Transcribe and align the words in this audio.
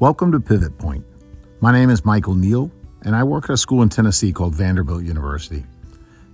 Welcome 0.00 0.32
to 0.32 0.40
Pivot 0.40 0.78
Point. 0.78 1.04
My 1.60 1.70
name 1.70 1.90
is 1.90 2.06
Michael 2.06 2.34
Neal, 2.34 2.70
and 3.02 3.14
I 3.14 3.22
work 3.22 3.44
at 3.44 3.50
a 3.50 3.58
school 3.58 3.82
in 3.82 3.90
Tennessee 3.90 4.32
called 4.32 4.54
Vanderbilt 4.54 5.04
University. 5.04 5.66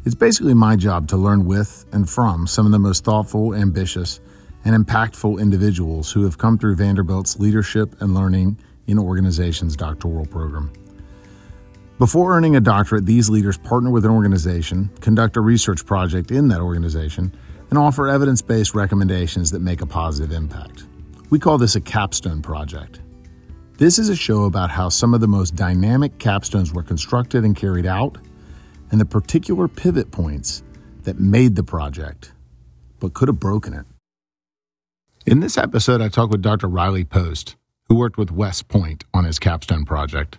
It's 0.05 0.15
basically 0.15 0.55
my 0.55 0.77
job 0.77 1.09
to 1.09 1.17
learn 1.17 1.47
with 1.47 1.85
and 1.91 2.09
from 2.09 2.47
some 2.47 2.65
of 2.65 2.71
the 2.71 2.79
most 2.79 3.03
thoughtful, 3.03 3.57
ambitious, 3.57 4.21
and 4.65 4.87
impactful 4.87 5.41
individuals 5.41 6.13
who 6.13 6.23
have 6.23 6.39
come 6.39 6.57
through 6.57 6.77
Vanderbilt's 6.77 7.41
Leadership 7.41 8.01
and 8.01 8.15
Learning 8.15 8.57
in 8.87 9.01
Organizations 9.01 9.75
doctoral 9.75 10.27
program. 10.27 10.71
Before 11.99 12.37
earning 12.37 12.55
a 12.55 12.61
doctorate, 12.61 13.05
these 13.05 13.29
leaders 13.29 13.59
partner 13.59 13.91
with 13.91 14.05
an 14.05 14.13
organization, 14.13 14.91
conduct 15.01 15.37
a 15.37 15.41
research 15.41 15.85
project 15.85 16.31
in 16.31 16.47
that 16.49 16.61
organization, 16.61 17.35
and 17.71 17.79
offer 17.79 18.09
evidence 18.09 18.43
based 18.43 18.75
recommendations 18.75 19.51
that 19.51 19.61
make 19.61 19.81
a 19.81 19.87
positive 19.87 20.33
impact. 20.33 20.85
We 21.31 21.39
call 21.39 21.59
this 21.59 21.77
a 21.77 21.81
capstone 21.81 22.43
project. 22.43 23.01
This 23.77 23.99
is 23.99 24.09
a 24.09 24.17
show 24.17 24.45
about 24.45 24.71
how 24.71 24.89
some 24.89 25.15
of 25.15 25.21
the 25.21 25.29
most 25.29 25.55
dynamic 25.55 26.19
capstones 26.19 26.73
were 26.73 26.83
constructed 26.83 27.45
and 27.45 27.55
carried 27.55 27.87
out, 27.87 28.19
and 28.91 29.01
the 29.01 29.05
particular 29.05 29.69
pivot 29.69 30.11
points 30.11 30.63
that 31.03 31.21
made 31.21 31.55
the 31.55 31.63
project, 31.63 32.33
but 32.99 33.15
could 33.15 33.29
have 33.29 33.39
broken 33.39 33.75
it. 33.75 33.87
In 35.27 35.41
this 35.41 35.59
episode, 35.59 36.01
I 36.01 36.09
talk 36.09 36.31
with 36.31 36.43
Dr. 36.43 36.69
Riley 36.69 37.05
Post, 37.05 37.57
who 37.89 37.95
worked 37.95 38.19
with 38.19 38.33
West 38.33 38.69
Point 38.69 39.05
on 39.13 39.25
his 39.25 39.39
capstone 39.39 39.85
project. 39.85 40.39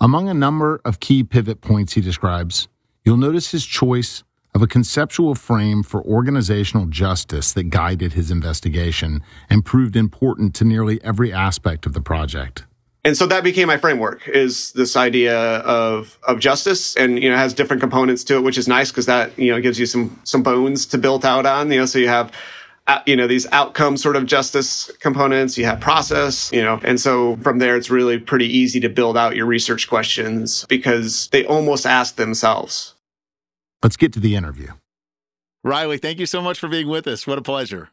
Among 0.00 0.28
a 0.28 0.34
number 0.34 0.80
of 0.84 1.00
key 1.00 1.24
pivot 1.24 1.62
points 1.62 1.94
he 1.94 2.02
describes, 2.02 2.68
you'll 3.04 3.16
notice 3.16 3.50
his 3.50 3.64
choice 3.64 4.22
of 4.56 4.62
a 4.62 4.66
conceptual 4.66 5.34
frame 5.34 5.82
for 5.82 6.02
organizational 6.04 6.86
justice 6.86 7.52
that 7.52 7.64
guided 7.64 8.14
his 8.14 8.30
investigation 8.30 9.22
and 9.50 9.66
proved 9.66 9.94
important 9.94 10.54
to 10.54 10.64
nearly 10.64 10.98
every 11.04 11.30
aspect 11.30 11.84
of 11.84 11.92
the 11.92 12.00
project. 12.00 12.64
And 13.04 13.14
so 13.18 13.26
that 13.26 13.44
became 13.44 13.68
my 13.68 13.76
framework 13.76 14.26
is 14.26 14.72
this 14.72 14.96
idea 14.96 15.38
of 15.58 16.18
of 16.26 16.40
justice. 16.40 16.96
And 16.96 17.22
you 17.22 17.28
know 17.28 17.36
has 17.36 17.52
different 17.52 17.82
components 17.82 18.24
to 18.24 18.36
it 18.36 18.40
which 18.44 18.56
is 18.56 18.66
nice 18.66 18.90
because 18.90 19.04
that 19.04 19.38
you 19.38 19.52
know 19.52 19.60
gives 19.60 19.78
you 19.78 19.84
some 19.84 20.18
some 20.24 20.42
bones 20.42 20.86
to 20.86 20.96
build 20.96 21.26
out 21.26 21.44
on 21.44 21.70
you 21.70 21.80
know. 21.80 21.86
So 21.86 21.98
you 21.98 22.08
have 22.08 22.32
uh, 22.86 23.00
you 23.04 23.14
know 23.14 23.26
these 23.26 23.46
outcome 23.52 23.98
sort 23.98 24.16
of 24.16 24.24
justice 24.24 24.90
components. 25.00 25.58
You 25.58 25.66
have 25.66 25.80
process 25.80 26.50
you 26.50 26.62
know. 26.62 26.80
And 26.82 26.98
so 26.98 27.36
from 27.42 27.58
there 27.58 27.76
it's 27.76 27.90
really 27.90 28.18
pretty 28.18 28.46
easy 28.46 28.80
to 28.80 28.88
build 28.88 29.18
out 29.18 29.36
your 29.36 29.46
research 29.46 29.86
questions 29.86 30.64
because 30.66 31.28
they 31.28 31.44
almost 31.44 31.84
ask 31.84 32.16
themselves 32.16 32.95
Let's 33.86 33.96
get 33.96 34.12
to 34.14 34.18
the 34.18 34.34
interview. 34.34 34.72
Riley, 35.62 35.98
thank 35.98 36.18
you 36.18 36.26
so 36.26 36.42
much 36.42 36.58
for 36.58 36.66
being 36.66 36.88
with 36.88 37.06
us. 37.06 37.24
What 37.24 37.38
a 37.38 37.40
pleasure. 37.40 37.90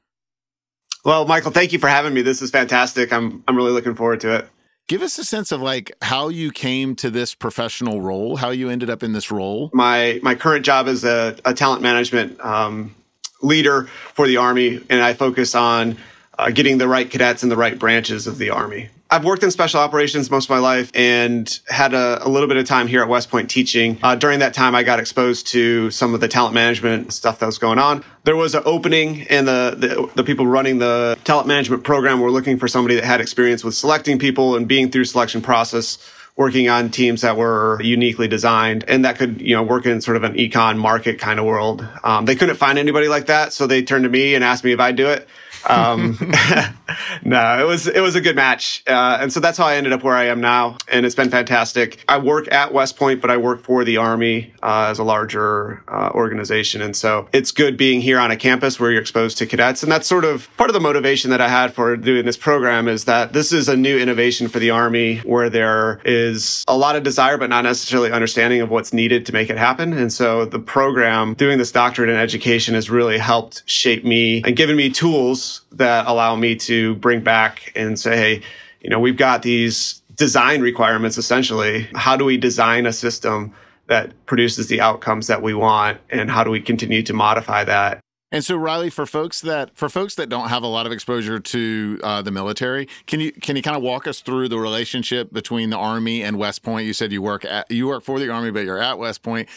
Well, 1.06 1.28
Michael, 1.28 1.52
thank 1.52 1.72
you 1.72 1.78
for 1.78 1.88
having 1.88 2.16
me. 2.16 2.24
This 2.24 2.42
is 2.42 2.50
fantastic. 2.50 3.14
I'm 3.14 3.44
I'm 3.48 3.56
really 3.56 3.70
looking 3.70 3.94
forward 3.94 4.20
to 4.22 4.38
it. 4.38 4.48
Give 4.88 5.04
us 5.04 5.20
a 5.20 5.24
sense 5.24 5.52
of 5.52 5.62
like 5.62 5.92
how 6.02 6.30
you 6.30 6.50
came 6.50 6.96
to 6.96 7.12
this 7.12 7.36
professional 7.36 8.02
role, 8.02 8.38
how 8.38 8.50
you 8.50 8.70
ended 8.70 8.90
up 8.90 9.04
in 9.04 9.14
this 9.14 9.30
role. 9.30 9.70
My 9.72 10.20
my 10.24 10.34
current 10.34 10.66
job 10.66 10.88
is 10.88 11.04
a, 11.04 11.38
a 11.46 11.54
talent 11.54 11.84
management 11.84 12.44
um, 12.44 12.96
leader 13.44 13.84
for 14.16 14.26
the 14.26 14.38
Army, 14.38 14.82
and 14.90 15.00
I 15.00 15.14
focus 15.14 15.54
on 15.54 15.98
uh, 16.40 16.50
getting 16.50 16.80
the 16.80 16.88
right 16.88 17.08
cadets 17.08 17.44
in 17.44 17.50
the 17.50 17.58
right 17.58 17.78
branches 17.78 18.26
of 18.26 18.40
the 18.40 18.50
Army. 18.50 18.90
I've 19.14 19.26
worked 19.26 19.44
in 19.44 19.52
special 19.52 19.80
operations 19.80 20.32
most 20.32 20.46
of 20.46 20.50
my 20.50 20.58
life 20.58 20.90
and 20.96 21.48
had 21.68 21.94
a, 21.94 22.26
a 22.26 22.30
little 22.30 22.48
bit 22.48 22.58
of 22.58 22.66
time 22.66 22.88
here 22.88 23.04
at 23.04 23.08
West 23.08 23.30
Point 23.30 23.48
teaching. 23.48 24.00
Uh, 24.02 24.16
during 24.16 24.40
that 24.40 24.56
time, 24.56 24.74
I 24.74 24.82
got 24.82 25.00
exposed 25.00 25.46
to 25.50 25.92
some 25.92 26.16
of 26.16 26.20
the 26.20 26.28
talent 26.28 26.56
management 26.56 27.14
stuff 27.14 27.38
that 27.38 27.46
was 27.46 27.60
going 27.60 27.78
on. 27.78 28.04
There 28.24 28.36
was 28.36 28.56
an 28.56 28.64
opening, 28.66 29.28
and 29.28 29.48
the, 29.48 29.76
the, 29.78 30.12
the 30.16 30.24
people 30.24 30.48
running 30.48 30.80
the 30.80 31.16
talent 31.26 31.48
management 31.48 31.84
program 31.84 32.22
were 32.22 32.32
looking 32.32 32.58
for 32.58 32.68
somebody 32.68 32.96
that 32.96 33.04
had 33.04 33.22
experience 33.22 33.64
with 33.64 33.76
selecting 33.76 34.18
people 34.18 34.56
and 34.56 34.68
being 34.68 34.90
through 34.90 35.06
selection 35.06 35.44
process 35.44 36.00
working 36.36 36.68
on 36.68 36.90
teams 36.90 37.22
that 37.22 37.38
were 37.38 37.80
uniquely 37.84 38.28
designed 38.28 38.84
and 38.88 39.06
that 39.06 39.20
could 39.20 39.40
you 39.40 39.56
know 39.56 39.62
work 39.62 39.86
in 39.86 40.02
sort 40.02 40.18
of 40.18 40.24
an 40.24 40.34
econ 40.34 40.80
market 40.80 41.20
kind 41.20 41.40
of 41.40 41.46
world 41.46 41.88
um, 42.04 42.26
they 42.26 42.34
couldn't 42.34 42.56
find 42.56 42.80
anybody 42.80 43.08
like 43.08 43.28
that 43.28 43.54
so 43.54 43.68
they 43.68 43.84
turned 43.84 44.04
to 44.04 44.10
me 44.10 44.34
and 44.34 44.44
asked 44.44 44.64
me 44.64 44.72
if 44.72 44.80
i'd 44.80 44.96
do 44.96 45.08
it 45.08 45.28
um, 45.70 46.18
no, 47.24 47.60
it 47.60 47.68
was 47.68 47.88
it 47.88 48.02
was 48.02 48.16
a 48.16 48.22
good 48.22 48.36
match, 48.36 48.84
uh, 48.88 49.18
and 49.22 49.32
so 49.32 49.40
that's 49.40 49.58
how 49.58 49.66
I 49.66 49.76
ended 49.76 49.94
up 49.94 50.04
where 50.04 50.16
I 50.16 50.26
am 50.26 50.42
now, 50.42 50.78
and 50.88 51.06
it's 51.06 51.16
been 51.16 51.30
fantastic. 51.30 52.04
I 52.08 52.18
work 52.18 52.52
at 52.52 52.74
West 52.74 52.98
Point, 52.98 53.22
but 53.22 53.30
I 53.30 53.38
work 53.38 53.64
for 53.64 53.84
the 53.84 53.98
Army 53.98 54.54
uh, 54.62 54.88
as 54.90 55.00
a 55.00 55.04
larger 55.04 55.84
uh, 55.88 56.12
organization, 56.14 56.82
and 56.82 56.96
so 56.96 57.28
it's 57.34 57.52
good 57.52 57.78
being 57.78 58.02
here 58.02 58.20
on 58.20 58.32
a 58.32 58.36
campus 58.36 58.80
where 58.80 58.92
you're 58.92 59.02
exposed 59.02 59.38
to 59.40 59.46
cadets, 59.46 59.84
and 59.84 59.92
that's 59.92 60.08
sort 60.08 60.26
of 60.26 60.50
part 60.58 60.70
of 60.70 60.74
the 60.74 60.80
motivation 60.80 61.32
that 61.32 61.42
I 61.42 61.48
had 61.48 61.74
for 61.74 61.96
doing 61.96 62.26
this 62.26 62.38
program 62.38 62.88
is 62.88 63.06
that 63.06 63.34
this 63.34 63.52
is 63.52 63.70
a 63.70 63.78
new 63.78 63.98
innovation 63.98 64.48
for 64.48 64.60
the 64.60 64.70
Army 64.70 65.18
where 65.20 65.50
there 65.50 66.02
is 66.06 66.64
a 66.68 66.78
lot 66.78 66.96
of 66.96 67.04
desire, 67.04 67.38
but 67.38 67.50
not 67.50 67.64
necessarily 67.64 68.12
understanding 68.12 68.62
of 68.62 68.70
what's 68.70 68.94
needed 68.94 69.26
to 69.28 69.34
make 69.34 69.50
it 69.50 69.58
happen, 69.58 69.94
and 69.94 70.12
so 70.12 70.46
the 70.46 70.60
program 70.60 71.34
doing 71.34 71.58
this 71.58 71.72
doctorate 71.72 72.10
in 72.10 72.16
education 72.16 72.74
has 72.76 72.90
really 72.90 73.18
helped 73.18 73.64
shape 73.66 74.04
me 74.04 74.42
and 74.44 74.56
given 74.56 74.76
me 74.76 74.90
tools 74.90 75.53
that 75.72 76.08
allow 76.08 76.36
me 76.36 76.56
to 76.56 76.96
bring 76.96 77.22
back 77.22 77.72
and 77.76 78.00
say, 78.00 78.18
hey, 78.18 78.42
you 78.82 78.90
know, 78.90 79.00
we've 79.00 79.18
got 79.18 79.42
these 79.42 80.02
design 80.16 80.62
requirements 80.62 81.18
essentially. 81.18 81.88
How 81.96 82.16
do 82.16 82.26
we 82.26 82.38
design 82.38 82.86
a 82.86 82.94
system 82.94 83.54
that 83.88 84.26
produces 84.26 84.68
the 84.68 84.82
outcomes 84.82 85.28
that 85.28 85.42
we 85.42 85.54
want? 85.54 86.00
And 86.10 86.30
how 86.30 86.44
do 86.44 86.50
we 86.50 86.62
continue 86.62 87.04
to 87.04 87.14
modify 87.14 87.64
that? 87.64 88.00
And 88.34 88.44
so, 88.44 88.58
Riley, 88.58 88.90
for 88.90 89.06
folks 89.06 89.42
that 89.42 89.78
for 89.78 89.90
folks 89.90 90.16
that 90.16 90.28
don't 90.28 90.50
have 90.50 90.64
a 90.64 90.68
lot 90.68 90.88
of 90.88 90.92
exposure 90.92 91.40
to 91.40 92.00
uh, 92.02 92.22
the 92.24 92.32
military, 92.32 92.88
can 93.06 93.20
you 93.20 93.32
can 93.32 93.56
you 93.56 93.62
kind 93.62 93.78
of 93.78 93.84
walk 93.84 94.08
us 94.08 94.22
through 94.22 94.50
the 94.50 94.58
relationship 94.58 95.32
between 95.32 95.70
the 95.70 95.78
Army 95.78 96.24
and 96.24 96.40
West 96.40 96.64
Point? 96.64 96.88
You 96.88 96.94
said 96.94 97.12
you 97.12 97.22
work 97.22 97.46
at 97.46 97.70
you 97.70 97.88
work 97.88 98.04
for 98.04 98.20
the 98.20 98.32
Army, 98.32 98.50
but 98.50 98.66
you're 98.66 98.82
at 98.82 98.98
West 98.98 99.22
Point. 99.22 99.50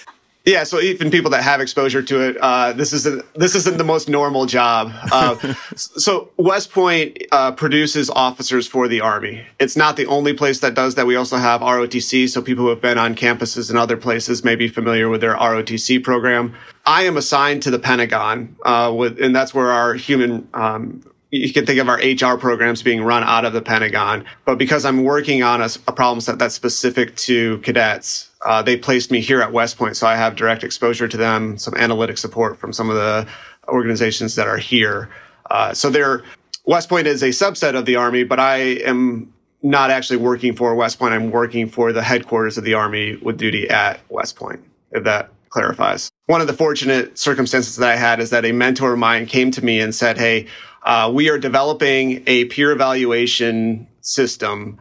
Yeah, 0.47 0.63
so 0.63 0.81
even 0.81 1.11
people 1.11 1.33
that 1.33 1.43
have 1.43 1.61
exposure 1.61 2.03
to 2.03 2.21
it, 2.21 2.37
uh, 2.37 2.73
this 2.73 2.93
isn't 2.93 3.25
this 3.35 3.57
isn't 3.57 3.79
the 3.79 3.85
most 3.85 4.09
normal 4.09 4.47
job. 4.47 4.93
Uh, 5.11 5.55
so 5.75 6.31
West 6.37 6.71
Point 6.71 7.19
uh, 7.33 7.51
produces 7.51 8.09
officers 8.09 8.69
for 8.69 8.87
the 8.87 9.01
Army. 9.01 9.45
It's 9.59 9.77
not 9.77 9.97
the 9.97 10.07
only 10.07 10.35
place 10.35 10.61
that 10.61 10.75
does 10.75 10.95
that. 10.95 11.05
We 11.05 11.17
also 11.17 11.37
have 11.37 11.63
ROTC, 11.63 12.29
so 12.29 12.41
people 12.43 12.63
who 12.63 12.71
have 12.71 12.81
been 12.81 12.97
on 12.97 13.17
campuses 13.17 13.71
and 13.71 13.77
other 13.77 13.97
places 13.97 14.45
may 14.45 14.55
be 14.55 14.69
familiar 14.69 15.09
with 15.09 15.21
their 15.21 15.35
ROTC 15.35 16.05
program. 16.05 16.55
I 16.87 17.03
am 17.03 17.17
assigned 17.17 17.65
to 17.65 17.73
the 17.73 17.81
Pentagon, 17.81 18.55
uh, 18.65 18.95
with, 18.97 19.21
and 19.21 19.35
that's 19.35 19.53
where 19.53 19.73
our 19.73 19.95
human 19.95 20.47
um, 20.55 21.03
you 21.31 21.53
can 21.53 21.67
think 21.67 21.81
of 21.81 21.89
our 21.89 21.99
HR 21.99 22.39
programs 22.39 22.83
being 22.83 23.03
run 23.03 23.25
out 23.25 23.45
of 23.45 23.53
the 23.53 23.63
Pentagon. 23.63 24.25
But 24.45 24.59
because 24.59 24.85
I'm 24.85 25.03
working 25.03 25.43
on 25.43 25.61
a, 25.61 25.69
a 25.89 25.93
problem 25.93 26.21
set 26.21 26.39
that's 26.39 26.55
specific 26.55 27.17
to 27.17 27.59
cadets, 27.59 28.31
uh, 28.45 28.63
they 28.63 28.77
placed 28.77 29.11
me 29.11 29.21
here 29.21 29.41
at 29.41 29.53
West 29.53 29.79
Point. 29.79 29.97
So 29.97 30.07
I 30.07 30.17
have 30.17 30.37
direct 30.37 30.63
exposure 30.63 31.09
to 31.09 31.17
them, 31.17 31.59
some 31.59 31.75
analytic 31.75 32.19
support 32.19 32.59
from 32.59 32.73
some 32.73 32.91
of 32.91 32.97
the 32.97 33.27
organizations 33.69 34.35
that 34.37 34.47
are 34.47 34.59
here. 34.59 35.11
Uh, 35.51 35.73
so 35.73 35.91
they're, 35.91 36.23
West 36.65 36.89
Point 36.89 37.07
is 37.07 37.23
a 37.23 37.29
subset 37.29 37.77
of 37.77 37.87
the 37.87 37.97
Army, 37.97 38.25
but 38.25 38.39
I 38.39 38.57
am 38.57 39.33
not 39.63 39.91
actually 39.91 40.19
working 40.19 40.55
for 40.55 40.75
West 40.75 40.99
Point. 40.99 41.15
I'm 41.15 41.31
working 41.31 41.69
for 41.69 41.93
the 41.93 42.03
headquarters 42.03 42.59
of 42.59 42.65
the 42.65 42.75
Army 42.75 43.17
with 43.17 43.39
duty 43.39 43.69
at 43.69 44.01
West 44.09 44.37
Point, 44.37 44.61
if 44.93 45.05
that 45.05 45.31
clarifies. 45.49 46.11
One 46.27 46.41
of 46.41 46.47
the 46.47 46.53
fortunate 46.53 47.19
circumstances 47.19 47.77
that 47.77 47.89
I 47.89 47.97
had 47.97 48.21
is 48.21 48.31
that 48.31 48.45
a 48.45 48.53
mentor 48.53 48.93
of 48.93 48.99
mine 48.99 49.27
came 49.27 49.51
to 49.53 49.65
me 49.65 49.81
and 49.81 49.95
said, 49.95 50.19
Hey, 50.19 50.47
uh, 50.83 51.11
we 51.13 51.31
are 51.31 51.39
developing 51.39 52.23
a 52.27 52.45
peer 52.47 52.73
evaluation 52.73 53.87
system 54.01 54.79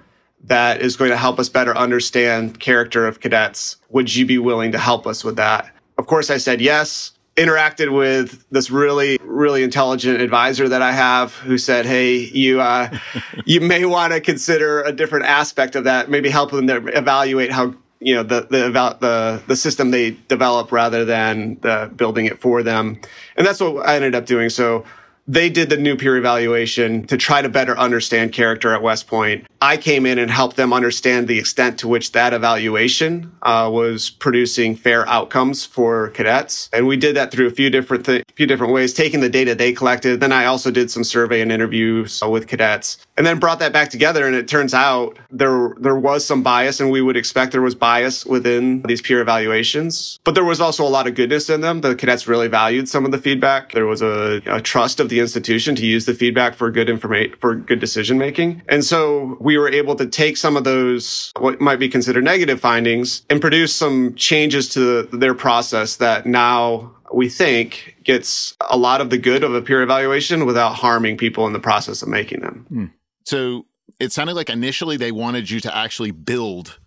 that 0.47 0.81
is 0.81 0.95
going 0.95 1.11
to 1.11 1.17
help 1.17 1.39
us 1.39 1.49
better 1.49 1.75
understand 1.75 2.59
character 2.59 3.07
of 3.07 3.19
cadets. 3.19 3.77
Would 3.89 4.13
you 4.15 4.25
be 4.25 4.37
willing 4.37 4.71
to 4.73 4.77
help 4.77 5.07
us 5.07 5.23
with 5.23 5.37
that? 5.37 5.71
Of 5.97 6.07
course, 6.07 6.29
I 6.29 6.37
said 6.37 6.61
yes. 6.61 7.11
Interacted 7.35 7.93
with 7.93 8.45
this 8.49 8.69
really, 8.69 9.17
really 9.21 9.61
intelligent 9.63 10.21
advisor 10.21 10.69
that 10.69 10.81
I 10.81 10.93
have, 10.93 11.33
who 11.33 11.57
said, 11.57 11.85
"Hey, 11.85 12.15
you, 12.15 12.61
uh, 12.61 12.97
you 13.45 13.59
may 13.59 13.83
want 13.83 14.13
to 14.13 14.21
consider 14.21 14.81
a 14.81 14.93
different 14.93 15.25
aspect 15.25 15.75
of 15.75 15.83
that. 15.83 16.09
Maybe 16.09 16.29
help 16.29 16.51
them 16.51 16.69
evaluate 16.69 17.51
how 17.51 17.73
you 17.99 18.15
know 18.15 18.23
the 18.23 18.47
the 18.49 18.97
the 19.01 19.43
the 19.47 19.55
system 19.57 19.91
they 19.91 20.11
develop 20.29 20.71
rather 20.71 21.03
than 21.03 21.57
the 21.59 21.91
building 21.93 22.25
it 22.25 22.39
for 22.39 22.63
them." 22.63 23.01
And 23.35 23.45
that's 23.45 23.59
what 23.59 23.85
I 23.85 23.97
ended 23.97 24.15
up 24.15 24.25
doing. 24.25 24.49
So 24.49 24.85
they 25.27 25.49
did 25.49 25.69
the 25.69 25.77
new 25.77 25.95
peer 25.95 26.17
evaluation 26.17 27.07
to 27.07 27.17
try 27.17 27.41
to 27.41 27.49
better 27.49 27.77
understand 27.77 28.31
character 28.31 28.73
at 28.73 28.81
West 28.81 29.07
Point. 29.07 29.47
I 29.61 29.77
came 29.77 30.05
in 30.05 30.19
and 30.19 30.29
helped 30.29 30.55
them 30.55 30.71
understand 30.73 31.27
the 31.27 31.39
extent 31.39 31.79
to 31.79 31.87
which 31.87 32.11
that 32.11 32.33
evaluation 32.33 33.31
uh, 33.41 33.69
was 33.71 34.09
producing 34.09 34.75
fair 34.75 35.07
outcomes 35.07 35.65
for 35.65 36.09
cadets, 36.09 36.69
and 36.71 36.85
we 36.85 36.97
did 36.97 37.15
that 37.15 37.31
through 37.31 37.47
a 37.47 37.51
few 37.51 37.69
different 37.69 38.05
th- 38.05 38.23
few 38.35 38.45
different 38.45 38.73
ways, 38.73 38.93
taking 38.93 39.21
the 39.21 39.29
data 39.29 39.55
they 39.55 39.73
collected. 39.73 40.19
Then 40.19 40.31
I 40.31 40.45
also 40.45 40.69
did 40.69 40.91
some 40.91 41.03
survey 41.03 41.41
and 41.41 41.51
interviews 41.51 42.21
uh, 42.21 42.29
with 42.29 42.47
cadets, 42.47 42.97
and 43.17 43.25
then 43.25 43.39
brought 43.39 43.59
that 43.59 43.73
back 43.73 43.89
together. 43.89 44.25
And 44.25 44.35
it 44.35 44.47
turns 44.47 44.73
out 44.73 45.17
there 45.29 45.73
there 45.77 45.95
was 45.95 46.25
some 46.25 46.43
bias, 46.43 46.79
and 46.79 46.91
we 46.91 47.01
would 47.01 47.17
expect 47.17 47.51
there 47.51 47.61
was 47.61 47.75
bias 47.75 48.25
within 48.25 48.81
these 48.83 49.01
peer 49.01 49.21
evaluations, 49.21 50.19
but 50.23 50.35
there 50.35 50.43
was 50.43 50.59
also 50.59 50.85
a 50.85 50.89
lot 50.89 51.07
of 51.07 51.15
goodness 51.15 51.49
in 51.49 51.61
them. 51.61 51.81
The 51.81 51.95
cadets 51.95 52.27
really 52.27 52.47
valued 52.47 52.89
some 52.89 53.05
of 53.05 53.11
the 53.11 53.17
feedback. 53.17 53.71
There 53.71 53.85
was 53.85 54.01
a, 54.01 54.41
a 54.45 54.61
trust 54.61 54.99
of 54.99 55.09
the 55.09 55.19
institution 55.19 55.75
to 55.75 55.85
use 55.85 56.05
the 56.05 56.13
feedback 56.13 56.55
for 56.55 56.71
good 56.71 56.89
information 56.89 57.35
for 57.39 57.55
good 57.55 57.79
decision 57.79 58.17
making. 58.17 58.61
And 58.67 58.83
so 58.83 59.37
we 59.39 59.57
were 59.57 59.69
able 59.69 59.95
to 59.95 60.05
take 60.05 60.37
some 60.37 60.57
of 60.57 60.63
those 60.63 61.31
what 61.39 61.61
might 61.61 61.79
be 61.79 61.89
considered 61.89 62.23
negative 62.23 62.59
findings 62.59 63.23
and 63.29 63.41
produce 63.41 63.73
some 63.73 64.15
changes 64.15 64.69
to 64.69 65.03
their 65.03 65.33
process 65.33 65.97
that 65.97 66.25
now 66.25 66.91
we 67.13 67.29
think 67.29 67.95
gets 68.03 68.55
a 68.69 68.77
lot 68.77 69.01
of 69.01 69.09
the 69.09 69.17
good 69.17 69.43
of 69.43 69.53
a 69.53 69.61
peer 69.61 69.81
evaluation 69.81 70.45
without 70.45 70.73
harming 70.73 71.17
people 71.17 71.47
in 71.47 71.53
the 71.53 71.59
process 71.59 72.01
of 72.01 72.09
making 72.09 72.41
them. 72.41 72.65
Hmm. 72.69 72.85
So 73.25 73.65
it 73.99 74.11
sounded 74.11 74.35
like 74.35 74.49
initially 74.49 74.97
they 74.97 75.11
wanted 75.11 75.49
you 75.49 75.59
to 75.61 75.75
actually 75.75 76.11
build 76.11 76.79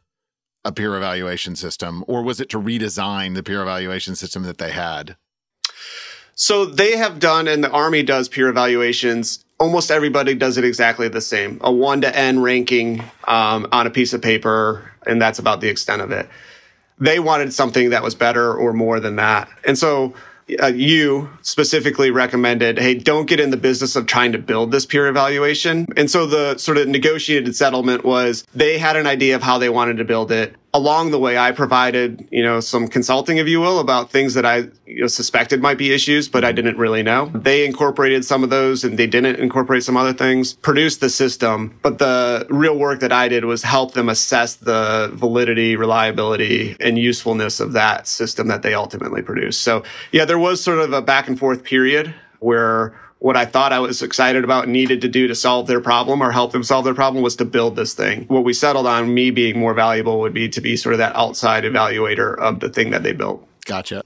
a 0.65 0.73
peer 0.73 0.97
evaluation 0.97 1.57
system, 1.57 2.05
or 2.07 2.23
was 2.23 2.41
it 2.41 2.49
to 2.51 2.61
redesign 2.61 3.35
the 3.35 3.43
peer 3.43 3.63
evaluation 3.63 4.15
system 4.15 4.43
that 4.43 4.59
they 4.59 4.71
had? 4.71 5.17
So 6.35 6.65
they 6.65 6.97
have 6.97 7.19
done, 7.19 7.49
and 7.49 7.65
the 7.65 7.71
Army 7.71 8.03
does 8.03 8.29
peer 8.29 8.49
evaluations. 8.49 9.45
Almost 9.59 9.91
everybody 9.91 10.35
does 10.35 10.57
it 10.57 10.65
exactly 10.65 11.09
the 11.09 11.21
same 11.21 11.59
a 11.63 11.73
one 11.73 12.01
to 12.03 12.17
N 12.17 12.41
ranking 12.41 13.03
um, 13.25 13.67
on 13.73 13.87
a 13.87 13.91
piece 13.91 14.13
of 14.13 14.23
paper, 14.23 14.93
and 15.07 15.21
that's 15.21 15.39
about 15.39 15.61
the 15.61 15.69
extent 15.69 16.03
of 16.03 16.13
it. 16.13 16.29
They 17.01 17.19
wanted 17.19 17.53
something 17.53 17.91
that 17.91 18.03
was 18.03 18.15
better 18.15 18.53
or 18.55 18.73
more 18.73 19.01
than 19.01 19.17
that. 19.17 19.49
And 19.65 19.79
so 19.79 20.15
uh, 20.63 20.67
you 20.67 21.31
specifically 21.43 22.11
recommended, 22.11 22.79
hey, 22.79 22.95
don't 22.95 23.27
get 23.27 23.41
in 23.41 23.51
the 23.51 23.57
business 23.57 23.97
of 23.97 24.07
trying 24.07 24.33
to 24.33 24.39
build 24.39 24.71
this 24.73 24.87
peer 24.87 25.07
evaluation. 25.07 25.87
And 25.97 26.11
so 26.11 26.27
the 26.27 26.59
sort 26.59 26.79
of 26.79 26.89
negotiated 26.89 27.55
settlement 27.57 28.05
was 28.05 28.45
they 28.55 28.79
had 28.79 28.97
an 28.97 29.07
idea 29.07 29.37
of 29.37 29.43
how 29.43 29.59
they 29.59 29.69
wanted 29.69 29.99
to 29.99 30.05
build 30.05 30.33
it 30.33 30.55
along 30.75 31.11
the 31.11 31.19
way, 31.19 31.39
I 31.39 31.53
provided, 31.53 32.29
you 32.31 32.43
know, 32.43 32.61
some 32.61 32.89
consulting, 32.89 33.39
if 33.39 33.49
you 33.49 33.61
will, 33.61 33.81
about 33.81 34.11
things 34.11 34.35
that 34.35 34.45
I 34.45 34.69
you 34.87 35.03
know, 35.03 35.07
suspected 35.07 35.63
might 35.63 35.79
be 35.79 35.93
issues, 35.93 36.29
but 36.29 36.45
I 36.45 36.53
didn't 36.53 36.77
really 36.77 37.03
know. 37.03 37.27
They 37.35 37.65
incorporated 37.65 38.25
some 38.25 38.45
of 38.45 38.51
those 38.51 38.85
and 38.85 38.99
they 38.99 39.07
didn't 39.07 39.37
incorporate 39.37 39.83
some 39.83 39.97
other 39.97 40.13
things, 40.13 40.55
produced 40.55 41.01
the 41.01 41.09
system. 41.09 41.79
But 41.83 41.99
the 41.99 42.47
real 42.51 42.79
work 42.79 43.01
that 43.01 43.13
I 43.13 43.29
did 43.29 43.45
was 43.45 43.63
help 43.63 43.95
them 43.95 44.09
assess 44.09 44.57
the 44.57 45.11
validity, 45.15 45.77
reliability, 45.77 46.77
and 46.81 46.99
usefulness 46.99 47.61
of 47.61 47.73
that 47.73 48.07
system 48.07 48.49
that 48.49 48.63
they 48.63 48.75
ultimately 48.75 49.23
produced. 49.23 49.63
So 49.63 49.83
yeah, 50.13 50.27
there 50.27 50.39
was 50.39 50.63
sort 50.63 50.79
of 50.81 50.93
a 50.93 51.01
back 51.01 51.29
and 51.29 51.39
forth 51.39 51.65
period 51.65 52.15
where 52.41 52.95
what 53.19 53.37
I 53.37 53.45
thought 53.45 53.73
I 53.73 53.81
was 53.81 54.03
excited 54.03 54.45
about 54.45 54.69
needed 54.69 55.01
to 55.03 55.09
do 55.09 55.27
to 55.29 55.35
solve 55.35 55.67
their 55.67 55.81
problem 55.81 56.23
or 56.23 56.31
help 56.31 56.53
them 56.53 56.63
solve 56.63 56.85
their 56.85 56.95
problem 56.95 57.23
was 57.23 57.37
to 57.37 57.45
build 57.45 57.77
this 57.77 57.95
thing. 57.95 58.25
What 58.27 58.45
we 58.45 58.53
settled 58.53 58.87
on, 58.87 59.13
me 59.13 59.31
being 59.31 59.59
more 59.59 59.75
valuable, 59.75 60.21
would 60.21 60.35
be 60.35 60.49
to 60.51 60.61
be 60.61 60.77
sort 60.77 60.95
of 60.95 60.99
that 60.99 61.17
outside 61.17 61.65
evaluator 61.65 62.39
of 62.39 62.61
the 62.61 62.69
thing 62.69 62.91
that 62.91 63.03
they 63.03 63.13
built. 63.13 63.47
Gotcha. 63.65 64.03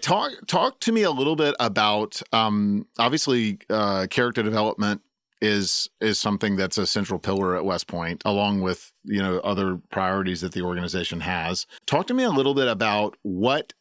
Talk 0.00 0.32
talk 0.46 0.80
to 0.80 0.92
me 0.92 1.02
a 1.02 1.10
little 1.10 1.36
bit 1.36 1.54
about 1.60 2.20
um, 2.32 2.86
obviously 2.98 3.58
uh, 3.70 4.06
character 4.10 4.42
development 4.42 5.02
is 5.40 5.88
is 6.00 6.18
something 6.18 6.56
that's 6.56 6.78
a 6.78 6.86
central 6.86 7.18
pillar 7.18 7.56
at 7.56 7.64
West 7.64 7.86
Point, 7.86 8.22
along 8.24 8.60
with 8.60 8.92
you 9.04 9.22
know 9.22 9.38
other 9.38 9.80
priorities 9.90 10.40
that 10.40 10.52
the 10.52 10.62
organization 10.62 11.20
has. 11.20 11.66
Talk 11.86 12.06
to 12.08 12.14
me 12.14 12.22
a 12.22 12.30
little 12.30 12.54
bit 12.54 12.68
about 12.68 13.16
what 13.22 13.72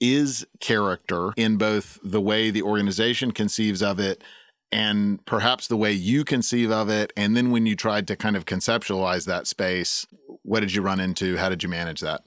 is 0.00 0.46
character 0.60 1.32
in 1.36 1.56
both 1.56 1.98
the 2.02 2.20
way 2.20 2.50
the 2.50 2.62
organization 2.62 3.32
conceives 3.32 3.82
of 3.82 4.00
it 4.00 4.24
and 4.72 5.24
perhaps 5.26 5.66
the 5.66 5.76
way 5.76 5.92
you 5.92 6.24
conceive 6.24 6.70
of 6.70 6.88
it. 6.88 7.12
And 7.16 7.36
then 7.36 7.50
when 7.50 7.66
you 7.66 7.76
tried 7.76 8.06
to 8.08 8.16
kind 8.16 8.36
of 8.36 8.44
conceptualize 8.44 9.26
that 9.26 9.46
space, 9.46 10.06
what 10.42 10.60
did 10.60 10.74
you 10.74 10.82
run 10.82 11.00
into? 11.00 11.36
How 11.36 11.48
did 11.48 11.62
you 11.62 11.68
manage 11.68 12.00
that? 12.00 12.22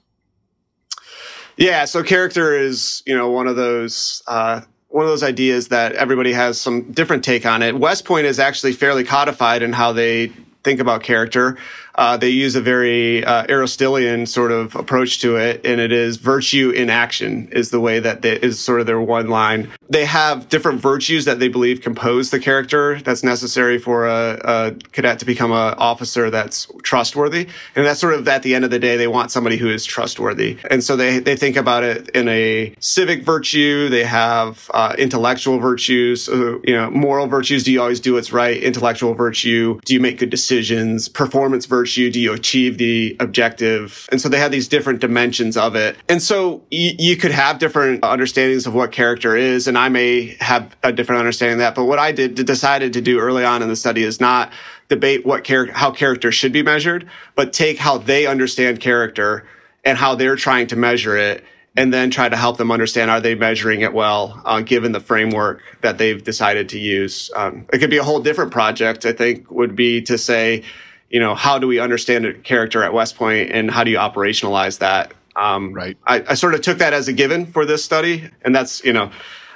Yeah, 1.56 1.84
so 1.84 2.02
character 2.02 2.58
is, 2.58 3.02
you 3.06 3.16
know, 3.16 3.30
one 3.30 3.46
of 3.46 3.56
those 3.56 4.22
uh, 4.26 4.62
one 4.88 5.04
of 5.04 5.10
those 5.10 5.22
ideas 5.22 5.68
that 5.68 5.92
everybody 5.92 6.32
has 6.32 6.60
some 6.60 6.92
different 6.92 7.24
take 7.24 7.46
on 7.46 7.62
it. 7.62 7.76
West 7.76 8.04
Point 8.04 8.26
is 8.26 8.38
actually 8.38 8.72
fairly 8.72 9.04
codified 9.04 9.62
in 9.62 9.72
how 9.72 9.92
they 9.92 10.28
think 10.62 10.80
about 10.80 11.02
character. 11.02 11.56
Uh, 11.94 12.16
they 12.16 12.28
use 12.28 12.56
a 12.56 12.60
very 12.60 13.24
uh, 13.24 13.46
Aristotelian 13.48 14.26
sort 14.26 14.50
of 14.50 14.74
approach 14.74 15.20
to 15.20 15.36
it, 15.36 15.64
and 15.64 15.80
it 15.80 15.92
is 15.92 16.16
virtue 16.16 16.70
in 16.70 16.90
action 16.90 17.48
is 17.52 17.70
the 17.70 17.78
way 17.78 18.00
that 18.00 18.22
they, 18.22 18.32
is 18.32 18.58
sort 18.58 18.80
of 18.80 18.86
their 18.86 19.00
one 19.00 19.28
line. 19.28 19.70
They 19.88 20.04
have 20.04 20.48
different 20.48 20.80
virtues 20.80 21.24
that 21.26 21.38
they 21.38 21.48
believe 21.48 21.82
compose 21.82 22.30
the 22.30 22.40
character 22.40 23.00
that's 23.00 23.22
necessary 23.22 23.78
for 23.78 24.06
a, 24.06 24.40
a 24.44 24.72
cadet 24.90 25.20
to 25.20 25.24
become 25.24 25.52
an 25.52 25.74
officer 25.78 26.30
that's 26.30 26.66
trustworthy, 26.82 27.46
and 27.76 27.86
that's 27.86 28.00
sort 28.00 28.14
of 28.14 28.26
at 28.26 28.42
the 28.42 28.56
end 28.56 28.64
of 28.64 28.72
the 28.72 28.80
day 28.80 28.96
they 28.96 29.06
want 29.06 29.30
somebody 29.30 29.56
who 29.56 29.70
is 29.70 29.84
trustworthy, 29.84 30.58
and 30.70 30.82
so 30.82 30.96
they 30.96 31.20
they 31.20 31.36
think 31.36 31.56
about 31.56 31.84
it 31.84 32.08
in 32.10 32.28
a 32.28 32.74
civic 32.80 33.22
virtue. 33.22 33.88
They 33.88 34.04
have 34.04 34.68
uh, 34.74 34.96
intellectual 34.98 35.58
virtues, 35.58 36.26
you 36.26 36.60
know, 36.66 36.90
moral 36.90 37.28
virtues. 37.28 37.62
Do 37.62 37.72
you 37.72 37.80
always 37.80 38.00
do 38.00 38.14
what's 38.14 38.32
right? 38.32 38.60
Intellectual 38.60 39.14
virtue. 39.14 39.80
Do 39.84 39.94
you 39.94 40.00
make 40.00 40.18
good 40.18 40.30
decisions? 40.30 41.08
Performance 41.08 41.66
virtue 41.66 41.83
virtue 41.84 42.10
do 42.10 42.18
you 42.18 42.32
achieve 42.32 42.78
the 42.78 43.14
objective? 43.20 44.08
And 44.10 44.18
so 44.18 44.30
they 44.30 44.38
have 44.38 44.50
these 44.50 44.68
different 44.68 45.00
dimensions 45.00 45.54
of 45.54 45.76
it. 45.76 45.96
And 46.08 46.22
so 46.22 46.62
y- 46.72 46.96
you 46.98 47.14
could 47.18 47.30
have 47.30 47.58
different 47.58 48.02
understandings 48.02 48.66
of 48.66 48.72
what 48.72 48.90
character 48.90 49.36
is, 49.36 49.68
and 49.68 49.76
I 49.76 49.90
may 49.90 50.34
have 50.40 50.74
a 50.82 50.92
different 50.92 51.20
understanding 51.20 51.56
of 51.56 51.58
that. 51.58 51.74
But 51.74 51.84
what 51.84 51.98
I 51.98 52.10
did 52.10 52.36
decided 52.36 52.94
to 52.94 53.02
do 53.02 53.18
early 53.20 53.44
on 53.44 53.60
in 53.60 53.68
the 53.68 53.76
study 53.76 54.02
is 54.02 54.18
not 54.18 54.50
debate 54.88 55.26
what 55.26 55.44
char- 55.44 55.72
how 55.72 55.90
character 55.90 56.32
should 56.32 56.52
be 56.52 56.62
measured, 56.62 57.06
but 57.34 57.52
take 57.52 57.76
how 57.76 57.98
they 57.98 58.26
understand 58.26 58.80
character 58.80 59.46
and 59.84 59.98
how 59.98 60.14
they're 60.14 60.36
trying 60.36 60.66
to 60.68 60.76
measure 60.76 61.18
it 61.18 61.44
and 61.76 61.92
then 61.92 62.08
try 62.10 62.30
to 62.30 62.36
help 62.36 62.56
them 62.56 62.70
understand 62.70 63.10
are 63.10 63.20
they 63.20 63.34
measuring 63.34 63.82
it 63.82 63.92
well 63.92 64.40
uh, 64.46 64.60
given 64.60 64.92
the 64.92 65.00
framework 65.00 65.60
that 65.82 65.98
they've 65.98 66.22
decided 66.22 66.68
to 66.68 66.78
use 66.78 67.30
um, 67.36 67.66
it 67.72 67.78
could 67.78 67.90
be 67.90 67.96
a 67.96 68.04
whole 68.04 68.20
different 68.20 68.52
project 68.52 69.04
i 69.04 69.12
think 69.12 69.50
would 69.50 69.74
be 69.74 70.00
to 70.00 70.16
say 70.16 70.62
you 71.14 71.20
know, 71.20 71.36
how 71.36 71.60
do 71.60 71.68
we 71.68 71.78
understand 71.78 72.26
a 72.26 72.34
character 72.34 72.82
at 72.82 72.92
West 72.92 73.14
Point 73.14 73.52
and 73.52 73.70
how 73.70 73.84
do 73.84 73.92
you 73.92 73.98
operationalize 73.98 74.80
that? 74.80 75.14
Um, 75.36 75.72
right. 75.72 75.96
I, 76.04 76.24
I 76.30 76.34
sort 76.34 76.54
of 76.54 76.62
took 76.62 76.78
that 76.78 76.92
as 76.92 77.06
a 77.06 77.12
given 77.12 77.46
for 77.46 77.64
this 77.64 77.84
study. 77.84 78.28
And 78.42 78.52
that's, 78.52 78.84
you 78.84 78.92
know, 78.92 79.12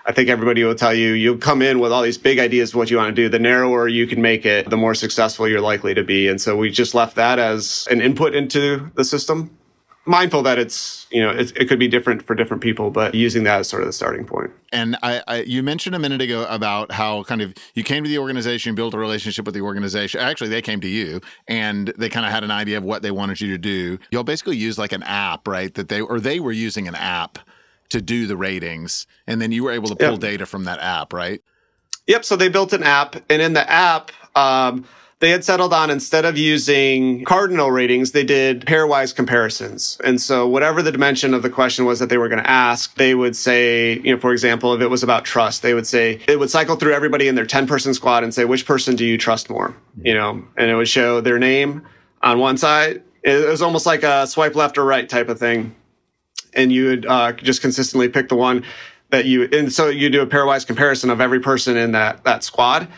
I 0.06 0.12
think 0.12 0.28
everybody 0.28 0.62
will 0.62 0.76
tell 0.76 0.94
you, 0.94 1.14
you'll 1.14 1.36
come 1.36 1.60
in 1.60 1.80
with 1.80 1.90
all 1.90 2.02
these 2.02 2.16
big 2.16 2.38
ideas 2.38 2.70
of 2.70 2.76
what 2.76 2.92
you 2.92 2.96
want 2.96 3.08
to 3.08 3.22
do. 3.22 3.28
The 3.28 3.40
narrower 3.40 3.88
you 3.88 4.06
can 4.06 4.22
make 4.22 4.46
it, 4.46 4.70
the 4.70 4.76
more 4.76 4.94
successful 4.94 5.48
you're 5.48 5.60
likely 5.60 5.94
to 5.94 6.04
be. 6.04 6.28
And 6.28 6.40
so 6.40 6.56
we 6.56 6.70
just 6.70 6.94
left 6.94 7.16
that 7.16 7.40
as 7.40 7.88
an 7.90 8.02
input 8.02 8.36
into 8.36 8.92
the 8.94 9.04
system 9.04 9.57
mindful 10.08 10.42
that 10.42 10.58
it's 10.58 11.06
you 11.10 11.22
know 11.22 11.30
it, 11.30 11.54
it, 11.56 11.68
could 11.68 11.78
be 11.78 11.86
different 11.86 12.22
for 12.22 12.34
different 12.34 12.62
people 12.62 12.90
but 12.90 13.14
using 13.14 13.44
that 13.44 13.60
as 13.60 13.68
sort 13.68 13.82
of 13.82 13.86
the 13.86 13.92
starting 13.92 14.24
point. 14.24 14.48
point 14.48 14.60
and 14.72 14.96
I, 15.02 15.22
I, 15.28 15.40
you 15.42 15.62
mentioned 15.62 15.94
a 15.94 15.98
minute 15.98 16.22
ago 16.22 16.46
about 16.48 16.90
how 16.90 17.22
kind 17.24 17.42
of 17.42 17.54
you 17.74 17.84
came 17.84 18.04
to 18.04 18.08
the 18.08 18.18
organization 18.18 18.74
built 18.74 18.94
a 18.94 18.98
relationship 18.98 19.44
with 19.44 19.54
the 19.54 19.60
organization 19.60 20.20
actually 20.20 20.48
they 20.48 20.62
came 20.62 20.80
to 20.80 20.88
you 20.88 21.20
and 21.46 21.88
they 21.98 22.08
kind 22.08 22.24
of 22.24 22.32
had 22.32 22.42
an 22.42 22.50
idea 22.50 22.78
of 22.78 22.84
what 22.84 23.02
they 23.02 23.10
wanted 23.10 23.40
you 23.40 23.48
to 23.48 23.58
do 23.58 23.98
y'all 24.10 24.24
basically 24.24 24.56
used 24.56 24.78
like 24.78 24.92
an 24.92 25.02
app 25.02 25.46
right 25.46 25.74
that 25.74 25.88
they 25.88 26.00
or 26.00 26.18
they 26.18 26.40
were 26.40 26.52
using 26.52 26.88
an 26.88 26.94
app 26.94 27.38
to 27.90 28.00
do 28.00 28.26
the 28.26 28.36
ratings 28.36 29.06
and 29.26 29.42
then 29.42 29.52
you 29.52 29.62
were 29.62 29.72
able 29.72 29.88
to 29.88 29.96
pull 29.96 30.12
yep. 30.12 30.20
data 30.20 30.46
from 30.46 30.64
that 30.64 30.80
app 30.80 31.12
right 31.12 31.42
yep 32.06 32.24
so 32.24 32.34
they 32.34 32.48
built 32.48 32.72
an 32.72 32.82
app 32.82 33.16
and 33.28 33.42
in 33.42 33.52
the 33.52 33.70
app 33.70 34.10
um, 34.34 34.84
they 35.20 35.30
had 35.30 35.44
settled 35.44 35.72
on 35.72 35.90
instead 35.90 36.24
of 36.24 36.38
using 36.38 37.24
cardinal 37.24 37.70
ratings, 37.72 38.12
they 38.12 38.22
did 38.22 38.64
pairwise 38.64 39.14
comparisons. 39.14 39.98
And 40.04 40.20
so 40.20 40.46
whatever 40.46 40.80
the 40.80 40.92
dimension 40.92 41.34
of 41.34 41.42
the 41.42 41.50
question 41.50 41.84
was 41.84 41.98
that 41.98 42.08
they 42.08 42.18
were 42.18 42.28
going 42.28 42.42
to 42.42 42.48
ask, 42.48 42.94
they 42.94 43.16
would 43.16 43.34
say, 43.34 43.98
you 43.98 44.14
know, 44.14 44.20
for 44.20 44.32
example, 44.32 44.74
if 44.74 44.80
it 44.80 44.86
was 44.86 45.02
about 45.02 45.24
trust, 45.24 45.62
they 45.62 45.74
would 45.74 45.88
say, 45.88 46.20
it 46.28 46.38
would 46.38 46.50
cycle 46.50 46.76
through 46.76 46.94
everybody 46.94 47.26
in 47.26 47.34
their 47.34 47.46
10 47.46 47.66
person 47.66 47.94
squad 47.94 48.22
and 48.22 48.32
say, 48.32 48.44
which 48.44 48.64
person 48.64 48.94
do 48.94 49.04
you 49.04 49.18
trust 49.18 49.50
more? 49.50 49.76
You 50.00 50.14
know, 50.14 50.44
and 50.56 50.70
it 50.70 50.76
would 50.76 50.88
show 50.88 51.20
their 51.20 51.40
name 51.40 51.82
on 52.22 52.38
one 52.38 52.56
side. 52.56 53.02
It 53.24 53.48
was 53.48 53.60
almost 53.60 53.86
like 53.86 54.04
a 54.04 54.26
swipe 54.28 54.54
left 54.54 54.78
or 54.78 54.84
right 54.84 55.08
type 55.08 55.28
of 55.28 55.40
thing. 55.40 55.74
And 56.54 56.70
you 56.70 56.86
would 56.86 57.06
uh, 57.06 57.32
just 57.32 57.60
consistently 57.60 58.08
pick 58.08 58.28
the 58.28 58.36
one 58.36 58.64
that 59.10 59.24
you, 59.24 59.48
and 59.52 59.72
so 59.72 59.88
you 59.88 60.10
do 60.10 60.22
a 60.22 60.26
pairwise 60.26 60.64
comparison 60.64 61.10
of 61.10 61.20
every 61.20 61.40
person 61.40 61.76
in 61.76 61.92
that, 61.92 62.22
that 62.22 62.44
squad 62.44 62.88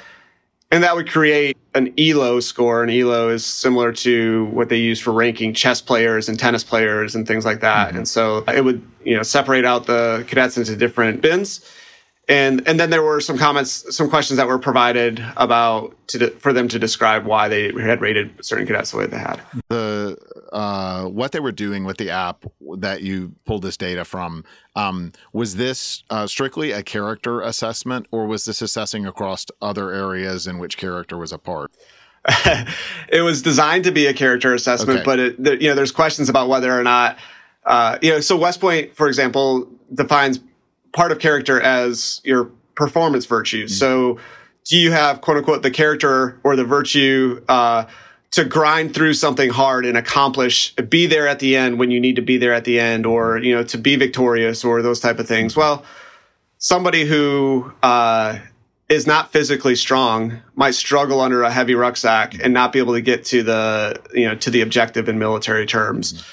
and 0.71 0.83
that 0.85 0.95
would 0.95 1.11
create 1.11 1.57
an 1.75 1.93
ELO 1.99 2.41
score. 2.41 2.83
And 2.83 2.91
ELO 2.91 3.29
is 3.29 3.45
similar 3.45 3.93
to 3.93 4.47
what 4.47 4.69
they 4.69 4.79
use 4.79 5.01
for 5.01 5.13
ranking 5.13 5.53
chess 5.55 5.81
players 5.81 6.29
and 6.29 6.39
tennis 6.39 6.63
players 6.63 7.15
and 7.15 7.27
things 7.27 7.45
like 7.45 7.61
that. 7.61 7.89
Mm-hmm. 7.89 7.99
And 7.99 8.09
so 8.09 8.45
it 8.49 8.65
would, 8.65 8.83
you 9.05 9.17
know, 9.17 9.23
separate 9.23 9.65
out 9.65 9.87
the 9.87 10.25
cadets 10.29 10.57
into 10.57 10.77
different 10.77 11.23
bins 11.23 11.65
and 12.31 12.67
and 12.69 12.79
then 12.79 12.91
there 12.91 13.03
were 13.03 13.21
some 13.21 13.37
comments, 13.37 13.85
some 13.95 14.09
questions 14.09 14.37
that 14.37 14.47
were 14.47 14.59
provided 14.59 15.23
about 15.37 15.97
to 16.09 16.31
for 16.31 16.53
them 16.53 16.69
to 16.69 16.79
describe 16.79 17.27
why 17.27 17.49
they 17.49 17.73
had 17.73 18.01
rated 18.01 18.45
certain 18.45 18.67
cadets 18.67 18.93
the 18.93 18.99
way 18.99 19.07
they 19.07 19.19
had. 19.19 19.43
The 19.69 20.17
uh, 20.53 21.07
what 21.07 21.33
they 21.33 21.41
were 21.41 21.53
doing 21.53 21.83
with 21.85 21.97
the 21.97 22.11
app 22.11 22.45
that 22.79 23.03
you 23.03 23.35
pulled 23.47 23.63
this 23.63 23.77
data 23.77 24.05
from 24.05 24.45
um, 24.77 25.11
was 25.33 25.57
this 25.57 26.05
uh, 26.09 26.29
strictly 26.29 26.71
a 26.71 26.85
character 26.85 27.41
assessment, 27.41 28.07
or 28.13 28.27
was 28.27 28.45
this 28.45 28.63
assessing 28.63 29.07
across 29.07 29.47
other 29.61 29.91
areas 29.91 30.47
in 30.47 30.59
which 30.59 30.79
character 30.79 31.19
was 31.19 31.33
a 31.33 31.39
part? 31.39 31.73
it 33.09 33.23
was 33.23 33.43
designed 33.43 33.83
to 33.85 33.91
be 33.91 34.07
a 34.07 34.15
character 34.15 34.55
assessment, 34.55 35.01
okay. 35.01 35.05
but 35.05 35.19
it, 35.19 35.63
you 35.63 35.69
know, 35.69 35.75
there's 35.75 35.91
questions 35.91 36.29
about 36.29 36.49
whether 36.49 36.79
or 36.79 36.83
not, 36.83 37.19
uh, 37.65 37.99
you 38.03 38.11
know, 38.11 38.21
so 38.21 38.37
West 38.37 38.61
Point, 38.61 38.95
for 38.95 39.09
example, 39.09 39.67
defines 39.95 40.39
part 40.93 41.13
of 41.13 41.19
character 41.19 41.61
as 41.61 42.21
your 42.25 42.51
performance 42.75 43.27
virtue. 43.27 43.65
Mm-hmm. 43.65 43.73
So 43.73 44.19
do 44.65 44.77
you 44.77 44.93
have 44.93 45.21
quote 45.21 45.39
unquote 45.39 45.63
the 45.63 45.71
character 45.71 46.39
or 46.45 46.57
the 46.57 46.65
virtue 46.65 47.43
uh, 47.49 47.87
to 48.33 48.45
grind 48.45 48.95
through 48.95 49.15
something 49.15 49.51
hard 49.51 49.85
and 49.85 49.97
accomplish 49.97 50.75
be 50.75 51.07
there 51.07 51.27
at 51.27 51.41
the 51.41 51.57
end 51.57 51.79
when 51.79 51.91
you 51.91 52.01
need 52.01 52.17
to 52.17 52.23
be 52.23 52.39
there 52.39 52.53
at 52.53 52.65
the 52.65 52.79
end 52.79 53.07
or 53.07 53.39
you 53.39 53.55
know 53.55 53.63
to 53.65 53.79
be 53.79 53.97
victorious 53.97 54.65
or 54.65 54.83
those 54.83 55.01
type 55.01 55.19
of 55.19 55.27
things? 55.27 55.57
Well 55.57 55.85
somebody 56.61 57.07
who 57.07 57.73
uh, 57.83 58.39
is 58.89 59.07
not 59.07 59.33
physically 59.33 59.75
strong 59.75 60.41
might 60.55 60.75
struggle 60.75 61.21
under 61.21 61.43
a 61.43 61.51
heavy 61.51 61.75
rucksack 61.75 62.35
and 62.43 62.55
not 62.55 62.73
be 62.73 62.79
able 62.79 62.93
to 62.93 63.01
get 63.01 63.25
to 63.25 63.43
the 63.43 64.01
you 64.15 64.29
know 64.29 64.37
to 64.37 64.51
the 64.51 64.61
objective 64.61 65.09
in 65.09 65.19
military 65.19 65.67
terms 65.67 66.25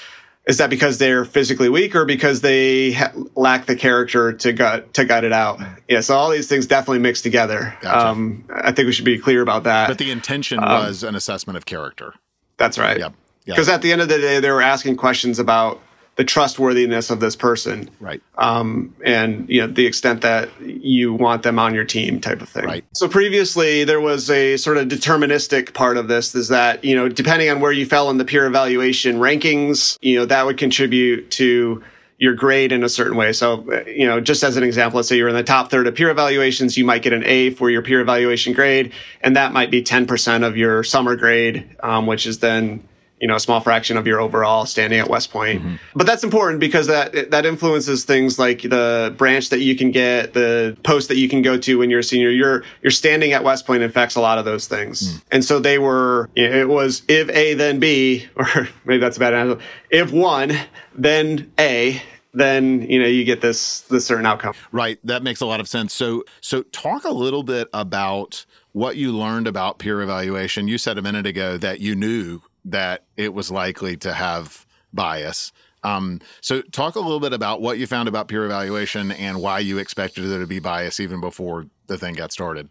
is 0.48 0.56
that 0.56 0.70
because 0.70 0.96
they're 0.96 1.26
physically 1.26 1.68
weak 1.68 1.94
or 1.94 2.06
because 2.06 2.40
they 2.40 2.92
ha- 2.92 3.12
lack 3.36 3.66
the 3.66 3.76
character 3.76 4.32
to 4.32 4.52
gut 4.52 4.94
to 4.94 5.04
gut 5.04 5.22
it 5.22 5.32
out? 5.32 5.60
Yeah, 5.88 6.00
so 6.00 6.16
all 6.16 6.30
these 6.30 6.48
things 6.48 6.66
definitely 6.66 7.00
mix 7.00 7.20
together. 7.20 7.76
Gotcha. 7.82 8.08
Um, 8.08 8.44
I 8.52 8.72
think 8.72 8.86
we 8.86 8.92
should 8.92 9.04
be 9.04 9.18
clear 9.18 9.42
about 9.42 9.64
that. 9.64 9.88
But 9.88 9.98
the 9.98 10.10
intention 10.10 10.58
um, 10.58 10.64
was 10.64 11.04
an 11.04 11.14
assessment 11.14 11.58
of 11.58 11.66
character. 11.66 12.14
That's 12.56 12.78
right. 12.78 12.98
Yep. 12.98 13.12
Because 13.44 13.68
at 13.68 13.82
the 13.82 13.92
end 13.92 14.00
of 14.00 14.08
the 14.08 14.18
day, 14.18 14.40
they 14.40 14.50
were 14.50 14.60
asking 14.60 14.96
questions 14.96 15.38
about 15.38 15.80
the 16.18 16.24
trustworthiness 16.24 17.10
of 17.10 17.20
this 17.20 17.36
person, 17.36 17.88
right? 18.00 18.20
Um, 18.36 18.94
and 19.04 19.48
you 19.48 19.60
know 19.60 19.68
the 19.68 19.86
extent 19.86 20.22
that 20.22 20.50
you 20.60 21.14
want 21.14 21.44
them 21.44 21.60
on 21.60 21.74
your 21.74 21.84
team, 21.84 22.20
type 22.20 22.42
of 22.42 22.48
thing. 22.48 22.64
Right. 22.64 22.84
So 22.92 23.08
previously, 23.08 23.84
there 23.84 24.00
was 24.00 24.28
a 24.28 24.56
sort 24.56 24.78
of 24.78 24.88
deterministic 24.88 25.74
part 25.74 25.96
of 25.96 26.08
this, 26.08 26.34
is 26.34 26.48
that 26.48 26.84
you 26.84 26.96
know 26.96 27.08
depending 27.08 27.48
on 27.50 27.60
where 27.60 27.70
you 27.70 27.86
fell 27.86 28.10
in 28.10 28.18
the 28.18 28.24
peer 28.24 28.46
evaluation 28.46 29.18
rankings, 29.18 29.96
you 30.02 30.18
know 30.18 30.26
that 30.26 30.44
would 30.44 30.58
contribute 30.58 31.30
to 31.30 31.84
your 32.18 32.34
grade 32.34 32.72
in 32.72 32.82
a 32.82 32.88
certain 32.88 33.16
way. 33.16 33.32
So, 33.32 33.64
you 33.86 34.04
know, 34.04 34.20
just 34.20 34.42
as 34.42 34.56
an 34.56 34.64
example, 34.64 34.96
let's 34.96 35.08
say 35.08 35.16
you're 35.16 35.28
in 35.28 35.36
the 35.36 35.44
top 35.44 35.70
third 35.70 35.86
of 35.86 35.94
peer 35.94 36.10
evaluations, 36.10 36.76
you 36.76 36.84
might 36.84 37.02
get 37.02 37.12
an 37.12 37.22
A 37.24 37.50
for 37.50 37.70
your 37.70 37.80
peer 37.80 38.00
evaluation 38.00 38.54
grade, 38.54 38.92
and 39.20 39.36
that 39.36 39.52
might 39.52 39.70
be 39.70 39.84
10% 39.84 40.44
of 40.44 40.56
your 40.56 40.82
summer 40.82 41.14
grade, 41.14 41.76
um, 41.80 42.08
which 42.08 42.26
is 42.26 42.40
then 42.40 42.87
you 43.20 43.28
know 43.28 43.36
a 43.36 43.40
small 43.40 43.60
fraction 43.60 43.96
of 43.96 44.06
your 44.06 44.20
overall 44.20 44.66
standing 44.66 44.98
at 44.98 45.08
West 45.08 45.30
Point. 45.30 45.60
Mm-hmm. 45.60 45.74
But 45.94 46.06
that's 46.06 46.24
important 46.24 46.60
because 46.60 46.86
that 46.86 47.30
that 47.30 47.46
influences 47.46 48.04
things 48.04 48.38
like 48.38 48.62
the 48.62 49.14
branch 49.16 49.50
that 49.50 49.60
you 49.60 49.76
can 49.76 49.90
get, 49.90 50.34
the 50.34 50.76
post 50.82 51.08
that 51.08 51.16
you 51.16 51.28
can 51.28 51.42
go 51.42 51.58
to 51.58 51.78
when 51.78 51.90
you're 51.90 52.00
a 52.00 52.04
senior. 52.04 52.30
Your 52.30 52.64
your 52.82 52.90
standing 52.90 53.32
at 53.32 53.44
West 53.44 53.66
Point 53.66 53.82
affects 53.82 54.14
a 54.14 54.20
lot 54.20 54.38
of 54.38 54.44
those 54.44 54.66
things. 54.66 55.14
Mm. 55.16 55.22
And 55.32 55.44
so 55.44 55.58
they 55.58 55.78
were 55.78 56.30
it 56.34 56.68
was 56.68 57.02
if 57.08 57.28
A 57.30 57.54
then 57.54 57.78
B 57.78 58.28
or 58.36 58.68
maybe 58.84 58.98
that's 58.98 59.16
a 59.16 59.20
bad 59.20 59.34
answer. 59.34 59.60
If 59.90 60.12
one 60.12 60.52
then 60.94 61.52
A 61.58 62.02
then 62.34 62.82
you 62.82 63.00
know 63.00 63.06
you 63.06 63.24
get 63.24 63.40
this 63.40 63.80
this 63.82 64.06
certain 64.06 64.26
outcome. 64.26 64.54
Right, 64.72 64.98
that 65.04 65.22
makes 65.22 65.40
a 65.40 65.46
lot 65.46 65.60
of 65.60 65.68
sense. 65.68 65.94
So 65.94 66.24
so 66.40 66.62
talk 66.62 67.04
a 67.04 67.10
little 67.10 67.42
bit 67.42 67.68
about 67.72 68.46
what 68.72 68.96
you 68.96 69.12
learned 69.12 69.46
about 69.46 69.78
peer 69.78 70.00
evaluation. 70.02 70.68
You 70.68 70.78
said 70.78 70.98
a 70.98 71.02
minute 71.02 71.26
ago 71.26 71.56
that 71.56 71.80
you 71.80 71.94
knew 71.94 72.40
that 72.64 73.04
it 73.16 73.34
was 73.34 73.50
likely 73.50 73.96
to 73.98 74.12
have 74.12 74.66
bias. 74.92 75.52
Um, 75.84 76.20
so, 76.40 76.60
talk 76.60 76.96
a 76.96 77.00
little 77.00 77.20
bit 77.20 77.32
about 77.32 77.60
what 77.60 77.78
you 77.78 77.86
found 77.86 78.08
about 78.08 78.28
peer 78.28 78.44
evaluation 78.44 79.12
and 79.12 79.40
why 79.40 79.60
you 79.60 79.78
expected 79.78 80.22
there 80.22 80.40
to 80.40 80.46
be 80.46 80.58
bias 80.58 80.98
even 80.98 81.20
before 81.20 81.66
the 81.86 81.96
thing 81.96 82.14
got 82.14 82.32
started. 82.32 82.68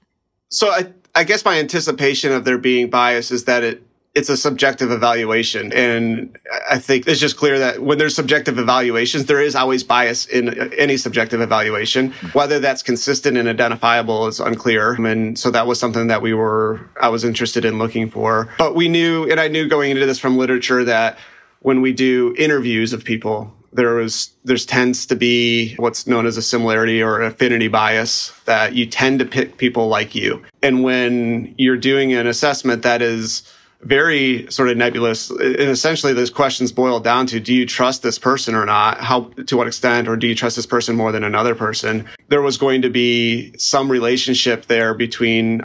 So, 0.50 0.70
I, 0.70 0.94
I 1.16 1.24
guess 1.24 1.46
my 1.46 1.58
anticipation 1.58 2.34
of 2.34 2.44
there 2.44 2.58
being 2.58 2.90
bias 2.90 3.32
is 3.32 3.46
that 3.46 3.64
it 3.64 3.87
it's 4.18 4.30
a 4.30 4.36
subjective 4.36 4.90
evaluation. 4.90 5.72
And 5.74 6.36
I 6.68 6.80
think 6.80 7.08
it's 7.08 7.20
just 7.20 7.38
clear 7.38 7.60
that 7.60 7.84
when 7.84 8.00
there's 8.00 8.16
subjective 8.16 8.58
evaluations, 8.58 9.28
there 9.28 9.40
is 9.40 9.56
always 9.56 9.84
bias 9.84 10.26
in 10.26 10.74
any 10.74 10.98
subjective 10.98 11.40
evaluation. 11.40 12.14
Whether 12.34 12.60
that's 12.60 12.82
consistent 12.82 13.38
and 13.38 13.48
identifiable 13.48 14.26
is 14.26 14.40
unclear. 14.40 14.94
And 14.94 15.38
so 15.38 15.52
that 15.52 15.68
was 15.68 15.80
something 15.80 16.08
that 16.08 16.24
we 16.24 16.34
were, 16.34 16.90
I 17.00 17.10
was 17.10 17.24
interested 17.24 17.64
in 17.64 17.78
looking 17.78 18.10
for. 18.10 18.50
But 18.58 18.74
we 18.74 18.90
knew, 18.90 19.30
and 19.30 19.40
I 19.40 19.50
knew 19.50 19.70
going 19.70 19.92
into 19.92 20.08
this 20.08 20.18
from 20.18 20.36
literature 20.36 20.84
that 20.84 21.20
when 21.60 21.82
we 21.82 21.94
do 21.94 22.34
interviews 22.40 22.94
of 22.94 23.04
people, 23.04 23.54
there 23.72 23.94
was 23.94 24.32
there's 24.44 24.66
tends 24.66 25.06
to 25.06 25.16
be 25.16 25.76
what's 25.76 26.08
known 26.08 26.26
as 26.26 26.38
a 26.38 26.42
similarity 26.42 27.04
or 27.04 27.22
affinity 27.22 27.68
bias 27.68 28.32
that 28.46 28.74
you 28.74 28.86
tend 28.86 29.20
to 29.20 29.26
pick 29.26 29.58
people 29.58 29.90
like 29.90 30.16
you 30.16 30.42
and 30.64 30.84
when 30.84 31.54
you're 31.58 31.78
doing 31.78 32.14
an 32.14 32.26
assessment 32.26 32.82
that 32.82 33.02
is 33.02 33.44
very 33.82 34.48
sort 34.50 34.70
of 34.70 34.78
nebulous. 34.78 35.30
And 35.30 35.60
essentially, 35.60 36.14
those 36.14 36.30
questions 36.30 36.72
boil 36.72 37.00
down 37.00 37.28
to: 37.28 37.40
Do 37.40 37.54
you 37.54 37.66
trust 37.66 38.04
this 38.04 38.20
person 38.20 38.56
or 38.56 38.66
not? 38.66 39.00
How 39.00 39.32
to 39.46 39.58
what 39.58 39.68
extent, 39.68 40.08
or 40.08 40.16
do 40.16 40.28
you 40.28 40.36
trust 40.36 40.56
this 40.56 40.66
person 40.66 40.96
more 40.96 41.12
than 41.12 41.24
another 41.24 41.56
person? 41.56 42.08
There 42.28 42.42
was 42.42 42.58
going 42.58 42.82
to 42.82 42.90
be 42.90 43.58
some 43.58 43.92
relationship 43.92 44.66
there 44.66 44.94
between 44.94 45.62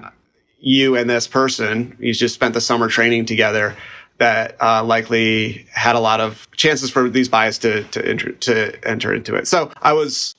you 0.60 0.96
and 0.96 1.08
this 1.08 1.26
person. 1.26 1.96
You 1.98 2.12
just 2.14 2.34
spent 2.34 2.54
the 2.54 2.60
summer 2.60 2.88
training 2.88 3.26
together. 3.26 3.76
That 4.18 4.56
uh, 4.62 4.84
likely 4.84 5.66
had 5.72 5.96
a 5.96 5.98
lot 5.98 6.20
of 6.20 6.46
chances 6.52 6.90
for 6.90 7.08
these 7.08 7.28
bias 7.28 7.58
to 7.58 7.82
to 7.82 8.06
enter, 8.06 8.32
to 8.32 8.88
enter 8.88 9.12
into 9.12 9.34
it. 9.34 9.48
So 9.48 9.72
I 9.80 9.94
was 9.94 10.36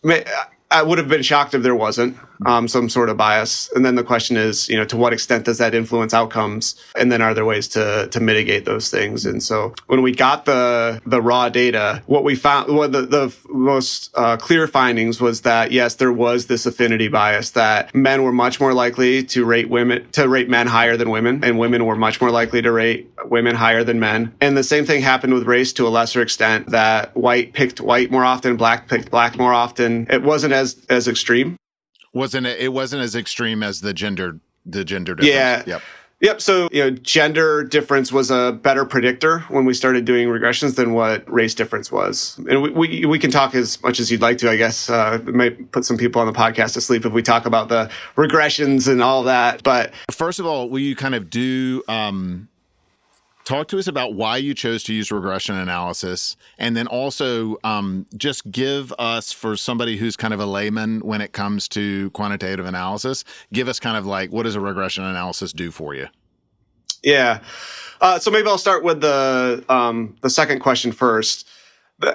I 0.72 0.82
would 0.82 0.98
have 0.98 1.08
been 1.08 1.22
shocked 1.22 1.53
if 1.53 1.63
there 1.63 1.75
wasn't 1.75 2.18
um, 2.45 2.67
some 2.67 2.89
sort 2.89 3.09
of 3.09 3.17
bias. 3.17 3.69
And 3.75 3.85
then 3.85 3.95
the 3.95 4.03
question 4.03 4.38
is, 4.38 4.69
you 4.69 4.77
know, 4.77 4.85
to 4.85 4.97
what 4.97 5.13
extent 5.13 5.45
does 5.45 5.57
that 5.57 5.73
influence 5.73 6.13
outcomes? 6.13 6.75
And 6.95 7.12
then 7.12 7.21
are 7.21 7.33
there 7.33 7.45
ways 7.45 7.67
to 7.69 8.07
to 8.12 8.19
mitigate 8.19 8.65
those 8.65 8.89
things? 8.89 9.25
And 9.25 9.41
so 9.41 9.73
when 9.88 10.01
we 10.01 10.13
got 10.13 10.45
the 10.45 11.01
the 11.05 11.21
raw 11.21 11.50
data, 11.50 12.01
what 12.05 12.23
we 12.23 12.35
found, 12.35 12.75
what 12.75 12.91
the, 12.91 13.01
the 13.01 13.35
most 13.50 14.12
uh, 14.15 14.38
clear 14.38 14.67
findings 14.67 15.19
was 15.21 15.41
that 15.41 15.71
yes, 15.71 15.95
there 15.95 16.13
was 16.13 16.47
this 16.47 16.65
affinity 16.65 17.07
bias 17.07 17.51
that 17.51 17.93
men 17.93 18.23
were 18.23 18.31
much 18.31 18.59
more 18.59 18.73
likely 18.73 19.23
to 19.23 19.45
rate 19.45 19.69
women 19.69 20.09
to 20.12 20.27
rate 20.27 20.50
men 20.50 20.67
higher 20.67 20.97
than 20.97 21.09
women, 21.09 21.43
and 21.43 21.57
women 21.57 21.85
were 21.85 21.95
much 21.95 22.21
more 22.21 22.31
likely 22.31 22.62
to 22.62 22.71
rate 22.71 23.12
women 23.25 23.55
higher 23.55 23.83
than 23.83 24.00
men. 24.00 24.33
And 24.41 24.57
the 24.57 24.63
same 24.63 24.85
thing 24.85 25.01
happened 25.01 25.33
with 25.33 25.43
race 25.43 25.73
to 25.73 25.88
a 25.88 25.89
lesser 25.89 26.21
extent. 26.21 26.69
That 26.69 27.15
white 27.15 27.53
picked 27.53 27.79
white 27.81 28.12
more 28.12 28.25
often, 28.25 28.57
black 28.57 28.88
picked 28.88 29.12
black 29.12 29.38
more 29.38 29.53
often. 29.53 30.07
It 30.09 30.23
wasn't 30.23 30.53
as 30.53 30.85
as 30.89 31.07
extreme 31.07 31.57
wasn't 32.13 32.48
it, 32.48 32.60
it 32.60 32.70
wasn't 32.70 33.01
as 33.01 33.15
extreme 33.15 33.63
as 33.63 33.82
the 33.82 33.93
gender 33.93 34.39
the 34.65 34.86
gender 34.86 35.15
difference. 35.15 35.36
Yeah. 35.36 35.63
Yep. 35.65 35.82
Yep. 36.22 36.39
So, 36.39 36.70
you 36.72 36.82
know, 36.82 36.89
gender 36.91 37.65
difference 37.65 38.10
was 38.10 38.32
a 38.32 38.53
better 38.53 38.86
predictor 38.86 39.39
when 39.50 39.65
we 39.65 39.74
started 39.74 40.05
doing 40.05 40.29
regressions 40.29 40.75
than 40.75 40.93
what 40.93 41.29
race 41.29 41.53
difference 41.53 41.91
was. 41.91 42.39
And 42.50 42.62
we, 42.62 42.70
we, 42.70 43.05
we 43.05 43.20
can 43.20 43.29
talk 43.29 43.53
as 43.55 43.84
much 43.84 44.00
as 44.00 44.10
you'd 44.10 44.22
like 44.22 44.38
to, 44.38 44.50
I 44.50 44.55
guess. 44.55 44.89
Uh, 44.89 45.20
it 45.27 45.36
might 45.36 45.74
put 45.74 45.84
some 45.84 45.98
people 45.98 46.22
on 46.22 46.27
the 46.27 46.34
podcast 46.34 46.75
to 46.75 46.82
sleep 46.82 47.05
if 47.05 47.12
we 47.12 47.24
talk 47.24 47.46
about 47.46 47.67
the 47.67 47.91
regressions 48.15 48.88
and 48.88 49.01
all 49.01 49.24
that. 49.24 49.63
But 49.63 49.91
first 50.12 50.39
of 50.39 50.46
all, 50.46 50.70
will 50.70 50.79
you 50.79 50.96
kind 50.96 51.13
of 51.13 51.29
do 51.29 51.84
um, 51.89 52.48
talk 53.43 53.67
to 53.69 53.79
us 53.79 53.88
about 53.88 54.13
why 54.13 54.38
you 54.38 54.53
chose 54.53 54.83
to 54.83 54.93
use 54.93 55.12
regression 55.12 55.55
analysis 55.55 56.38
and 56.57 56.75
then 56.75 56.88
also 56.88 57.57
um, 57.63 58.05
just 58.15 58.50
give 58.51 58.93
us 58.97 59.31
for 59.31 59.55
somebody 59.55 59.97
who's 59.97 60.15
kind 60.15 60.33
of 60.33 60.39
a 60.39 60.45
layman 60.45 61.01
when 61.01 61.21
it 61.21 61.33
comes 61.33 61.67
to 61.69 62.09
quantitative 62.12 62.65
analysis 62.65 63.23
give 63.51 63.67
us 63.67 63.79
kind 63.79 63.97
of 63.97 64.05
like 64.05 64.31
what 64.31 64.43
does 64.43 64.55
a 64.55 64.59
regression 64.59 65.03
analysis 65.03 65.51
do 65.53 65.71
for 65.71 65.93
you? 65.93 66.07
Yeah. 67.03 67.41
Uh, 68.00 68.19
so 68.19 68.31
maybe 68.31 68.47
i'll 68.47 68.57
start 68.57 68.83
with 68.83 69.01
the 69.01 69.63
um, 69.69 70.15
the 70.21 70.29
second 70.29 70.59
question 70.59 70.91
first. 70.91 71.47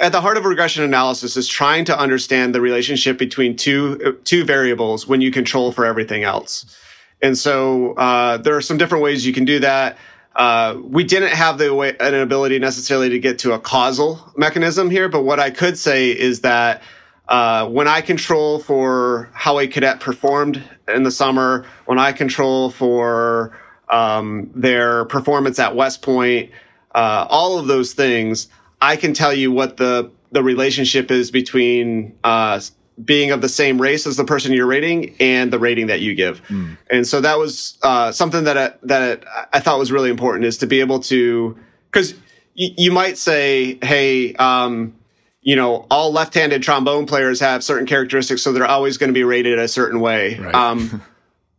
At 0.01 0.13
the 0.13 0.21
heart 0.21 0.37
of 0.37 0.45
regression 0.45 0.83
analysis 0.83 1.37
is 1.37 1.49
trying 1.49 1.85
to 1.87 1.99
understand 1.99 2.55
the 2.55 2.61
relationship 2.61 3.19
between 3.19 3.57
two 3.57 4.19
two 4.25 4.45
variables 4.45 5.07
when 5.07 5.21
you 5.21 5.31
control 5.31 5.73
for 5.73 5.85
everything 5.85 6.25
else. 6.25 6.77
And 7.21 7.37
so 7.37 7.95
uh, 7.95 8.37
there 8.39 8.57
are 8.57 8.61
some 8.61 8.79
different 8.79 9.03
ways 9.03 9.27
you 9.27 9.33
can 9.33 9.45
do 9.45 9.59
that 9.61 9.97
uh, 10.39 10.79
we 10.81 11.03
didn't 11.03 11.33
have 11.33 11.59
the 11.59 11.75
way, 11.75 11.97
an 11.99 12.15
ability 12.15 12.61
necessarily 12.61 13.09
to 13.09 13.19
get 13.19 13.41
to 13.41 13.53
a 13.53 13.59
causal 13.59 14.33
mechanism 14.37 14.89
here, 14.89 15.09
but 15.09 15.25
what 15.25 15.41
I 15.41 15.51
could 15.51 15.77
say 15.77 16.11
is 16.11 16.43
that 16.43 16.81
uh, 17.29 17.69
when 17.69 17.89
I 17.89 18.01
control 18.03 18.61
for 18.61 19.31
how 19.35 19.59
a 19.59 19.67
cadet 19.67 19.99
performed 19.99 20.63
in 20.87 21.03
the 21.03 21.11
summer, 21.11 21.67
when 21.87 21.99
I 21.99 22.13
control 22.13 22.71
for 22.71 23.59
um, 23.89 24.51
their 24.55 25.05
performance 25.07 25.59
at 25.59 25.75
West 25.75 26.03
Point, 26.03 26.53
uh, 26.95 27.27
all 27.29 27.59
of 27.59 27.67
those 27.67 27.93
things, 27.93 28.49
I 28.81 28.95
can 28.95 29.15
tell 29.15 29.35
you 29.35 29.51
what 29.51 29.77
the 29.77 30.13
the 30.31 30.43
relationship 30.43 31.11
is 31.11 31.31
between 31.31 32.17
uh, 32.23 32.61
being 33.05 33.31
of 33.31 33.41
the 33.41 33.49
same 33.49 33.81
race 33.81 34.07
as 34.07 34.17
the 34.17 34.25
person 34.25 34.53
you're 34.53 34.67
rating 34.67 35.15
and 35.21 35.53
the 35.53 35.59
rating 35.59 35.87
that 35.87 36.01
you 36.01 36.15
give. 36.15 36.43
Mm. 36.49 36.77
And 36.91 37.07
so 37.07 37.21
that 37.21 37.39
was 37.39 37.79
uh, 37.83 38.13
something 38.13 38.45
that 38.45 38.59
I, 38.59 38.73
that 38.85 39.25
I 39.53 39.61
thought 39.61 39.79
was 39.79 39.93
really 39.93 40.11
important 40.11 40.45
is 40.45 40.59
to 40.59 40.67
be 40.67 40.81
able 40.81 41.01
to 41.01 41.57
because 41.91 42.15
y- 42.59 42.75
you 42.77 42.93
might 42.93 43.19
say, 43.19 43.79
hey. 43.83 44.35
Um, 44.35 44.95
you 45.41 45.57
know, 45.57 45.87
all 45.91 46.13
left-handed 46.13 46.63
trombone 46.63 47.07
players 47.07 47.41
have 47.41 47.65
certain 47.65 47.87
characteristics, 47.87 48.43
so 48.43 48.53
they're 48.53 48.67
always 48.67 48.99
going 48.99 49.09
to 49.09 49.15
be 49.15 49.25
rated 49.25 49.59
a 49.59 49.67
certain 49.67 49.99
way. 49.99 50.39
Right. 50.39 50.55
Um, 50.55 51.01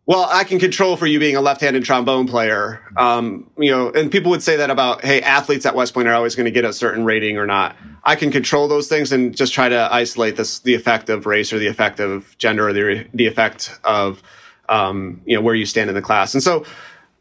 well, 0.09 0.27
I 0.27 0.43
can 0.43 0.57
control 0.57 0.97
for 0.97 1.05
you 1.05 1.19
being 1.19 1.35
a 1.35 1.41
left-handed 1.41 1.83
trombone 1.83 2.27
player. 2.27 2.81
Um, 2.97 3.51
you 3.59 3.69
know, 3.69 3.91
and 3.91 4.11
people 4.11 4.31
would 4.31 4.41
say 4.41 4.55
that 4.55 4.71
about, 4.71 5.05
hey, 5.05 5.21
athletes 5.21 5.67
at 5.67 5.75
West 5.75 5.93
Point 5.93 6.07
are 6.07 6.15
always 6.15 6.33
going 6.33 6.45
to 6.45 6.51
get 6.51 6.65
a 6.65 6.73
certain 6.73 7.05
rating 7.05 7.37
or 7.37 7.45
not. 7.45 7.75
I 8.03 8.15
can 8.15 8.31
control 8.31 8.67
those 8.67 8.87
things 8.87 9.11
and 9.11 9.37
just 9.37 9.53
try 9.53 9.69
to 9.69 9.87
isolate 9.93 10.35
this, 10.35 10.61
the 10.61 10.73
effect 10.73 11.09
of 11.09 11.27
race 11.27 11.53
or 11.53 11.59
the 11.59 11.67
effect 11.67 11.99
of 11.99 12.35
gender 12.39 12.69
or 12.69 12.73
the, 12.73 13.07
the 13.13 13.27
effect 13.27 13.79
of 13.83 14.23
um, 14.67 15.21
you 15.25 15.35
know, 15.35 15.41
where 15.41 15.53
you 15.53 15.67
stand 15.67 15.91
in 15.91 15.95
the 15.95 16.01
class. 16.01 16.33
And 16.33 16.41
so 16.41 16.65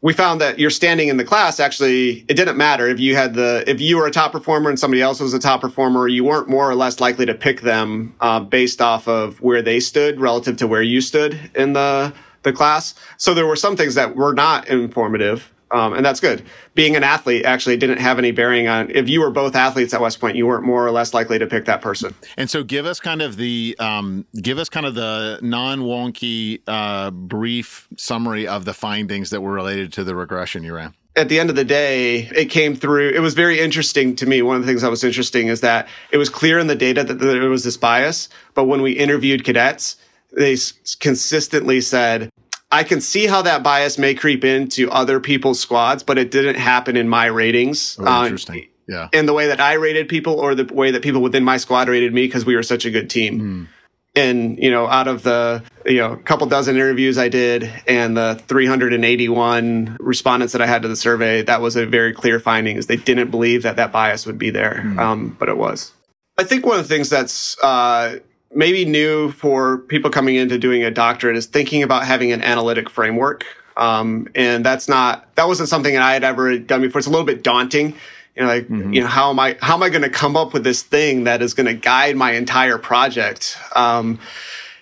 we 0.01 0.11
found 0.11 0.41
that 0.41 0.57
your 0.57 0.71
standing 0.71 1.09
in 1.09 1.17
the 1.17 1.25
class 1.25 1.59
actually 1.59 2.25
it 2.27 2.33
didn't 2.35 2.57
matter 2.57 2.87
if 2.87 2.99
you 2.99 3.15
had 3.15 3.35
the 3.35 3.63
if 3.67 3.81
you 3.81 3.97
were 3.97 4.07
a 4.07 4.11
top 4.11 4.31
performer 4.31 4.69
and 4.69 4.79
somebody 4.79 5.01
else 5.01 5.19
was 5.19 5.33
a 5.33 5.39
top 5.39 5.59
performer 5.59 6.07
you 6.07 6.23
weren't 6.23 6.47
more 6.47 6.69
or 6.69 6.73
less 6.73 7.01
likely 7.01 7.25
to 7.25 7.33
pick 7.35 7.59
them 7.59 8.15
uh, 8.21 8.39
based 8.39 8.81
off 8.81 9.09
of 9.09 9.41
where 9.41 9.61
they 9.61 9.77
stood 9.77 10.21
relative 10.21 10.55
to 10.55 10.67
where 10.67 10.81
you 10.81 11.01
stood 11.01 11.51
in 11.53 11.73
the 11.73 12.13
the 12.43 12.53
class 12.53 12.95
so 13.17 13.33
there 13.33 13.45
were 13.45 13.55
some 13.55 13.75
things 13.75 13.95
that 13.95 14.15
were 14.15 14.33
not 14.33 14.67
informative 14.67 15.51
um, 15.71 15.93
and 15.93 16.03
that's 16.03 16.19
good. 16.19 16.43
Being 16.73 16.95
an 16.95 17.03
athlete 17.03 17.45
actually 17.45 17.77
didn't 17.77 17.99
have 17.99 18.17
any 18.17 18.31
bearing 18.31 18.67
on 18.67 18.89
if 18.89 19.07
you 19.07 19.21
were 19.21 19.29
both 19.29 19.55
athletes 19.55 19.93
at 19.93 20.01
West 20.01 20.19
Point, 20.19 20.35
you 20.35 20.47
weren't 20.47 20.65
more 20.65 20.85
or 20.85 20.91
less 20.91 21.13
likely 21.13 21.37
to 21.37 21.45
pick 21.45 21.65
that 21.65 21.81
person. 21.81 22.15
And 22.37 22.49
so, 22.49 22.63
give 22.63 22.85
us 22.85 22.99
kind 22.99 23.21
of 23.21 23.35
the 23.35 23.75
um, 23.79 24.25
give 24.41 24.57
us 24.57 24.69
kind 24.69 24.85
of 24.85 24.95
the 24.95 25.39
non 25.41 25.81
wonky 25.81 26.61
uh, 26.67 27.11
brief 27.11 27.87
summary 27.97 28.47
of 28.47 28.65
the 28.65 28.73
findings 28.73 29.29
that 29.29 29.41
were 29.41 29.53
related 29.53 29.93
to 29.93 30.03
the 30.03 30.15
regression 30.15 30.63
you 30.63 30.73
ran 30.73 30.93
at 31.15 31.27
the 31.27 31.39
end 31.39 31.49
of 31.49 31.55
the 31.57 31.65
day, 31.65 32.29
it 32.33 32.45
came 32.45 32.75
through. 32.75 33.09
It 33.09 33.19
was 33.19 33.33
very 33.33 33.59
interesting 33.59 34.15
to 34.17 34.25
me. 34.25 34.41
One 34.41 34.55
of 34.55 34.61
the 34.61 34.67
things 34.67 34.83
that 34.83 34.89
was 34.89 35.03
interesting 35.03 35.47
is 35.47 35.59
that 35.61 35.87
it 36.11 36.17
was 36.17 36.29
clear 36.29 36.59
in 36.59 36.67
the 36.67 36.75
data 36.75 37.03
that 37.03 37.15
there 37.15 37.49
was 37.49 37.65
this 37.65 37.75
bias. 37.75 38.29
But 38.53 38.65
when 38.65 38.81
we 38.81 38.93
interviewed 38.93 39.43
cadets, 39.43 39.97
they 40.31 40.57
consistently 40.99 41.81
said, 41.81 42.29
I 42.71 42.83
can 42.83 43.01
see 43.01 43.25
how 43.25 43.41
that 43.41 43.63
bias 43.63 43.97
may 43.97 44.13
creep 44.13 44.43
into 44.43 44.91
other 44.91 45.19
people's 45.19 45.59
squads, 45.59 46.03
but 46.03 46.17
it 46.17 46.29
didn't 46.29 46.55
happen 46.55 46.95
in 46.95 47.09
my 47.09 47.25
ratings. 47.25 47.97
Oh, 47.99 48.05
uh, 48.05 48.23
interesting. 48.23 48.59
Uh, 48.59 48.65
yeah. 48.87 49.09
In 49.13 49.25
the 49.25 49.33
way 49.33 49.47
that 49.47 49.59
I 49.59 49.73
rated 49.73 50.09
people 50.09 50.39
or 50.39 50.55
the 50.55 50.71
way 50.73 50.91
that 50.91 51.03
people 51.03 51.21
within 51.21 51.43
my 51.43 51.57
squad 51.57 51.87
rated 51.89 52.13
me 52.13 52.25
because 52.25 52.45
we 52.45 52.55
were 52.55 52.63
such 52.63 52.85
a 52.85 52.91
good 52.91 53.09
team. 53.09 53.39
Mm. 53.39 53.67
And, 54.15 54.57
you 54.57 54.71
know, 54.71 54.87
out 54.87 55.07
of 55.07 55.21
the, 55.21 55.63
you 55.85 55.97
know, 55.97 56.15
couple 56.15 56.47
dozen 56.47 56.75
interviews 56.75 57.17
I 57.17 57.29
did 57.29 57.71
and 57.87 58.17
the 58.17 58.41
381 58.47 59.97
respondents 59.99 60.53
that 60.53 60.61
I 60.61 60.65
had 60.65 60.81
to 60.81 60.87
the 60.87 60.95
survey, 60.95 61.43
that 61.43 61.61
was 61.61 61.75
a 61.75 61.85
very 61.85 62.13
clear 62.13 62.39
finding 62.39 62.77
is 62.77 62.87
they 62.87 62.97
didn't 62.97 63.29
believe 63.29 63.63
that 63.63 63.75
that 63.75 63.91
bias 63.91 64.25
would 64.25 64.39
be 64.39 64.49
there. 64.49 64.81
Mm. 64.83 64.99
Um, 64.99 65.37
but 65.39 65.49
it 65.49 65.57
was. 65.57 65.91
I 66.37 66.43
think 66.43 66.65
one 66.65 66.79
of 66.79 66.87
the 66.87 66.93
things 66.93 67.09
that's 67.09 67.61
uh, 67.63 68.17
maybe 68.53 68.85
new 68.85 69.31
for 69.31 69.79
people 69.79 70.09
coming 70.09 70.35
into 70.35 70.57
doing 70.57 70.83
a 70.83 70.91
doctorate 70.91 71.35
is 71.35 71.45
thinking 71.45 71.83
about 71.83 72.05
having 72.05 72.31
an 72.31 72.41
analytic 72.41 72.89
framework. 72.89 73.45
Um, 73.77 74.27
and 74.35 74.65
that's 74.65 74.89
not 74.89 75.33
that 75.35 75.47
wasn't 75.47 75.69
something 75.69 75.93
that 75.93 76.01
I 76.01 76.13
had 76.13 76.23
ever 76.23 76.57
done 76.59 76.81
before. 76.81 76.99
It's 76.99 77.07
a 77.07 77.11
little 77.11 77.25
bit 77.25 77.43
daunting. 77.43 77.95
You 78.35 78.43
know, 78.43 78.47
like 78.47 78.67
mm-hmm. 78.67 78.93
you 78.93 79.01
know, 79.01 79.07
how 79.07 79.29
am 79.29 79.39
I 79.39 79.57
how 79.61 79.75
am 79.75 79.83
I 79.83 79.89
going 79.89 80.01
to 80.01 80.09
come 80.09 80.35
up 80.35 80.53
with 80.53 80.63
this 80.63 80.81
thing 80.81 81.23
that 81.25 81.41
is 81.41 81.53
going 81.53 81.67
to 81.67 81.73
guide 81.73 82.15
my 82.17 82.31
entire 82.33 82.77
project? 82.77 83.57
Um, 83.75 84.19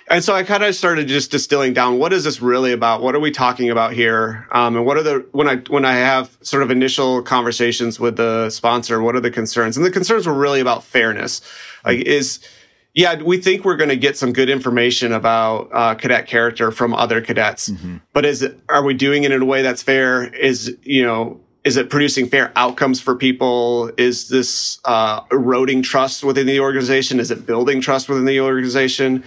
and 0.10 0.24
so 0.24 0.34
I 0.34 0.44
kind 0.44 0.64
of 0.64 0.74
started 0.74 1.08
just 1.08 1.32
distilling 1.32 1.74
down 1.74 2.00
what 2.00 2.14
is 2.14 2.24
this 2.24 2.42
really 2.42 2.72
about? 2.72 3.02
What 3.02 3.14
are 3.14 3.20
we 3.20 3.30
talking 3.30 3.70
about 3.70 3.92
here? 3.92 4.48
Um, 4.52 4.78
and 4.78 4.86
what 4.86 4.98
are 4.98 5.04
the 5.04 5.26
when 5.32 5.50
I 5.50 5.58
when 5.58 5.86
I 5.86 5.94
have 5.94 6.36
sort 6.42 6.64
of 6.64 6.72
initial 6.72 7.22
conversations 7.22 8.00
with 8.00 8.16
the 8.16 8.50
sponsor, 8.50 9.02
what 9.02 9.16
are 9.16 9.20
the 9.20 9.32
concerns? 9.32 9.76
And 9.76 9.86
the 9.86 9.92
concerns 9.92 10.26
were 10.26 10.34
really 10.34 10.62
about 10.62 10.84
fairness. 10.84 11.42
Like 11.84 12.00
is 12.00 12.40
yeah, 12.98 13.22
we 13.22 13.38
think 13.38 13.64
we're 13.64 13.76
going 13.76 13.92
to 13.92 13.96
get 13.96 14.18
some 14.18 14.34
good 14.34 14.50
information 14.50 15.14
about 15.14 15.70
uh, 15.72 15.94
cadet 15.94 16.26
character 16.26 16.72
from 16.72 16.96
other 16.96 17.22
cadets. 17.22 17.70
Mm-hmm. 17.70 17.98
But 18.12 18.26
is 18.26 18.42
it, 18.42 18.60
are 18.70 18.84
we 18.84 18.96
doing 18.96 19.24
it 19.24 19.32
in 19.32 19.40
a 19.40 19.46
way 19.46 19.62
that's 19.62 19.84
fair? 19.84 20.24
Is 20.24 20.76
you 20.82 21.06
know 21.06 21.40
is 21.64 21.78
it 21.78 21.92
producing 21.92 22.28
fair 22.28 22.52
outcomes 22.56 23.00
for 23.00 23.16
people? 23.16 23.92
Is 24.00 24.30
this 24.30 24.80
uh, 24.84 25.22
eroding 25.32 25.84
trust 25.84 26.24
within 26.24 26.48
the 26.48 26.60
organization? 26.60 27.20
Is 27.20 27.30
it 27.30 27.46
building 27.46 27.82
trust 27.82 28.10
within 28.10 28.26
the 28.26 28.42
organization? 28.42 29.24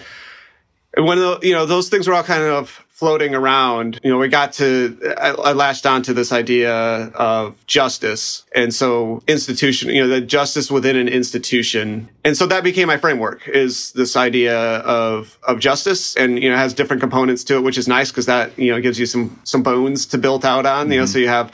And 0.97 1.07
when 1.07 1.19
you 1.41 1.53
know 1.53 1.65
those 1.65 1.89
things 1.89 2.09
are 2.09 2.15
all 2.15 2.25
kind 2.25 2.43
of 2.43 2.85
floating 3.01 3.35
around, 3.35 3.99
you 4.05 4.11
know, 4.11 4.19
we 4.19 4.29
got 4.29 4.53
to, 4.53 5.15
I, 5.17 5.31
I, 5.31 5.53
latched 5.55 5.87
onto 5.87 6.13
this 6.13 6.33
idea 6.33 6.71
of 6.71 7.57
justice. 7.67 8.45
And 8.55 8.75
so 8.75 9.23
institution, 9.27 9.89
you 9.89 10.03
know, 10.03 10.09
the 10.09 10.21
justice 10.21 10.71
within 10.71 10.97
an 10.97 11.09
institution. 11.09 12.11
And 12.25 12.37
so 12.37 12.47
that 12.49 12.63
became 12.63 12.89
my 12.89 12.99
framework 12.99 13.49
is 13.49 13.93
this 13.93 14.17
idea 14.17 14.55
of, 14.81 15.39
of 15.43 15.61
justice 15.61 16.15
and, 16.15 16.43
you 16.43 16.51
know, 16.51 16.57
has 16.57 16.75
different 16.75 17.01
components 17.01 17.43
to 17.45 17.57
it, 17.57 17.63
which 17.63 17.79
is 17.79 17.89
nice 17.89 18.11
because 18.11 18.27
that, 18.27 18.57
you 18.59 18.71
know, 18.71 18.83
gives 18.83 18.99
you 19.01 19.07
some, 19.07 19.41
some 19.45 19.63
bones 19.63 20.05
to 20.05 20.19
build 20.19 20.45
out 20.45 20.67
on, 20.67 20.85
mm-hmm. 20.85 20.93
you 20.93 20.99
know, 20.99 21.05
mm-hmm. 21.05 21.13
so 21.13 21.19
you 21.19 21.29
have, 21.29 21.51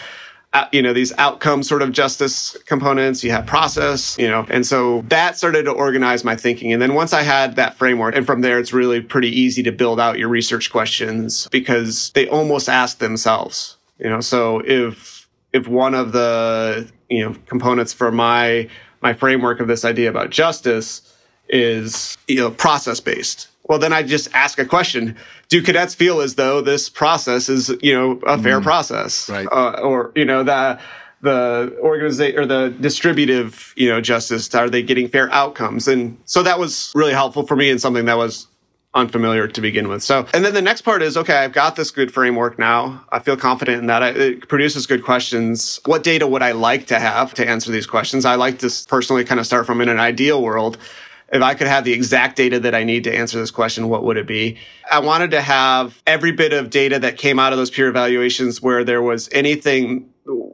Uh, 0.56 0.68
you 0.72 0.80
know 0.80 0.92
these 0.92 1.12
outcome 1.18 1.62
sort 1.62 1.82
of 1.82 1.92
justice 1.92 2.56
components. 2.64 3.22
You 3.22 3.30
have 3.30 3.46
process 3.46 4.16
you 4.18 4.28
know 4.28 4.46
and 4.48 4.66
so 4.66 5.02
that 5.08 5.36
started 5.36 5.64
to 5.64 5.70
organize 5.70 6.24
my 6.24 6.34
thinking. 6.34 6.72
And 6.72 6.80
then 6.80 6.94
once 6.94 7.12
i 7.12 7.22
had 7.22 7.56
that 7.56 7.74
framework 7.74 8.16
and 8.16 8.24
from 8.24 8.40
there 8.40 8.58
it's 8.58 8.72
really 8.72 9.00
pretty 9.00 9.28
easy 9.28 9.62
to 9.64 9.72
build 9.72 10.00
out 10.00 10.18
your 10.18 10.28
research 10.28 10.70
questions 10.70 11.48
because 11.52 12.10
they 12.14 12.26
almost 12.28 12.68
ask 12.68 12.98
themselves 12.98 13.76
you 13.98 14.08
know. 14.08 14.20
So 14.20 14.62
if 14.64 15.28
if 15.52 15.68
one 15.68 15.94
of 15.94 16.12
the 16.12 16.90
you 17.08 17.24
know 17.24 17.36
components 17.46 17.92
for 17.92 18.10
my 18.10 18.68
my 19.02 19.12
framework 19.12 19.60
of 19.60 19.68
this 19.68 19.84
idea 19.84 20.10
about 20.10 20.30
justice 20.30 21.02
is 21.48 22.16
you 22.26 22.36
know 22.36 22.50
process 22.50 23.00
based 23.00 23.48
well 23.68 23.78
then 23.78 23.92
i 23.92 24.02
just 24.02 24.32
ask 24.34 24.58
a 24.58 24.64
question. 24.64 25.16
Do 25.48 25.62
cadets 25.62 25.94
feel 25.94 26.20
as 26.20 26.34
though 26.34 26.60
this 26.60 26.88
process 26.88 27.48
is 27.48 27.72
you 27.82 27.92
know 27.92 28.20
a 28.26 28.38
fair 28.38 28.60
mm, 28.60 28.64
process? 28.64 29.28
Right. 29.28 29.46
Uh, 29.50 29.80
or 29.82 30.12
you 30.14 30.24
know 30.24 30.42
the 30.42 30.78
the 31.22 31.76
organization 31.80 32.38
or 32.38 32.46
the 32.46 32.74
distributive 32.80 33.72
you 33.76 33.88
know 33.88 34.00
justice 34.00 34.54
are 34.54 34.70
they 34.70 34.82
getting 34.82 35.08
fair 35.08 35.30
outcomes? 35.32 35.88
And 35.88 36.18
so 36.24 36.42
that 36.42 36.58
was 36.58 36.92
really 36.94 37.12
helpful 37.12 37.46
for 37.46 37.56
me 37.56 37.70
and 37.70 37.80
something 37.80 38.04
that 38.06 38.16
was 38.16 38.46
unfamiliar 38.94 39.46
to 39.46 39.60
begin 39.60 39.88
with. 39.88 40.02
So 40.02 40.26
and 40.32 40.44
then 40.44 40.54
the 40.54 40.62
next 40.62 40.82
part 40.82 41.02
is 41.02 41.16
okay 41.18 41.36
i've 41.36 41.52
got 41.52 41.76
this 41.76 41.90
good 41.90 42.12
framework 42.12 42.58
now. 42.58 43.04
I 43.10 43.18
feel 43.18 43.36
confident 43.36 43.78
in 43.78 43.86
that. 43.86 44.16
It 44.16 44.48
produces 44.48 44.86
good 44.86 45.04
questions. 45.04 45.80
What 45.84 46.02
data 46.02 46.26
would 46.26 46.42
i 46.42 46.52
like 46.52 46.86
to 46.86 46.98
have 46.98 47.34
to 47.34 47.48
answer 47.48 47.70
these 47.70 47.86
questions? 47.86 48.24
I 48.24 48.36
like 48.36 48.58
to 48.60 48.70
personally 48.88 49.24
kind 49.24 49.38
of 49.38 49.46
start 49.46 49.66
from 49.66 49.80
in 49.80 49.88
an 49.88 50.00
ideal 50.00 50.42
world 50.42 50.78
if 51.32 51.42
I 51.42 51.54
could 51.54 51.66
have 51.66 51.84
the 51.84 51.92
exact 51.92 52.36
data 52.36 52.60
that 52.60 52.74
I 52.74 52.84
need 52.84 53.04
to 53.04 53.14
answer 53.14 53.38
this 53.38 53.50
question, 53.50 53.88
what 53.88 54.04
would 54.04 54.16
it 54.16 54.26
be? 54.26 54.58
I 54.90 55.00
wanted 55.00 55.32
to 55.32 55.40
have 55.40 56.00
every 56.06 56.32
bit 56.32 56.52
of 56.52 56.70
data 56.70 56.98
that 57.00 57.16
came 57.16 57.38
out 57.38 57.52
of 57.52 57.58
those 57.58 57.70
peer 57.70 57.88
evaluations 57.88 58.62
where 58.62 58.84
there 58.84 59.02
was 59.02 59.28
anything 59.32 60.10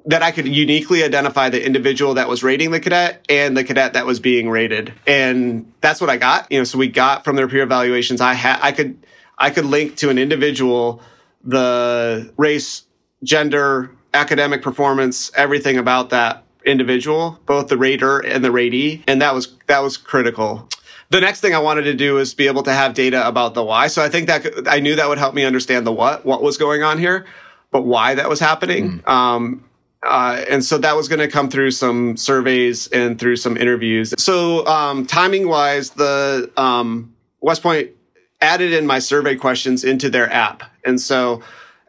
that 0.06 0.22
I 0.22 0.30
could 0.30 0.46
uniquely 0.46 1.02
identify 1.02 1.48
the 1.48 1.64
individual 1.64 2.14
that 2.14 2.28
was 2.28 2.42
rating 2.42 2.70
the 2.70 2.80
cadet 2.80 3.24
and 3.28 3.56
the 3.56 3.64
cadet 3.64 3.92
that 3.92 4.06
was 4.06 4.18
being 4.20 4.48
rated. 4.48 4.92
And 5.06 5.72
that's 5.80 6.00
what 6.00 6.10
I 6.10 6.16
got. 6.16 6.50
You 6.50 6.58
know, 6.58 6.64
so 6.64 6.78
we 6.78 6.88
got 6.88 7.24
from 7.24 7.36
their 7.36 7.48
peer 7.48 7.62
evaluations, 7.62 8.20
I 8.20 8.34
had, 8.34 8.58
I 8.62 8.72
could, 8.72 9.06
I 9.38 9.50
could 9.50 9.64
link 9.64 9.96
to 9.98 10.10
an 10.10 10.18
individual, 10.18 11.02
the 11.44 12.32
race, 12.36 12.84
gender, 13.22 13.90
academic 14.14 14.62
performance, 14.62 15.30
everything 15.34 15.78
about 15.78 16.10
that 16.10 16.44
individual, 16.64 17.40
both 17.46 17.68
the 17.68 17.76
rater 17.76 18.18
and 18.20 18.44
the 18.44 18.48
ratee, 18.50 19.02
and 19.06 19.20
that 19.22 19.34
was 19.34 19.56
that 19.66 19.82
was 19.82 19.96
critical. 19.96 20.68
The 21.10 21.20
next 21.20 21.40
thing 21.40 21.54
I 21.54 21.58
wanted 21.58 21.82
to 21.82 21.94
do 21.94 22.16
is 22.16 22.32
be 22.32 22.46
able 22.46 22.62
to 22.62 22.72
have 22.72 22.94
data 22.94 23.26
about 23.28 23.52
the 23.52 23.62
why. 23.62 23.88
So 23.88 24.02
I 24.02 24.08
think 24.08 24.28
that 24.28 24.66
I 24.66 24.80
knew 24.80 24.96
that 24.96 25.08
would 25.08 25.18
help 25.18 25.34
me 25.34 25.44
understand 25.44 25.86
the 25.86 25.92
what, 25.92 26.24
what 26.24 26.42
was 26.42 26.56
going 26.56 26.82
on 26.82 26.96
here, 26.98 27.26
but 27.70 27.82
why 27.82 28.14
that 28.14 28.30
was 28.30 28.40
happening. 28.40 29.00
Mm. 29.00 29.08
Um, 29.08 29.64
uh, 30.02 30.42
and 30.48 30.64
so 30.64 30.78
that 30.78 30.96
was 30.96 31.08
going 31.08 31.18
to 31.18 31.28
come 31.28 31.50
through 31.50 31.72
some 31.72 32.16
surveys 32.16 32.86
and 32.88 33.18
through 33.18 33.36
some 33.36 33.58
interviews. 33.58 34.14
So 34.18 34.66
um, 34.66 35.04
timing 35.04 35.48
wise, 35.48 35.90
the 35.90 36.50
um, 36.56 37.14
West 37.40 37.62
Point 37.62 37.90
added 38.40 38.72
in 38.72 38.86
my 38.86 38.98
survey 38.98 39.36
questions 39.36 39.84
into 39.84 40.08
their 40.08 40.32
app, 40.32 40.62
and 40.84 41.00
so 41.00 41.42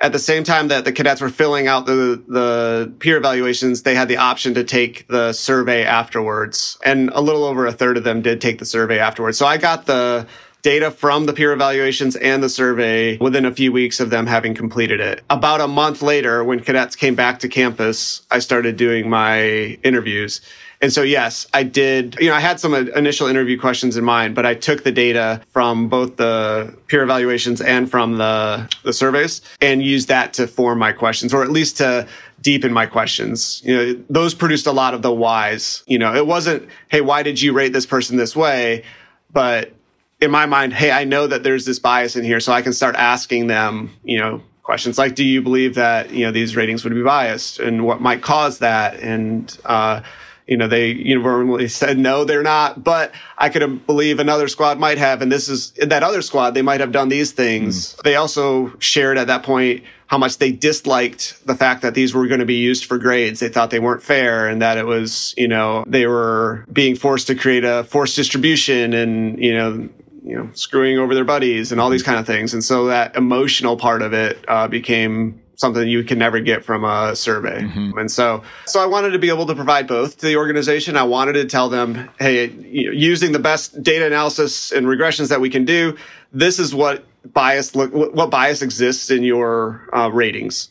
at 0.04 0.12
the 0.12 0.20
same 0.20 0.44
time 0.44 0.68
that 0.68 0.84
the 0.84 0.92
cadets 0.92 1.22
were 1.22 1.30
filling 1.30 1.66
out 1.66 1.86
the, 1.86 2.22
the 2.28 2.94
peer 3.00 3.16
evaluations, 3.16 3.84
they 3.84 3.96
had 3.96 4.10
the 4.10 4.18
option 4.18 4.54
to 4.56 4.64
take 4.66 5.08
the 5.08 5.32
survey 5.32 5.86
afterwards. 5.86 6.78
And 6.84 7.10
a 7.14 7.22
little 7.22 7.46
over 7.46 7.66
a 7.66 7.72
third 7.72 7.96
of 7.96 8.04
them 8.04 8.22
did 8.22 8.42
take 8.42 8.60
the 8.60 8.66
survey 8.66 9.00
afterwards. 9.00 9.38
So 9.38 9.46
I 9.46 9.56
got 9.58 9.86
the 9.86 10.28
data 10.62 10.92
from 10.92 11.26
the 11.26 11.32
peer 11.32 11.54
evaluations 11.54 12.18
and 12.18 12.44
the 12.44 12.50
survey 12.50 13.18
within 13.18 13.46
a 13.46 13.52
few 13.52 13.72
weeks 13.72 14.02
of 14.02 14.10
them 14.10 14.28
having 14.28 14.54
completed 14.54 15.00
it. 15.00 15.22
About 15.30 15.62
a 15.62 15.70
month 15.70 16.02
later, 16.02 16.44
when 16.44 16.60
cadets 16.60 16.98
came 16.98 17.16
back 17.16 17.40
to 17.40 17.48
campus, 17.48 18.24
I 18.30 18.40
started 18.40 18.76
doing 18.76 19.10
my 19.10 19.78
interviews. 19.84 20.42
And 20.84 20.92
so, 20.92 21.02
yes, 21.02 21.48
I 21.54 21.64
did. 21.64 22.18
You 22.20 22.28
know, 22.28 22.36
I 22.36 22.42
had 22.42 22.60
some 22.60 22.74
initial 22.74 23.28
interview 23.28 23.58
questions 23.58 23.96
in 23.96 24.04
mind, 24.04 24.36
but 24.36 24.46
I 24.46 24.54
took 24.54 24.84
the 24.84 24.92
data 24.92 25.42
from 25.48 25.88
both 25.88 26.18
the 26.18 26.78
peer 26.88 27.04
evaluations 27.04 27.62
and 27.62 27.90
from 27.90 28.18
the, 28.18 28.70
the 28.84 28.92
surveys 28.92 29.42
and 29.62 29.82
used 29.82 30.10
that 30.10 30.34
to 30.34 30.46
form 30.46 30.80
my 30.80 30.92
questions, 30.92 31.34
or 31.34 31.42
at 31.42 31.52
least 31.52 31.78
to 31.78 32.06
deepen 32.42 32.74
my 32.74 32.86
questions. 32.86 33.62
You 33.64 33.78
know, 33.78 34.04
those 34.10 34.34
produced 34.34 34.68
a 34.68 34.74
lot 34.74 34.94
of 34.94 35.02
the 35.02 35.12
whys. 35.14 35.86
You 35.88 36.00
know, 36.00 36.14
it 36.14 36.28
wasn't, 36.28 36.68
hey, 36.90 37.00
why 37.00 37.24
did 37.24 37.42
you 37.42 37.54
rate 37.54 37.72
this 37.72 37.86
person 37.86 38.18
this 38.18 38.36
way? 38.36 38.84
But 39.32 39.72
in 40.20 40.32
my 40.32 40.48
mind, 40.48 40.74
hey, 40.74 40.92
I 40.92 41.06
know 41.06 41.28
that 41.28 41.44
there's 41.44 41.64
this 41.64 41.80
bias 41.80 42.18
in 42.18 42.26
here, 42.26 42.42
so 42.42 42.52
I 42.52 42.62
can 42.62 42.74
start 42.74 42.98
asking 42.98 43.48
them, 43.48 43.92
you 44.04 44.20
know, 44.20 44.44
questions 44.64 44.98
like, 44.98 45.16
do 45.16 45.24
you 45.24 45.42
believe 45.42 45.76
that, 45.76 46.12
you 46.12 46.26
know, 46.26 46.32
these 46.34 46.58
ratings 46.58 46.84
would 46.84 46.94
be 46.94 47.04
biased 47.04 47.60
and 47.60 47.86
what 47.86 48.02
might 48.02 48.22
cause 48.22 48.60
that? 48.60 49.00
And, 49.00 49.58
uh, 49.64 50.02
you 50.48 50.58
know, 50.58 50.68
they 50.68 50.90
uniformly 50.92 51.68
said 51.68 51.98
no, 51.98 52.26
they're 52.26 52.44
not. 52.44 52.84
But 52.84 53.14
I 53.38 53.50
could 53.50 53.86
believe 53.86 54.20
another 54.20 54.48
squad 54.48 54.80
might 54.80 54.98
have, 54.98 55.22
and 55.22 55.32
this 55.32 55.50
is 55.50 55.72
that 55.72 56.04
other 56.04 56.22
squad. 56.22 56.52
They 56.52 56.62
might 56.62 56.80
have 56.80 56.92
done 56.92 57.10
these 57.10 57.32
things. 57.32 57.96
Mm. 57.96 58.04
They 58.04 58.16
also 58.16 58.78
shared 58.80 59.18
at 59.18 59.28
that 59.28 59.44
point 59.44 59.84
how 60.08 60.18
much 60.18 60.38
they 60.38 60.52
disliked 60.52 61.46
the 61.48 61.56
fact 61.56 61.82
that 61.82 61.96
these 61.96 62.14
were 62.14 62.28
going 62.28 62.40
to 62.40 62.46
be 62.46 62.56
used 62.56 62.86
for 62.86 62.98
grades. 62.98 63.40
They 63.40 63.50
thought 63.50 63.72
they 63.72 63.80
weren't 63.80 64.04
fair, 64.04 64.48
and 64.48 64.62
that 64.62 64.78
it 64.78 64.86
was, 64.86 65.34
you 65.38 65.48
know, 65.48 65.84
they 65.88 66.08
were 66.08 66.66
being 66.72 66.96
forced 66.96 67.28
to 67.28 67.36
create 67.36 67.64
a 67.64 67.84
forced 67.86 68.16
distribution, 68.16 68.94
and 68.94 69.40
you 69.40 69.54
know. 69.54 69.90
You 70.26 70.38
know, 70.38 70.50
screwing 70.54 71.00
over 71.00 71.14
their 71.14 71.26
buddies 71.26 71.74
and 71.74 71.82
all 71.82 71.90
these 71.90 72.02
kind 72.02 72.18
of 72.18 72.26
things, 72.26 72.54
and 72.54 72.64
so 72.64 72.86
that 72.86 73.18
emotional 73.18 73.76
part 73.76 74.02
of 74.02 74.14
it 74.14 74.46
uh, 74.48 74.70
became 74.70 75.43
something 75.64 75.88
you 75.88 76.04
can 76.04 76.20
never 76.20 76.40
get 76.42 76.66
from 76.66 76.84
a 76.84 77.16
survey. 77.16 77.62
Mm-hmm. 77.62 77.98
And 77.98 78.12
so, 78.12 78.44
so 78.66 78.84
I 78.84 78.86
wanted 78.86 79.12
to 79.12 79.20
be 79.20 79.30
able 79.30 79.46
to 79.46 79.56
provide 79.56 79.88
both 79.88 80.18
to 80.18 80.26
the 80.26 80.36
organization. 80.36 80.98
I 80.98 81.04
wanted 81.04 81.34
to 81.34 81.46
tell 81.46 81.70
them, 81.70 82.10
hey, 82.20 82.52
using 82.52 83.32
the 83.32 83.40
best 83.40 83.82
data 83.82 84.06
analysis 84.06 84.74
and 84.74 84.86
regressions 84.86 85.30
that 85.30 85.40
we 85.40 85.50
can 85.50 85.64
do, 85.64 85.98
this 86.34 86.60
is 86.60 86.76
what 86.76 87.06
bias 87.26 87.76
look, 87.76 87.94
what 87.94 88.30
bias 88.30 88.62
exists 88.62 89.10
in 89.10 89.24
your 89.24 89.90
uh, 89.94 90.10
ratings. 90.12 90.70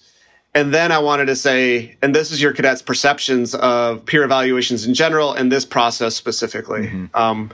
And 0.55 0.75
then 0.75 0.93
I 0.93 0.99
wanted 0.99 1.27
to 1.27 1.37
say, 1.37 1.97
and 2.03 2.15
this 2.15 2.31
is 2.31 2.43
your 2.43 2.53
cadets' 2.53 2.83
perceptions 2.83 3.55
of 3.55 4.05
peer 4.05 4.23
evaluations 4.23 4.85
in 4.87 4.93
general 4.93 5.33
and 5.33 5.51
this 5.51 5.65
process 5.65 6.15
specifically. 6.15 6.89
Mm-hmm. 6.89 7.17
Um, 7.17 7.51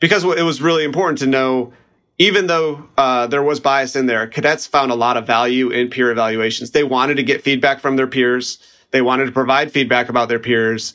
because 0.00 0.24
it 0.24 0.42
was 0.42 0.62
really 0.62 0.84
important 0.84 1.18
to 1.18 1.26
know 1.26 1.74
even 2.20 2.48
though 2.48 2.86
uh, 2.98 3.26
there 3.28 3.42
was 3.42 3.60
bias 3.60 3.96
in 3.96 4.04
there, 4.04 4.26
cadets 4.26 4.66
found 4.66 4.92
a 4.92 4.94
lot 4.94 5.16
of 5.16 5.26
value 5.26 5.70
in 5.70 5.88
peer 5.88 6.10
evaluations. 6.10 6.70
They 6.70 6.84
wanted 6.84 7.14
to 7.14 7.22
get 7.22 7.42
feedback 7.42 7.80
from 7.80 7.96
their 7.96 8.06
peers. 8.06 8.58
They 8.90 9.00
wanted 9.00 9.24
to 9.24 9.32
provide 9.32 9.72
feedback 9.72 10.10
about 10.10 10.28
their 10.28 10.38
peers, 10.38 10.92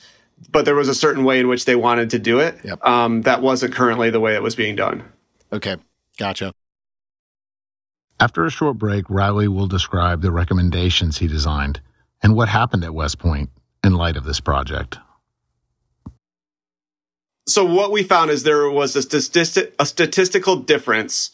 but 0.51 0.65
there 0.65 0.75
was 0.75 0.87
a 0.87 0.93
certain 0.93 1.23
way 1.23 1.39
in 1.39 1.47
which 1.47 1.65
they 1.65 1.75
wanted 1.75 2.11
to 2.11 2.19
do 2.19 2.39
it. 2.39 2.59
Yep. 2.63 2.85
Um, 2.85 3.21
that 3.23 3.41
wasn't 3.41 3.73
currently 3.73 4.11
the 4.11 4.19
way 4.19 4.35
it 4.35 4.43
was 4.43 4.55
being 4.55 4.75
done. 4.75 5.03
Okay, 5.51 5.77
gotcha. 6.19 6.53
After 8.19 8.45
a 8.45 8.51
short 8.51 8.77
break, 8.77 9.09
Riley 9.09 9.47
will 9.47 9.67
describe 9.67 10.21
the 10.21 10.31
recommendations 10.31 11.17
he 11.17 11.27
designed 11.27 11.81
and 12.21 12.35
what 12.35 12.49
happened 12.49 12.83
at 12.83 12.93
West 12.93 13.17
Point 13.17 13.49
in 13.83 13.93
light 13.95 14.15
of 14.15 14.25
this 14.25 14.39
project 14.39 14.99
so 17.47 17.63
what 17.63 17.91
we 17.91 18.03
found 18.03 18.31
is 18.31 18.43
there 18.43 18.69
was 18.69 18.95
a, 18.95 19.19
a 19.79 19.85
statistical 19.85 20.55
difference 20.55 21.31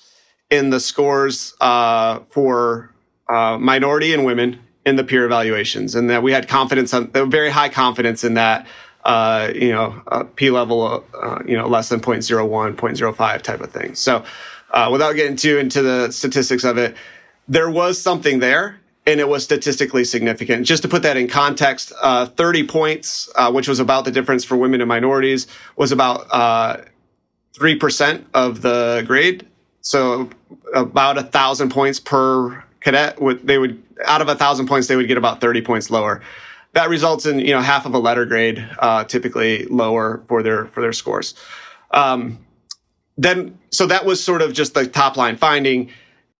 in 0.49 0.69
the 0.69 0.79
scores 0.79 1.55
uh, 1.61 2.19
for 2.29 2.91
uh, 3.29 3.57
minority 3.57 4.13
and 4.13 4.25
women 4.25 4.59
in 4.85 4.97
the 4.97 5.03
peer 5.03 5.25
evaluations, 5.25 5.95
and 5.95 6.09
that 6.09 6.21
we 6.21 6.31
had 6.31 6.47
confidence 6.47 6.93
on 6.93 7.09
very 7.11 7.49
high 7.49 7.69
confidence 7.69 8.23
in 8.23 8.33
that. 8.35 8.67
Uh, 9.03 9.51
you 9.55 9.71
know, 9.71 10.29
p 10.35 10.51
level, 10.51 11.03
uh, 11.19 11.39
you 11.47 11.57
know, 11.57 11.67
less 11.67 11.89
than 11.89 11.99
0.01, 11.99 12.75
0.05 12.75 13.41
type 13.41 13.59
of 13.59 13.71
thing. 13.71 13.95
So, 13.95 14.23
uh, 14.69 14.89
without 14.91 15.13
getting 15.13 15.35
too 15.35 15.57
into 15.57 15.81
the 15.81 16.11
statistics 16.11 16.63
of 16.63 16.77
it, 16.77 16.95
there 17.47 17.67
was 17.67 17.99
something 17.99 18.37
there 18.37 18.80
and 19.05 19.19
it 19.19 19.27
was 19.27 19.43
statistically 19.43 20.03
significant. 20.03 20.65
Just 20.65 20.83
to 20.83 20.89
put 20.89 21.01
that 21.03 21.17
in 21.17 21.27
context, 21.27 21.91
uh, 22.01 22.27
30 22.27 22.67
points, 22.67 23.29
uh, 23.35 23.51
which 23.51 23.67
was 23.67 23.79
about 23.79 24.05
the 24.05 24.11
difference 24.11 24.43
for 24.43 24.55
women 24.55 24.81
and 24.81 24.87
minorities, 24.87 25.47
was 25.75 25.91
about 25.91 26.27
uh, 26.31 26.77
3% 27.55 28.25
of 28.33 28.61
the 28.61 29.03
grade. 29.07 29.47
So 29.81 30.29
about 30.75 31.17
a 31.17 31.23
thousand 31.23 31.71
points 31.71 31.99
per 31.99 32.63
cadet. 32.79 33.19
Would, 33.21 33.47
they 33.47 33.57
would, 33.57 33.81
out 34.05 34.21
of 34.21 34.27
a 34.27 34.35
thousand 34.35 34.67
points, 34.67 34.87
they 34.87 34.95
would 34.95 35.07
get 35.07 35.17
about 35.17 35.41
30 35.41 35.61
points 35.61 35.89
lower. 35.89 36.21
That 36.73 36.89
results 36.89 37.25
in, 37.25 37.39
you 37.39 37.51
know, 37.51 37.61
half 37.61 37.85
of 37.85 37.93
a 37.93 37.99
letter 37.99 38.25
grade, 38.25 38.65
uh, 38.79 39.03
typically 39.03 39.65
lower 39.65 40.23
for 40.27 40.43
their, 40.43 40.67
for 40.67 40.81
their 40.81 40.93
scores. 40.93 41.33
Um, 41.89 42.45
then, 43.17 43.57
so 43.71 43.87
that 43.87 44.05
was 44.05 44.23
sort 44.23 44.41
of 44.41 44.53
just 44.53 44.73
the 44.73 44.87
top 44.87 45.17
line 45.17 45.35
finding 45.35 45.89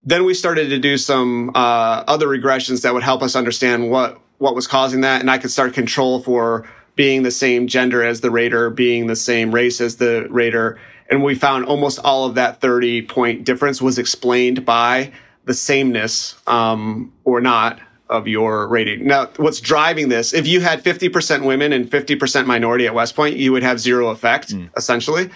then 0.04 0.26
we 0.26 0.34
started 0.34 0.70
to 0.70 0.80
do 0.80 0.98
some 0.98 1.52
uh, 1.54 2.04
other 2.08 2.28
regressions 2.28 2.82
that 2.82 2.94
would 2.94 3.04
help 3.04 3.22
us 3.22 3.36
understand 3.36 3.90
what 3.90 4.20
what 4.38 4.56
was 4.56 4.66
causing 4.66 5.02
that, 5.02 5.22
and 5.22 5.30
I 5.30 5.38
could 5.38 5.52
start 5.52 5.74
control 5.74 6.20
for 6.22 6.68
being 6.96 7.22
the 7.22 7.32
same 7.32 7.68
gender 7.68 8.04
as 8.04 8.22
the 8.22 8.32
rater, 8.32 8.72
being 8.72 9.06
the 9.06 9.16
same 9.16 9.54
race 9.54 9.80
as 9.80 9.98
the 9.98 10.28
rater, 10.32 10.80
and 11.12 11.24
we 11.24 11.36
found 11.36 11.66
almost 11.66 12.00
all 12.00 12.26
of 12.26 12.36
that 12.36 12.60
thirty 12.60 13.02
point 13.02 13.44
difference 13.44 13.82
was 13.82 14.00
explained 14.00 14.66
by 14.66 15.12
the 15.46 15.54
sameness 15.54 16.36
um, 16.48 17.14
or 17.24 17.42
not 17.42 17.80
of 18.10 18.28
your 18.28 18.68
rating. 18.68 19.08
Now, 19.08 19.28
what's 19.38 19.62
driving 19.62 20.10
this? 20.10 20.34
If 20.34 20.46
you 20.46 20.60
had 20.60 20.84
50% 20.84 21.46
women 21.46 21.72
and 21.72 21.90
50% 21.90 22.46
minority 22.46 22.86
at 22.86 22.94
West 22.94 23.16
Point, 23.16 23.38
you 23.38 23.54
would 23.54 23.64
have 23.64 23.80
zero 23.80 24.10
effect, 24.10 24.54
mm. 24.54 24.70
essentially. 24.76 25.30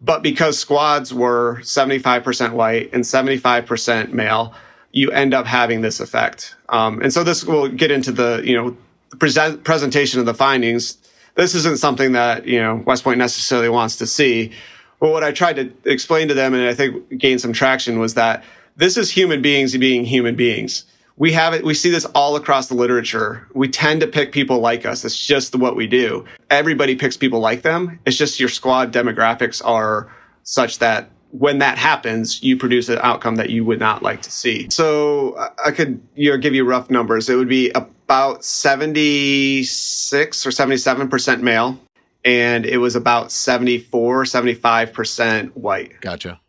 But 0.00 0.22
because 0.22 0.58
squads 0.58 1.12
were 1.12 1.58
75% 1.62 2.52
white 2.52 2.92
and 2.92 3.04
75% 3.04 4.12
male, 4.12 4.54
you 4.92 5.10
end 5.10 5.34
up 5.34 5.46
having 5.46 5.82
this 5.82 6.00
effect. 6.00 6.54
Um, 6.68 7.02
and 7.02 7.12
so 7.12 7.22
this 7.22 7.44
will 7.44 7.68
get 7.68 7.90
into 7.90 8.10
the, 8.10 8.42
you 8.44 8.54
know, 8.54 8.76
present, 9.18 9.62
presentation 9.64 10.18
of 10.18 10.26
the 10.26 10.34
findings. 10.34 10.96
This 11.34 11.54
isn't 11.54 11.78
something 11.78 12.12
that, 12.12 12.46
you 12.46 12.60
know, 12.60 12.76
West 12.86 13.04
Point 13.04 13.18
necessarily 13.18 13.68
wants 13.68 13.96
to 13.96 14.06
see. 14.06 14.52
But 15.00 15.10
what 15.10 15.22
I 15.22 15.32
tried 15.32 15.56
to 15.56 15.72
explain 15.84 16.28
to 16.28 16.34
them, 16.34 16.54
and 16.54 16.64
I 16.64 16.74
think 16.74 17.18
gained 17.18 17.40
some 17.40 17.52
traction, 17.52 17.98
was 17.98 18.14
that 18.14 18.42
this 18.76 18.96
is 18.96 19.10
human 19.10 19.42
beings 19.42 19.76
being 19.76 20.04
human 20.04 20.34
beings 20.34 20.84
we 21.20 21.32
have 21.32 21.52
it 21.52 21.62
we 21.62 21.74
see 21.74 21.90
this 21.90 22.06
all 22.06 22.34
across 22.34 22.68
the 22.68 22.74
literature. 22.74 23.46
We 23.52 23.68
tend 23.68 24.00
to 24.00 24.06
pick 24.06 24.32
people 24.32 24.58
like 24.58 24.86
us. 24.86 25.04
It's 25.04 25.22
just 25.22 25.54
what 25.54 25.76
we 25.76 25.86
do. 25.86 26.24
Everybody 26.48 26.96
picks 26.96 27.18
people 27.18 27.40
like 27.40 27.60
them. 27.60 28.00
It's 28.06 28.16
just 28.16 28.40
your 28.40 28.48
squad 28.48 28.90
demographics 28.90 29.62
are 29.62 30.10
such 30.44 30.78
that 30.78 31.10
when 31.32 31.58
that 31.58 31.76
happens 31.76 32.42
you 32.42 32.56
produce 32.56 32.88
an 32.88 32.98
outcome 33.02 33.36
that 33.36 33.50
you 33.50 33.66
would 33.66 33.78
not 33.78 34.02
like 34.02 34.22
to 34.22 34.30
see. 34.30 34.70
So 34.70 35.36
i 35.62 35.70
could 35.70 36.00
you 36.14 36.30
know, 36.30 36.38
give 36.38 36.54
you 36.54 36.64
rough 36.64 36.88
numbers. 36.88 37.28
It 37.28 37.36
would 37.36 37.50
be 37.50 37.68
about 37.70 38.42
76 38.42 40.46
or 40.46 40.50
77% 40.50 41.42
male 41.42 41.78
and 42.24 42.64
it 42.64 42.78
was 42.78 42.96
about 42.96 43.30
74 43.30 44.24
75% 44.24 45.50
white. 45.50 46.00
Gotcha 46.00 46.40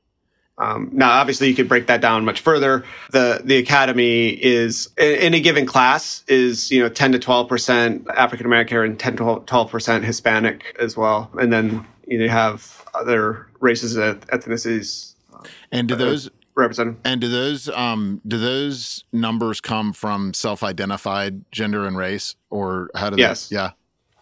um, 0.61 0.89
now, 0.93 1.09
obviously, 1.09 1.47
you 1.47 1.55
could 1.55 1.67
break 1.67 1.87
that 1.87 2.01
down 2.01 2.23
much 2.23 2.39
further. 2.39 2.83
The 3.09 3.41
the 3.43 3.57
academy 3.57 4.29
is 4.29 4.89
in 4.95 5.33
a 5.33 5.39
given 5.39 5.65
class 5.65 6.23
is 6.27 6.69
you 6.69 6.81
know 6.83 6.87
ten 6.87 7.11
to 7.13 7.19
twelve 7.19 7.49
percent 7.49 8.07
African 8.15 8.45
American 8.45 8.77
and 8.77 8.99
ten 8.99 9.17
to 9.17 9.41
twelve 9.47 9.71
percent 9.71 10.05
Hispanic 10.05 10.75
as 10.79 10.95
well, 10.95 11.31
and 11.39 11.51
then 11.51 11.87
you 12.05 12.29
have 12.29 12.85
other 12.93 13.47
races 13.59 13.95
and 13.95 14.21
ethnicities. 14.27 15.15
And 15.71 15.87
do 15.87 15.95
those 15.95 16.29
represented? 16.53 16.97
And 17.03 17.19
do 17.19 17.27
those 17.27 17.67
um, 17.69 18.21
do 18.27 18.37
those 18.37 19.03
numbers 19.11 19.61
come 19.61 19.93
from 19.93 20.31
self-identified 20.31 21.51
gender 21.51 21.87
and 21.87 21.97
race, 21.97 22.35
or 22.51 22.91
how 22.93 23.09
do? 23.09 23.17
Yes. 23.17 23.49
They, 23.49 23.55
yeah. 23.55 23.71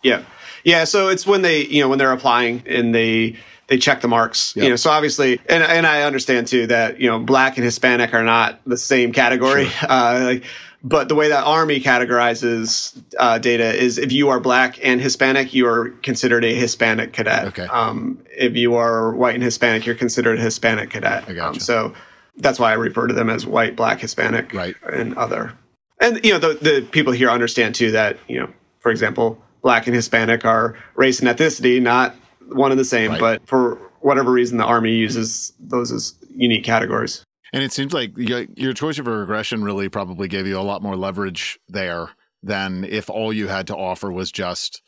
Yeah. 0.03 0.23
Yeah. 0.63 0.85
So 0.85 1.09
it's 1.09 1.27
when 1.27 1.41
they 1.41 1.65
you 1.65 1.81
know 1.81 1.89
when 1.89 1.99
they're 1.99 2.13
applying 2.13 2.63
and 2.65 2.95
they 2.95 3.35
they 3.69 3.77
check 3.77 4.01
the 4.01 4.07
marks. 4.07 4.55
Yep. 4.55 4.63
You 4.63 4.69
know, 4.71 4.75
so 4.75 4.89
obviously, 4.89 5.39
and 5.47 5.63
and 5.63 5.87
I 5.87 6.03
understand 6.03 6.47
too 6.47 6.67
that 6.67 6.99
you 6.99 7.07
know 7.07 7.19
black 7.19 7.57
and 7.57 7.63
Hispanic 7.63 8.13
are 8.13 8.23
not 8.23 8.59
the 8.65 8.77
same 8.77 9.13
category. 9.13 9.65
Sure. 9.65 9.89
Uh, 9.89 10.21
like, 10.23 10.43
but 10.83 11.09
the 11.09 11.15
way 11.15 11.29
that 11.29 11.43
Army 11.43 11.79
categorizes 11.81 13.01
uh, 13.17 13.37
data 13.37 13.73
is 13.73 13.97
if 13.97 14.11
you 14.11 14.29
are 14.29 14.39
black 14.39 14.79
and 14.83 15.01
Hispanic, 15.01 15.53
you 15.53 15.67
are 15.67 15.89
considered 16.01 16.45
a 16.45 16.53
Hispanic 16.53 17.11
cadet. 17.11 17.47
Okay. 17.47 17.65
Um, 17.65 18.23
if 18.29 18.55
you 18.55 18.75
are 18.75 19.11
white 19.13 19.35
and 19.35 19.43
Hispanic, 19.43 19.85
you're 19.85 19.95
considered 19.95 20.39
a 20.39 20.41
Hispanic 20.41 20.89
cadet. 20.89 21.25
I 21.27 21.33
gotcha. 21.33 21.49
Um, 21.49 21.59
so 21.59 21.93
that's 22.37 22.59
why 22.59 22.71
I 22.71 22.75
refer 22.75 23.07
to 23.07 23.13
them 23.13 23.29
as 23.29 23.45
white, 23.45 23.75
black, 23.75 23.99
Hispanic, 23.99 24.53
right. 24.53 24.75
and 24.91 25.17
other. 25.17 25.53
And 25.99 26.23
you 26.23 26.31
know, 26.31 26.39
the 26.39 26.53
the 26.53 26.87
people 26.91 27.13
here 27.13 27.29
understand 27.29 27.75
too 27.75 27.91
that 27.91 28.17
you 28.27 28.39
know, 28.39 28.49
for 28.79 28.91
example, 28.91 29.41
black 29.61 29.87
and 29.87 29.95
Hispanic 29.95 30.45
are 30.45 30.77
race 30.95 31.19
and 31.19 31.27
ethnicity, 31.27 31.81
not 31.81 32.15
one 32.49 32.71
and 32.71 32.79
the 32.79 32.85
same, 32.85 33.11
right. 33.11 33.19
but 33.19 33.47
for 33.47 33.75
whatever 34.01 34.31
reason, 34.31 34.57
the 34.57 34.65
Army 34.65 34.95
uses 34.95 35.53
those 35.59 35.91
as 35.91 36.15
unique 36.35 36.63
categories. 36.63 37.23
And 37.51 37.63
it 37.63 37.71
seems 37.71 37.93
like 37.93 38.11
your 38.15 38.73
choice 38.73 38.99
of 38.99 39.07
a 39.07 39.11
regression 39.11 39.63
really 39.63 39.89
probably 39.89 40.27
gave 40.27 40.45
you 40.45 40.59
a 40.59 40.61
lot 40.61 40.83
more 40.83 40.95
leverage 40.95 41.59
there 41.67 42.09
than 42.43 42.83
if 42.83 43.09
all 43.09 43.33
you 43.33 43.47
had 43.47 43.67
to 43.67 43.75
offer 43.75 44.11
was 44.11 44.31
just 44.31 44.81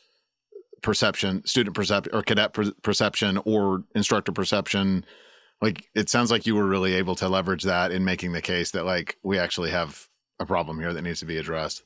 perception, 0.80 1.44
student 1.44 1.74
perception, 1.74 2.14
or 2.14 2.22
cadet 2.22 2.52
per- 2.52 2.72
perception, 2.82 3.38
or 3.44 3.84
instructor 3.94 4.32
perception. 4.32 5.04
Like 5.60 5.88
it 5.94 6.08
sounds 6.08 6.30
like 6.30 6.46
you 6.46 6.54
were 6.54 6.66
really 6.66 6.94
able 6.94 7.14
to 7.16 7.28
leverage 7.28 7.64
that 7.64 7.90
in 7.90 8.04
making 8.04 8.32
the 8.32 8.42
case 8.42 8.70
that 8.72 8.84
like 8.84 9.16
we 9.22 9.38
actually 9.38 9.70
have 9.70 10.08
a 10.38 10.46
problem 10.46 10.78
here 10.78 10.92
that 10.92 11.02
needs 11.02 11.20
to 11.20 11.26
be 11.26 11.38
addressed. 11.38 11.82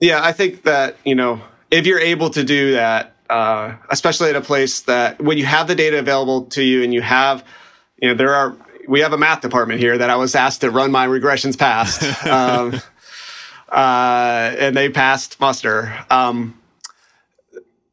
Yeah, 0.00 0.22
I 0.22 0.32
think 0.32 0.62
that 0.62 0.96
you 1.04 1.14
know 1.14 1.40
if 1.70 1.86
you're 1.86 2.00
able 2.00 2.30
to 2.30 2.44
do 2.44 2.72
that, 2.72 3.16
uh, 3.28 3.74
especially 3.90 4.30
at 4.30 4.36
a 4.36 4.40
place 4.40 4.82
that 4.82 5.20
when 5.20 5.38
you 5.38 5.44
have 5.44 5.68
the 5.68 5.74
data 5.74 5.98
available 5.98 6.46
to 6.46 6.62
you 6.62 6.82
and 6.82 6.92
you 6.94 7.02
have, 7.02 7.44
you 8.00 8.08
know, 8.08 8.14
there 8.14 8.34
are, 8.34 8.56
we 8.86 9.00
have 9.00 9.12
a 9.12 9.18
math 9.18 9.40
department 9.40 9.80
here 9.80 9.98
that 9.98 10.10
I 10.10 10.16
was 10.16 10.34
asked 10.34 10.62
to 10.62 10.70
run 10.70 10.90
my 10.90 11.06
regressions 11.06 11.58
past. 11.58 12.02
um, 12.26 12.80
uh, 13.68 14.54
and 14.58 14.76
they 14.76 14.88
passed 14.88 15.38
muster. 15.40 15.94
Um, 16.10 16.58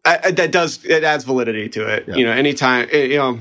I, 0.06 0.32
that 0.32 0.52
does 0.52 0.86
it 0.86 1.04
adds 1.04 1.24
validity 1.24 1.68
to 1.70 1.88
it. 1.88 2.06
Yeah. 2.08 2.16
You 2.16 2.26
know, 2.26 2.32
anytime 2.32 2.88
you 2.94 3.18
know, 3.18 3.40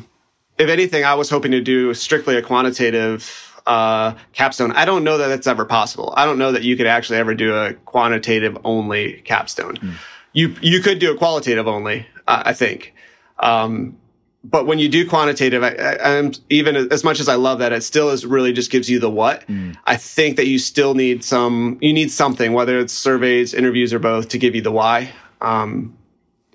if 0.59 0.68
anything, 0.68 1.04
I 1.04 1.14
was 1.14 1.28
hoping 1.28 1.52
to 1.52 1.61
do 1.61 1.92
strictly 1.94 2.37
a 2.37 2.42
quantitative 2.42 3.52
uh, 3.66 4.14
capstone. 4.33 4.72
I 4.72 4.85
don't 4.85 5.04
know 5.04 5.18
that 5.18 5.28
that's 5.28 5.46
ever 5.46 5.64
possible. 5.64 6.14
I 6.16 6.24
don't 6.24 6.38
know 6.38 6.52
that 6.52 6.62
you 6.62 6.76
could 6.76 6.87
actually 6.87 7.18
ever 7.18 7.35
do 7.35 7.54
a 7.54 7.74
quantitative 7.74 8.57
only 8.64 9.20
capstone. 9.24 9.76
Mm. 9.76 9.94
You 10.35 10.55
you 10.61 10.81
could 10.81 10.99
do 10.99 11.11
a 11.11 11.16
qualitative 11.16 11.66
only. 11.66 12.07
Uh, 12.27 12.42
I 12.47 12.53
think. 12.53 12.94
Um, 13.38 13.99
but 14.42 14.66
when 14.66 14.79
you 14.79 14.90
do 14.90 15.09
quantitative, 15.09 15.62
I, 15.62 15.70
I, 15.70 16.31
even 16.51 16.77
as 16.92 17.03
much 17.03 17.18
as 17.18 17.29
I 17.29 17.35
love 17.35 17.61
that, 17.61 17.73
it 17.73 17.83
still 17.83 18.11
is 18.11 18.27
really 18.27 18.53
just 18.53 18.70
gives 18.70 18.90
you 18.90 18.99
the 18.99 19.11
what. 19.11 19.47
Mm. 19.47 19.77
I 19.87 19.97
think 19.97 20.37
that 20.37 20.47
you 20.47 20.59
still 20.59 20.94
need 20.94 21.25
some, 21.25 21.79
you 21.81 21.94
need 21.94 22.11
something, 22.11 22.53
whether 22.53 22.79
it's 22.79 22.92
surveys, 22.92 23.55
interviews, 23.55 23.94
or 23.94 23.99
both, 23.99 24.29
to 24.29 24.38
give 24.38 24.55
you 24.55 24.61
the 24.61 24.70
why. 24.70 25.12
Um, 25.40 25.97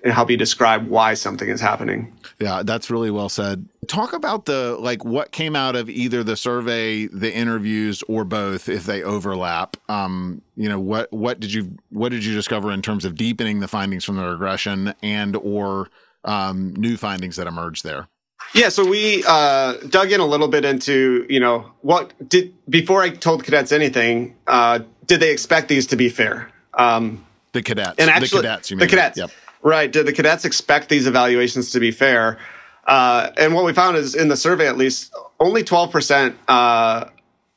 and 0.02 0.12
help 0.14 0.30
you 0.30 0.36
describe 0.36 0.86
why 0.86 1.14
something 1.14 1.48
is 1.48 1.60
happening. 1.60 2.16
Yeah, 2.40 2.62
that's 2.64 2.90
really 2.90 3.10
well 3.10 3.28
said. 3.28 3.68
Talk 3.86 4.14
about 4.14 4.46
the 4.46 4.76
like 4.78 5.04
what 5.04 5.30
came 5.30 5.54
out 5.54 5.76
of 5.76 5.90
either 5.90 6.24
the 6.24 6.36
survey, 6.36 7.06
the 7.06 7.32
interviews, 7.32 8.02
or 8.08 8.24
both, 8.24 8.68
if 8.68 8.84
they 8.84 9.02
overlap. 9.02 9.76
Um, 9.90 10.40
you 10.56 10.68
know, 10.68 10.80
what 10.80 11.12
what 11.12 11.38
did 11.38 11.52
you 11.52 11.76
what 11.90 12.08
did 12.08 12.24
you 12.24 12.34
discover 12.34 12.72
in 12.72 12.80
terms 12.80 13.04
of 13.04 13.14
deepening 13.14 13.60
the 13.60 13.68
findings 13.68 14.06
from 14.06 14.16
the 14.16 14.26
regression 14.26 14.94
and 15.02 15.36
or 15.36 15.90
um, 16.24 16.72
new 16.76 16.96
findings 16.96 17.36
that 17.36 17.46
emerged 17.46 17.84
there? 17.84 18.08
Yeah, 18.54 18.70
so 18.70 18.88
we 18.88 19.22
uh, 19.28 19.74
dug 19.90 20.10
in 20.10 20.20
a 20.20 20.26
little 20.26 20.48
bit 20.48 20.64
into 20.64 21.26
you 21.28 21.40
know 21.40 21.72
what 21.82 22.12
did 22.26 22.54
before 22.70 23.02
I 23.02 23.10
told 23.10 23.44
cadets 23.44 23.70
anything, 23.70 24.34
uh, 24.46 24.80
did 25.04 25.20
they 25.20 25.30
expect 25.30 25.68
these 25.68 25.86
to 25.88 25.96
be 25.96 26.08
fair? 26.08 26.50
Um, 26.72 27.26
the 27.52 27.62
cadets, 27.62 27.98
and 27.98 28.08
actually, 28.08 28.40
the 28.40 28.48
cadets, 28.48 28.70
you 28.70 28.78
mean 28.78 28.86
the 28.86 28.90
cadets. 28.90 29.18
Yep. 29.18 29.30
Right. 29.62 29.90
Did 29.90 30.06
the 30.06 30.12
cadets 30.12 30.44
expect 30.44 30.88
these 30.88 31.06
evaluations 31.06 31.70
to 31.72 31.80
be 31.80 31.90
fair? 31.90 32.38
Uh, 32.86 33.30
and 33.36 33.54
what 33.54 33.64
we 33.64 33.72
found 33.72 33.96
is 33.96 34.14
in 34.14 34.28
the 34.28 34.36
survey, 34.36 34.66
at 34.66 34.76
least, 34.76 35.14
only 35.38 35.62
12% 35.62 36.34
uh, 36.48 37.04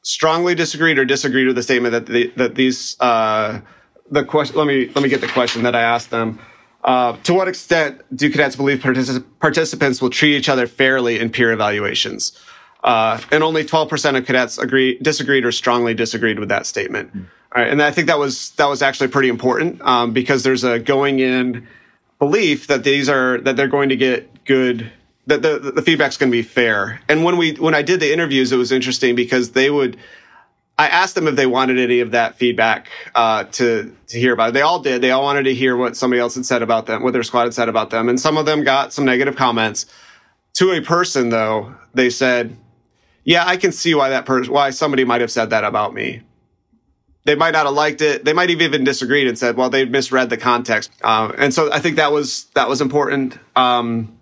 strongly 0.01 0.53
disagreed 0.53 0.99
or 0.99 1.05
disagreed 1.05 1.47
with 1.47 1.55
the 1.55 1.63
statement 1.63 1.93
that 1.93 2.05
the, 2.05 2.27
that 2.35 2.55
these 2.55 2.99
uh, 2.99 3.61
the 4.11 4.23
question. 4.23 4.55
Let 4.57 4.67
me 4.67 4.91
let 4.93 5.01
me 5.01 5.09
get 5.09 5.21
the 5.21 5.27
question 5.27 5.63
that 5.63 5.75
I 5.75 5.81
asked 5.81 6.11
them. 6.11 6.39
Uh, 6.83 7.15
to 7.23 7.33
what 7.33 7.47
extent 7.47 8.01
do 8.13 8.29
cadets 8.29 8.57
believe 8.57 8.79
particip- 8.79 9.23
participants 9.39 10.01
will 10.01 10.09
treat 10.09 10.35
each 10.35 10.49
other 10.49 10.67
fairly 10.67 11.17
in 11.17 11.29
peer 11.29 11.51
evaluations? 11.53 12.37
Uh, 12.83 13.17
and 13.31 13.41
only 13.41 13.63
12% 13.63 14.17
of 14.17 14.25
cadets 14.25 14.57
agree, 14.57 14.97
disagreed 14.99 15.45
or 15.45 15.53
strongly 15.53 15.93
disagreed 15.93 16.37
with 16.37 16.49
that 16.49 16.65
statement. 16.65 17.15
Mm. 17.15 17.27
All 17.55 17.61
right, 17.63 17.71
and 17.71 17.81
I 17.81 17.91
think 17.91 18.07
that 18.07 18.19
was 18.19 18.49
that 18.51 18.65
was 18.65 18.81
actually 18.81 19.07
pretty 19.07 19.29
important 19.29 19.81
um, 19.83 20.11
because 20.11 20.43
there's 20.43 20.63
a 20.63 20.79
going 20.79 21.19
in 21.19 21.67
belief 22.23 22.67
that 22.67 22.83
these 22.85 23.09
are 23.09 23.39
that 23.41 23.57
they're 23.57 23.67
going 23.67 23.89
to 23.89 23.97
get 23.97 24.45
good 24.45 24.91
that 25.27 25.41
the 25.41 25.59
the 25.75 25.81
feedback's 25.81 26.17
going 26.17 26.31
to 26.31 26.37
be 26.37 26.41
fair. 26.41 27.01
And 27.09 27.23
when 27.23 27.37
we 27.37 27.53
when 27.53 27.75
I 27.75 27.81
did 27.81 27.99
the 27.99 28.11
interviews, 28.13 28.51
it 28.51 28.57
was 28.57 28.71
interesting 28.71 29.15
because 29.15 29.51
they 29.51 29.69
would. 29.69 29.97
I 30.77 30.87
asked 30.87 31.13
them 31.13 31.27
if 31.27 31.35
they 31.35 31.45
wanted 31.45 31.77
any 31.77 31.99
of 31.99 32.11
that 32.11 32.35
feedback 32.35 32.89
uh, 33.13 33.43
to 33.43 33.95
to 34.07 34.19
hear 34.19 34.33
about 34.33 34.49
it. 34.49 34.53
They 34.53 34.61
all 34.61 34.79
did. 34.79 35.01
They 35.01 35.11
all 35.11 35.23
wanted 35.23 35.43
to 35.43 35.53
hear 35.53 35.75
what 35.75 35.95
somebody 35.97 36.19
else 36.19 36.35
had 36.35 36.45
said 36.45 36.61
about 36.61 36.85
them, 36.85 37.03
what 37.03 37.13
their 37.13 37.23
squad 37.23 37.43
had 37.43 37.53
said 37.53 37.69
about 37.69 37.89
them, 37.89 38.09
and 38.09 38.19
some 38.19 38.37
of 38.37 38.45
them 38.45 38.63
got 38.63 38.93
some 38.93 39.05
negative 39.05 39.35
comments. 39.35 39.85
To 40.55 40.71
a 40.71 40.81
person, 40.81 41.29
though, 41.29 41.75
they 41.93 42.09
said, 42.09 42.55
"Yeah, 43.23 43.43
I 43.45 43.57
can 43.57 43.71
see 43.71 43.93
why 43.95 44.09
that 44.09 44.25
person, 44.25 44.53
why 44.53 44.69
somebody 44.71 45.03
might 45.03 45.21
have 45.21 45.31
said 45.31 45.49
that 45.49 45.63
about 45.63 45.93
me." 45.93 46.21
They 47.25 47.35
might 47.35 47.51
not 47.51 47.65
have 47.65 47.75
liked 47.75 48.01
it. 48.01 48.25
They 48.25 48.33
might 48.33 48.49
have 48.49 48.61
even 48.61 48.83
disagreed 48.83 49.27
and 49.27 49.37
said, 49.37 49.55
"Well, 49.55 49.69
they 49.69 49.85
misread 49.85 50.29
the 50.29 50.37
context." 50.37 50.91
Uh, 51.01 51.31
and 51.37 51.53
so 51.53 51.71
I 51.71 51.79
think 51.79 51.95
that 51.95 52.11
was 52.11 52.45
that 52.55 52.67
was 52.67 52.81
important. 52.81 53.37
Um, 53.55 54.17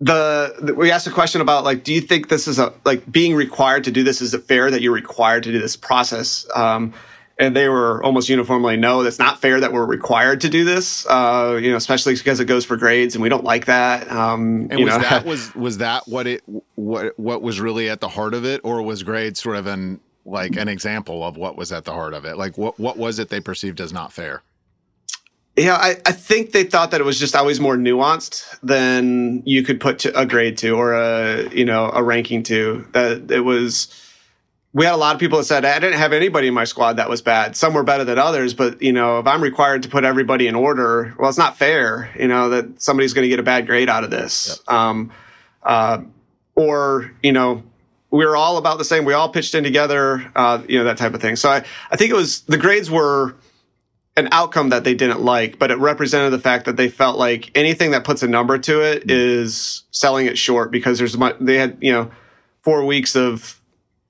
the, 0.00 0.54
the, 0.60 0.74
we 0.74 0.90
asked 0.90 1.06
a 1.06 1.10
question 1.10 1.40
about 1.40 1.64
like, 1.64 1.82
do 1.82 1.92
you 1.92 2.00
think 2.00 2.28
this 2.28 2.46
is 2.46 2.58
a 2.58 2.72
like 2.84 3.10
being 3.10 3.34
required 3.34 3.84
to 3.84 3.90
do 3.90 4.04
this? 4.04 4.20
Is 4.20 4.34
it 4.34 4.44
fair 4.44 4.70
that 4.70 4.80
you're 4.80 4.92
required 4.92 5.44
to 5.44 5.52
do 5.52 5.58
this 5.58 5.76
process? 5.76 6.46
Um, 6.54 6.94
and 7.40 7.54
they 7.54 7.68
were 7.68 8.02
almost 8.02 8.28
uniformly 8.28 8.76
no. 8.76 9.04
That's 9.04 9.18
not 9.18 9.40
fair 9.40 9.60
that 9.60 9.72
we're 9.72 9.86
required 9.86 10.40
to 10.40 10.48
do 10.48 10.64
this. 10.64 11.06
Uh, 11.06 11.58
you 11.60 11.70
know, 11.70 11.76
especially 11.76 12.14
because 12.14 12.40
it 12.40 12.46
goes 12.46 12.64
for 12.64 12.76
grades, 12.76 13.14
and 13.14 13.22
we 13.22 13.28
don't 13.28 13.44
like 13.44 13.66
that. 13.66 14.10
Um, 14.10 14.68
and 14.70 14.80
was 14.82 14.94
know. 14.94 14.98
that 14.98 15.24
was 15.24 15.54
was 15.54 15.78
that 15.78 16.08
what 16.08 16.26
it 16.26 16.42
what 16.74 17.18
what 17.18 17.40
was 17.40 17.60
really 17.60 17.88
at 17.88 18.00
the 18.00 18.08
heart 18.08 18.34
of 18.34 18.44
it, 18.44 18.60
or 18.64 18.82
was 18.82 19.04
grades 19.04 19.40
sort 19.40 19.56
of 19.56 19.68
an 19.68 20.00
like 20.28 20.56
an 20.56 20.68
example 20.68 21.24
of 21.24 21.36
what 21.36 21.56
was 21.56 21.72
at 21.72 21.84
the 21.84 21.92
heart 21.92 22.14
of 22.14 22.24
it? 22.24 22.36
Like 22.36 22.58
what 22.58 22.78
what 22.78 22.96
was 22.96 23.18
it 23.18 23.28
they 23.28 23.40
perceived 23.40 23.80
as 23.80 23.92
not 23.92 24.12
fair? 24.12 24.42
Yeah, 25.56 25.74
I, 25.74 25.96
I 26.06 26.12
think 26.12 26.52
they 26.52 26.62
thought 26.62 26.92
that 26.92 27.00
it 27.00 27.04
was 27.04 27.18
just 27.18 27.34
always 27.34 27.58
more 27.58 27.76
nuanced 27.76 28.44
than 28.62 29.42
you 29.44 29.64
could 29.64 29.80
put 29.80 29.98
to 30.00 30.16
a 30.18 30.24
grade 30.24 30.56
to 30.58 30.76
or 30.76 30.94
a 30.94 31.48
you 31.50 31.64
know 31.64 31.90
a 31.92 32.02
ranking 32.02 32.42
to. 32.44 32.86
That 32.92 33.30
it 33.30 33.40
was. 33.40 33.94
We 34.74 34.84
had 34.84 34.94
a 34.94 34.98
lot 34.98 35.14
of 35.14 35.20
people 35.20 35.38
that 35.38 35.44
said 35.44 35.64
I 35.64 35.78
didn't 35.80 35.98
have 35.98 36.12
anybody 36.12 36.46
in 36.46 36.54
my 36.54 36.64
squad 36.64 36.98
that 36.98 37.08
was 37.08 37.22
bad. 37.22 37.56
Some 37.56 37.72
were 37.72 37.82
better 37.82 38.04
than 38.04 38.18
others, 38.18 38.54
but 38.54 38.80
you 38.82 38.92
know 38.92 39.18
if 39.18 39.26
I'm 39.26 39.42
required 39.42 39.82
to 39.82 39.88
put 39.88 40.04
everybody 40.04 40.46
in 40.46 40.54
order, 40.54 41.14
well, 41.18 41.28
it's 41.28 41.38
not 41.38 41.56
fair. 41.56 42.10
You 42.16 42.28
know 42.28 42.50
that 42.50 42.80
somebody's 42.80 43.14
going 43.14 43.24
to 43.24 43.28
get 43.28 43.40
a 43.40 43.44
bad 43.44 43.66
grade 43.66 43.88
out 43.88 44.04
of 44.04 44.10
this. 44.10 44.60
Yep. 44.68 44.76
Um, 44.76 45.12
uh, 45.64 46.02
or 46.54 47.12
you 47.22 47.32
know 47.32 47.64
we 48.10 48.24
were 48.24 48.36
all 48.36 48.56
about 48.56 48.78
the 48.78 48.84
same. 48.84 49.04
We 49.04 49.12
all 49.12 49.28
pitched 49.28 49.54
in 49.54 49.64
together, 49.64 50.30
uh, 50.34 50.62
you 50.68 50.78
know, 50.78 50.84
that 50.84 50.96
type 50.96 51.14
of 51.14 51.20
thing. 51.20 51.36
So 51.36 51.50
I, 51.50 51.64
I 51.90 51.96
think 51.96 52.10
it 52.10 52.14
was 52.14 52.42
the 52.42 52.58
grades 52.58 52.90
were 52.90 53.36
an 54.16 54.28
outcome 54.32 54.70
that 54.70 54.84
they 54.84 54.94
didn't 54.94 55.20
like, 55.20 55.58
but 55.58 55.70
it 55.70 55.78
represented 55.78 56.32
the 56.32 56.38
fact 56.38 56.64
that 56.64 56.76
they 56.76 56.88
felt 56.88 57.18
like 57.18 57.50
anything 57.54 57.92
that 57.92 58.04
puts 58.04 58.22
a 58.22 58.28
number 58.28 58.58
to 58.58 58.80
it 58.80 59.10
is 59.10 59.84
selling 59.92 60.26
it 60.26 60.36
short 60.36 60.72
because 60.72 60.98
there's 60.98 61.16
much, 61.16 61.36
they 61.38 61.56
had, 61.56 61.78
you 61.80 61.92
know, 61.92 62.10
four 62.62 62.84
weeks 62.84 63.14
of 63.14 63.60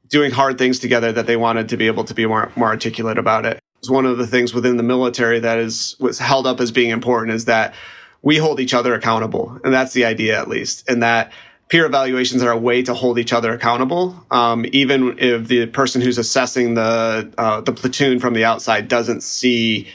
doing 0.08 0.30
hard 0.30 0.56
things 0.56 0.78
together 0.78 1.12
that 1.12 1.26
they 1.26 1.36
wanted 1.36 1.68
to 1.68 1.76
be 1.76 1.86
able 1.86 2.04
to 2.04 2.14
be 2.14 2.24
more, 2.24 2.50
more 2.56 2.68
articulate 2.68 3.18
about 3.18 3.44
it. 3.44 3.60
It's 3.80 3.90
one 3.90 4.06
of 4.06 4.16
the 4.16 4.26
things 4.26 4.54
within 4.54 4.78
the 4.78 4.82
military 4.82 5.40
that 5.40 5.58
is 5.58 5.94
was 6.00 6.18
held 6.18 6.46
up 6.46 6.58
as 6.60 6.72
being 6.72 6.90
important 6.90 7.34
is 7.34 7.44
that 7.44 7.74
we 8.22 8.38
hold 8.38 8.58
each 8.60 8.74
other 8.74 8.94
accountable. 8.94 9.60
And 9.62 9.72
that's 9.72 9.92
the 9.92 10.04
idea, 10.04 10.40
at 10.40 10.48
least. 10.48 10.88
And 10.88 11.02
that 11.02 11.32
peer 11.68 11.84
evaluations 11.84 12.42
are 12.42 12.50
a 12.50 12.56
way 12.56 12.82
to 12.82 12.94
hold 12.94 13.18
each 13.18 13.32
other 13.32 13.52
accountable, 13.52 14.24
um, 14.30 14.64
even 14.72 15.18
if 15.18 15.48
the 15.48 15.66
person 15.66 16.00
who's 16.00 16.18
assessing 16.18 16.74
the 16.74 17.32
uh, 17.36 17.60
the 17.60 17.72
platoon 17.72 18.20
from 18.20 18.34
the 18.34 18.44
outside 18.44 18.88
doesn't 18.88 19.22
see 19.22 19.88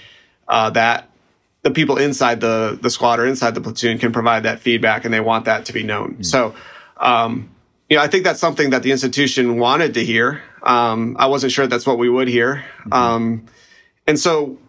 uh, 0.48 0.70
that 0.72 1.10
the 1.64 1.72
people 1.72 1.98
inside 1.98 2.42
the 2.42 2.78
the 2.82 2.90
squad 2.90 3.20
or 3.20 3.26
inside 3.26 3.56
the 3.56 3.62
platoon 3.62 3.98
can 3.98 4.12
provide 4.12 4.44
that 4.44 4.60
feedback, 4.60 5.06
and 5.06 5.14
they 5.14 5.20
want 5.20 5.46
that 5.46 5.66
to 5.66 5.74
be 5.74 5.84
known. 5.84 6.14
Mm-hmm. 6.14 6.24
So, 6.24 6.56
um, 6.98 7.50
you 7.90 7.98
know, 7.98 8.04
I 8.04 8.08
think 8.08 8.24
that's 8.24 8.40
something 8.40 8.70
that 8.70 8.84
the 8.84 8.92
institution 8.92 9.58
wanted 9.58 9.96
to 9.96 10.06
hear. 10.06 10.44
Um, 10.62 11.18
I 11.20 11.26
wasn't 11.26 11.52
sure 11.52 11.68
that's 11.68 11.88
what 11.88 11.98
we 11.98 12.10
would 12.10 12.28
hear, 12.28 12.64
mm-hmm. 12.82 12.94
Um, 12.94 13.46
and 14.06 14.20
so 14.20 14.60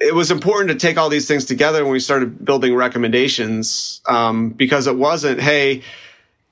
it 0.00 0.14
was 0.14 0.30
important 0.30 0.70
to 0.70 0.76
take 0.76 0.96
all 0.96 1.10
these 1.10 1.28
things 1.28 1.44
together 1.44 1.84
when 1.84 1.92
we 1.92 2.00
started 2.00 2.42
building 2.42 2.74
recommendations 2.74 4.00
um, 4.06 4.48
because 4.48 4.86
it 4.86 4.96
wasn't, 4.96 5.38
hey 5.38 5.82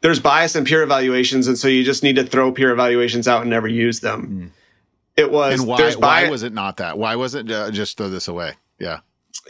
there's 0.00 0.20
bias 0.20 0.54
in 0.54 0.64
peer 0.64 0.82
evaluations, 0.82 1.48
and 1.48 1.58
so 1.58 1.68
you 1.68 1.84
just 1.84 2.02
need 2.02 2.16
to 2.16 2.24
throw 2.24 2.52
peer 2.52 2.72
evaluations 2.72 3.26
out 3.26 3.42
and 3.42 3.50
never 3.50 3.68
use 3.68 4.00
them. 4.00 4.26
Mm. 4.28 4.50
It 5.16 5.32
was. 5.32 5.58
And 5.58 5.68
why, 5.68 5.94
why 5.94 6.28
was 6.30 6.42
it 6.44 6.52
not 6.52 6.76
that? 6.76 6.96
Why 6.96 7.16
was 7.16 7.34
it 7.34 7.50
uh, 7.50 7.70
just 7.70 7.96
throw 7.96 8.08
this 8.08 8.28
away? 8.28 8.54
Yeah. 8.78 9.00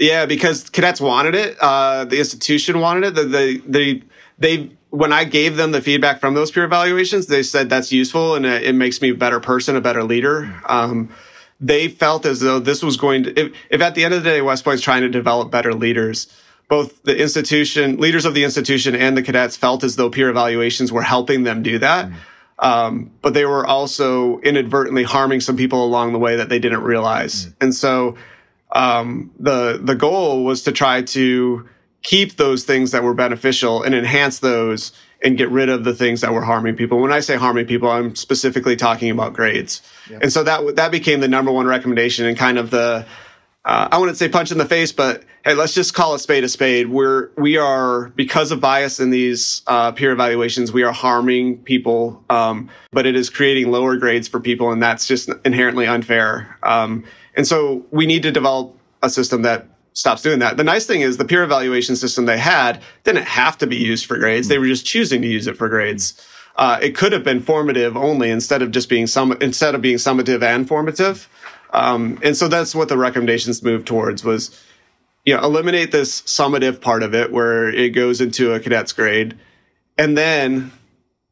Yeah, 0.01 0.27
because 0.27 0.71
cadets 0.71 1.01
wanted 1.01 1.35
it. 1.35 1.57
Uh, 1.61 2.05
the 2.05 2.19
institution 2.19 2.81
wanted 2.81 3.09
it. 3.09 3.15
The, 3.15 3.25
the, 3.25 3.63
the, 3.67 4.03
they, 4.39 4.71
when 4.91 5.13
I 5.13 5.25
gave 5.25 5.57
them 5.57 5.73
the 5.73 5.83
feedback 5.83 6.21
from 6.21 6.35
those 6.35 6.51
peer 6.51 6.65
evaluations, 6.65 7.27
they 7.27 7.43
said 7.43 7.69
that's 7.69 7.91
useful 7.91 8.35
and 8.35 8.47
it, 8.47 8.63
it 8.63 8.75
makes 8.75 9.03
me 9.03 9.11
a 9.11 9.15
better 9.15 9.41
person, 9.41 9.77
a 9.77 9.81
better 9.81 10.05
leader. 10.05 10.47
Hmm. 10.47 10.67
Um, 10.67 11.09
they 11.61 11.89
felt 11.89 12.25
as 12.25 12.41
though 12.41 12.61
this 12.61 12.83
was 12.83 12.97
going 12.97 13.25
to, 13.25 13.39
if, 13.39 13.53
if 13.71 13.81
at 13.81 13.97
the 13.97 14.05
end 14.05 14.15
of 14.15 14.23
the 14.23 14.31
day, 14.31 14.41
West 14.41 14.65
Point's 14.65 14.83
trying 14.83 15.03
to 15.03 15.09
develop 15.09 15.51
better 15.51 15.75
leaders, 15.75 16.33
both 16.69 17.03
the 17.03 17.19
institution, 17.19 17.97
leaders 17.97 18.25
of 18.25 18.35
the 18.35 18.45
institution 18.45 18.95
and 18.95 19.17
the 19.17 19.23
cadets 19.23 19.57
felt 19.57 19.83
as 19.83 19.97
though 19.97 20.11
peer 20.11 20.29
evaluations 20.29 20.93
were 20.93 21.03
helping 21.03 21.43
them 21.45 21.63
do 21.63 21.79
that. 21.79 22.11
Mm. 22.11 22.15
Um, 22.61 23.11
but 23.23 23.35
they 23.35 23.45
were 23.45 23.65
also 23.65 24.39
inadvertently 24.41 25.05
harming 25.05 25.41
some 25.41 25.57
people 25.57 25.85
along 25.85 26.13
the 26.13 26.19
way 26.19 26.37
that 26.37 26.49
they 26.49 26.59
didn't 26.59 26.83
realize. 26.83 27.47
Mm. 27.47 27.55
And 27.61 27.75
so, 27.75 28.17
um, 28.73 29.31
the, 29.39 29.81
the 29.83 29.95
goal 29.95 30.45
was 30.45 30.65
to 30.65 30.73
try 30.73 31.01
to 31.03 31.69
keep 32.03 32.37
those 32.37 32.65
things 32.65 32.91
that 32.91 33.03
were 33.03 33.15
beneficial 33.15 33.83
and 33.83 33.95
enhance 33.95 34.41
those 34.41 34.93
and 35.23 35.39
get 35.39 35.51
rid 35.51 35.69
of 35.69 35.85
the 35.85 35.95
things 35.95 36.21
that 36.21 36.33
were 36.33 36.43
harming 36.43 36.77
people. 36.77 37.01
When 37.01 37.13
I 37.13 37.21
say 37.21 37.37
harming 37.37 37.67
people, 37.67 37.91
I'm 37.91 38.15
specifically 38.15 38.77
talking 38.77 39.11
about 39.11 39.33
grades. 39.33 39.83
Yep. 40.11 40.23
And 40.23 40.33
so 40.33 40.43
that, 40.45 40.77
that 40.77 40.93
became 40.93 41.21
the 41.21 41.29
number 41.29 41.51
one 41.51 41.67
recommendation 41.67 42.27
and 42.27 42.37
kind 42.37 42.59
of 42.59 42.71
the, 42.71 43.07
uh, 43.69 43.87
I 43.93 43.99
wouldn't 43.99 44.17
say 44.17 44.31
punch 44.31 44.51
in 44.51 44.57
the 44.57 44.65
face, 44.65 44.93
but 44.93 45.25
hey, 45.45 45.53
let's 45.53 45.75
just 45.75 45.93
call 45.93 46.15
a 46.15 46.19
spade 46.19 46.43
a 46.43 46.49
spade. 46.49 46.89
We're 46.89 47.29
we 47.37 47.59
are 47.59 48.09
because 48.17 48.51
of 48.51 48.63
bias 48.63 48.99
in 48.99 49.11
these 49.11 49.61
uh, 49.67 49.93
peer 49.93 50.11
evaluations, 50.11 50.73
we 50.73 50.85
are 50.85 50.93
harming 50.93 51.59
people, 51.65 52.25
um, 52.31 52.71
but 52.93 53.05
it 53.05 53.15
is 53.15 53.29
creating 53.29 53.71
lower 53.71 53.97
grades 53.99 54.27
for 54.27 54.41
people, 54.41 54.73
and 54.73 54.83
that's 54.83 55.07
just 55.07 55.29
inherently 55.45 55.87
unfair. 55.87 56.59
Um, 56.63 57.05
and 57.37 57.47
so 57.47 57.85
we 57.91 58.07
need 58.07 58.23
to 58.23 58.33
develop 58.33 58.75
a 59.03 59.11
system 59.11 59.43
that 59.43 59.67
stops 59.93 60.23
doing 60.23 60.39
that. 60.39 60.57
The 60.57 60.65
nice 60.65 60.87
thing 60.87 61.03
is 61.03 61.19
the 61.19 61.27
peer 61.27 61.45
evaluation 61.45 61.95
system 61.95 62.25
they 62.25 62.39
had 62.39 62.81
didn't 63.05 63.27
have 63.27 63.59
to 63.59 63.67
be 63.67 63.77
used 63.77 64.07
for 64.07 64.17
grades. 64.17 64.49
They 64.49 64.57
were 64.57 64.67
just 64.67 64.87
choosing 64.87 65.21
to 65.21 65.29
use 65.29 65.47
it 65.47 65.59
for 65.59 65.69
grades. 65.69 66.27
Uh, 66.57 66.79
it 66.83 66.97
could 66.97 67.13
have 67.13 67.23
been 67.23 67.41
formative 67.41 67.97
only 67.99 68.31
instead 68.31 68.63
of 68.63 68.71
just 68.71 68.89
being 68.89 69.07
some 69.07 69.33
instead 69.43 69.75
of 69.75 69.83
being 69.83 69.97
summative 69.97 70.43
and 70.43 70.67
formative. 70.67 71.29
Um, 71.71 72.19
and 72.23 72.37
so 72.37 72.49
that's 72.49 72.75
what 72.75 72.89
the 72.89 72.97
recommendations 72.97 73.63
moved 73.63 73.87
towards 73.87 74.25
was, 74.25 74.59
you 75.25 75.37
know, 75.37 75.43
eliminate 75.43 75.93
this 75.93 76.23
summative 76.23 76.81
part 76.81 77.03
of 77.03 77.15
it 77.15 77.31
where 77.31 77.69
it 77.69 77.91
goes 77.91 78.21
into 78.21 78.53
a 78.53 78.61
cadet's 78.61 78.93
grade. 78.93 79.39
And 79.97 80.17
then 80.17 80.73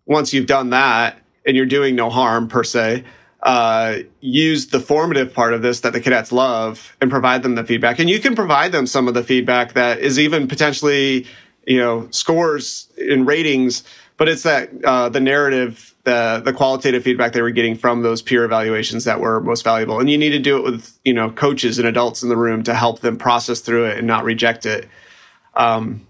once 0.05 0.33
you've 0.33 0.47
done 0.47 0.71
that 0.71 1.19
and 1.47 1.57
you're 1.57 1.67
doing 1.67 1.95
no 1.95 2.11
harm 2.11 2.49
per 2.49 2.65
se, 2.65 3.05
uh, 3.43 3.99
use 4.21 4.69
the 4.69 4.81
formative 4.81 5.33
part 5.33 5.55
of 5.55 5.63
this 5.63 5.81
that 5.81 5.93
the 5.93 6.01
cadets 6.01 6.33
love 6.33 6.97
and 7.01 7.11
provide 7.11 7.43
them 7.43 7.55
the 7.55 7.65
feedback. 7.65 7.99
And 7.99 8.11
you 8.11 8.19
can 8.19 8.35
provide 8.35 8.73
them 8.73 8.87
some 8.87 9.09
of 9.09 9.15
the 9.15 9.23
feedback 9.23 9.75
that 9.75 10.01
is 10.01 10.19
even 10.19 10.49
potentially, 10.49 11.27
you 11.67 11.79
know, 11.79 12.09
scores 12.11 12.89
and 12.99 13.27
ratings, 13.27 13.85
but 14.17 14.29
it's 14.29 14.43
that 14.43 14.71
uh, 14.85 15.09
the 15.09 15.21
narrative, 15.21 15.95
the 16.07 16.41
the 16.43 16.53
qualitative 16.53 17.03
feedback 17.03 17.33
they 17.33 17.43
were 17.43 17.51
getting 17.51 17.75
from 17.75 18.03
those 18.03 18.23
peer 18.23 18.45
evaluations 18.45 19.05
that 19.05 19.21
were 19.21 19.41
most 19.41 19.65
valuable. 19.65 19.99
And 19.99 20.09
you 20.09 20.17
need 20.17 20.31
to 20.31 20.39
do 20.39 20.57
it 20.57 20.63
with 20.63 20.99
you 21.05 21.13
know 21.13 21.31
coaches 21.31 21.79
and 21.79 21.87
adults 21.87 22.23
in 22.23 22.31
the 22.31 22.37
room 22.37 22.63
to 22.63 22.75
help 22.75 23.01
them 23.01 23.19
process 23.19 23.61
through 23.61 23.87
it 23.87 23.99
and 23.99 24.07
not 24.07 24.25
reject 24.25 24.65
it. 24.65 24.89
Um, 25.55 26.07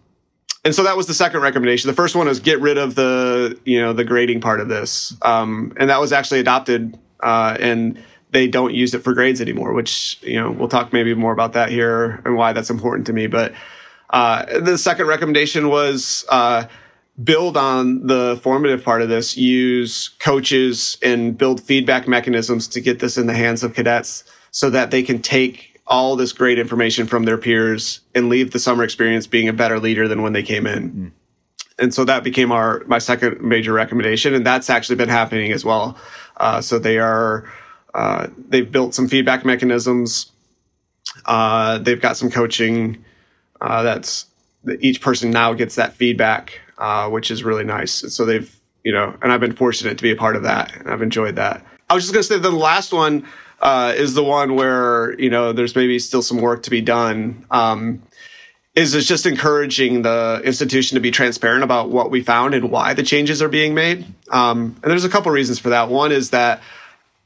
and 0.65 0.75
so 0.75 0.85
that 0.85 0.97
was 0.97 1.07
the 1.07 1.15
second 1.15 1.41
recommendation. 1.41 1.89
The 1.89 1.95
first 1.95 2.15
one 2.15 2.27
was 2.27 2.41
get 2.41 2.61
rid 2.61 2.77
of 2.77 2.95
the 2.95 3.59
you 3.65 3.81
know 3.81 3.95
the 3.95 4.05
grading 4.05 4.43
part 4.43 4.61
of 4.61 4.69
this, 4.69 5.17
um, 5.23 5.73
and 5.79 5.89
that 5.89 5.99
was 5.99 6.13
actually 6.13 6.41
adopted 6.41 6.97
uh, 7.21 7.57
and 7.59 7.99
they 8.33 8.49
don't 8.49 8.75
use 8.75 8.93
it 8.93 9.03
for 9.03 9.15
grades 9.15 9.41
anymore. 9.41 9.73
Which 9.73 10.19
you 10.23 10.39
know 10.39 10.51
we'll 10.51 10.69
talk 10.69 10.93
maybe 10.93 11.15
more 11.15 11.33
about 11.33 11.55
that 11.55 11.71
here 11.71 12.21
and 12.27 12.37
why 12.37 12.53
that's 12.53 12.69
important 12.69 13.07
to 13.07 13.15
me. 13.15 13.29
But 13.29 13.55
uh, 14.11 14.61
the 14.61 14.77
second 14.77 15.07
recommendation 15.07 15.69
was 15.69 16.27
uh, 16.29 16.67
build 17.23 17.57
on 17.57 18.07
the 18.07 18.39
formative 18.43 18.85
part 18.85 19.03
of 19.03 19.09
this. 19.09 19.37
Use 19.37 20.09
coaches 20.19 20.99
and 21.03 21.37
build 21.37 21.63
feedback 21.63 22.07
mechanisms 22.07 22.69
to 22.69 22.81
get 22.81 22.99
this 22.99 23.17
in 23.17 23.27
the 23.27 23.35
hands 23.35 23.63
of 23.63 23.75
cadets 23.75 24.25
so 24.51 24.71
that 24.71 24.91
they 24.91 25.03
can 25.03 25.21
take 25.21 25.81
all 25.87 26.17
this 26.17 26.33
great 26.33 26.59
information 26.59 27.07
from 27.07 27.25
their 27.25 27.39
peers 27.39 28.01
and 28.15 28.29
leave 28.29 28.51
the 28.51 28.59
summer 28.59 28.83
experience 28.83 29.27
being 29.27 29.49
a 29.49 29.53
better 29.53 29.79
leader 29.79 30.09
than 30.09 30.23
when 30.23 30.33
they 30.33 30.43
came 30.43 30.67
in. 30.67 30.91
Mm. 30.91 31.11
And 31.79 31.95
so 31.95 32.05
that 32.05 32.25
became 32.25 32.53
our 32.53 32.83
my 32.87 32.99
second 32.99 33.43
major 33.43 33.73
recommendation, 33.73 34.33
and 34.35 34.47
that's 34.47 34.71
actually 34.71 34.97
been 34.97 35.11
happening 35.11 35.53
as 35.53 35.65
well. 35.65 35.99
Uh, 36.39 36.63
so 36.63 36.79
they 36.79 36.99
are 36.99 37.51
uh, 37.95 38.29
they've 38.49 38.71
built 38.71 38.95
some 38.95 39.09
feedback 39.09 39.45
mechanisms. 39.45 40.33
Uh, 41.27 41.79
they've 41.79 42.01
got 42.01 42.17
some 42.17 42.31
coaching 42.31 43.05
uh, 43.61 43.83
that's 43.83 44.27
each 44.81 45.01
person 45.01 45.31
now 45.31 45.53
gets 45.53 45.77
that 45.77 45.93
feedback, 45.95 46.61
uh, 46.79 47.09
which 47.09 47.31
is 47.31 47.45
really 47.45 47.65
nice. 47.65 48.03
And 48.03 48.13
so 48.13 48.25
they've 48.25 48.53
you 48.87 48.93
know, 48.93 49.17
and 49.21 49.33
I've 49.33 49.41
been 49.41 49.57
fortunate 49.57 49.99
to 49.99 50.03
be 50.03 50.13
a 50.13 50.17
part 50.17 50.37
of 50.37 50.45
that, 50.45 50.77
and 50.77 50.89
I've 50.89 51.03
enjoyed 51.03 51.35
that. 51.35 51.67
I 51.91 51.95
was 51.95 52.05
just 52.05 52.15
to 52.15 52.23
say 52.23 52.39
the 52.39 52.53
last 52.53 52.93
one 52.93 53.27
uh, 53.61 53.93
is 53.97 54.15
the 54.15 54.23
one 54.23 54.55
where 54.55 55.19
you 55.19 55.29
know 55.29 55.53
there's 55.53 55.75
maybe 55.75 55.99
still 55.99 56.23
some 56.23 56.39
work 56.39 56.63
to 56.63 56.71
be 56.71 56.81
done. 56.81 57.45
Um, 57.51 58.03
is 58.77 58.95
is 58.95 59.09
just 59.09 59.27
encouraging 59.27 60.03
the 60.03 60.41
institution 60.45 60.95
to 60.95 61.01
be 61.01 61.11
transparent 61.11 61.65
about 61.65 61.91
what 61.91 62.13
we 62.13 62.23
found 62.23 62.55
and 62.55 62.71
why 62.71 62.95
the 62.95 63.03
changes 63.03 63.43
are 63.43 63.49
being 63.49 63.75
made. 63.75 64.07
Um, 64.31 64.77
and 64.83 64.91
there's 64.93 65.05
a 65.05 65.09
couple 65.09 65.33
reasons 65.33 65.59
for 65.59 65.71
that. 65.71 65.89
One 65.89 66.13
is 66.13 66.31
that 66.31 66.63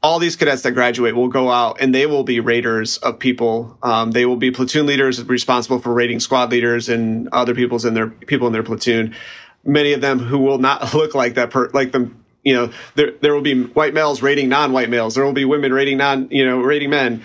all 0.01 0.17
these 0.17 0.35
cadets 0.35 0.63
that 0.63 0.71
graduate 0.71 1.15
will 1.15 1.27
go 1.27 1.51
out 1.51 1.77
and 1.79 1.93
they 1.93 2.07
will 2.07 2.23
be 2.23 2.39
raters 2.39 2.97
of 2.99 3.19
people. 3.19 3.77
Um, 3.83 4.11
they 4.11 4.25
will 4.25 4.37
be 4.37 4.49
platoon 4.49 4.87
leaders 4.87 5.23
responsible 5.25 5.77
for 5.77 5.93
rating 5.93 6.19
squad 6.19 6.49
leaders 6.49 6.89
and 6.89 7.29
other 7.31 7.53
people's 7.53 7.85
in 7.85 7.93
their 7.93 8.07
people 8.07 8.47
in 8.47 8.53
their 8.53 8.63
platoon. 8.63 9.13
Many 9.63 9.93
of 9.93 10.01
them 10.01 10.19
who 10.19 10.39
will 10.39 10.57
not 10.57 10.93
look 10.93 11.15
like 11.15 11.35
that, 11.35 11.51
per, 11.51 11.69
like 11.73 11.91
them. 11.91 12.23
You 12.43 12.55
know, 12.55 12.73
there 12.95 13.11
there 13.21 13.33
will 13.35 13.41
be 13.41 13.63
white 13.63 13.93
males 13.93 14.21
rating 14.23 14.49
non-white 14.49 14.89
males. 14.89 15.13
There 15.13 15.23
will 15.23 15.33
be 15.33 15.45
women 15.45 15.71
rating 15.71 15.97
non, 15.97 16.27
you 16.31 16.43
know, 16.45 16.59
rating 16.59 16.89
men. 16.89 17.23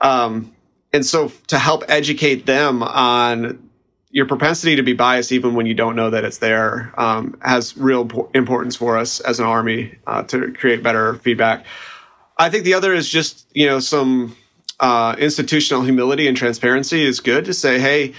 Um, 0.00 0.54
and 0.92 1.04
so 1.04 1.32
to 1.48 1.58
help 1.58 1.84
educate 1.88 2.46
them 2.46 2.82
on 2.82 3.70
your 4.10 4.26
propensity 4.26 4.76
to 4.76 4.82
be 4.82 4.92
biased, 4.92 5.32
even 5.32 5.54
when 5.54 5.66
you 5.66 5.74
don't 5.74 5.96
know 5.96 6.10
that 6.10 6.24
it's 6.24 6.38
there, 6.38 6.92
um, 6.98 7.38
has 7.42 7.76
real 7.76 8.28
importance 8.34 8.76
for 8.76 8.96
us 8.96 9.20
as 9.20 9.38
an 9.38 9.46
army 9.46 9.98
uh, 10.06 10.22
to 10.24 10.52
create 10.52 10.82
better 10.82 11.14
feedback. 11.16 11.64
I 12.36 12.50
think 12.50 12.64
the 12.64 12.74
other 12.74 12.94
is 12.94 13.08
just 13.08 13.46
you 13.54 13.66
know 13.66 13.80
some 13.80 14.36
uh, 14.80 15.16
institutional 15.18 15.82
humility 15.82 16.28
and 16.28 16.36
transparency 16.36 17.04
is 17.04 17.20
good 17.20 17.44
to 17.46 17.54
say, 17.54 17.78
hey, 17.78 18.14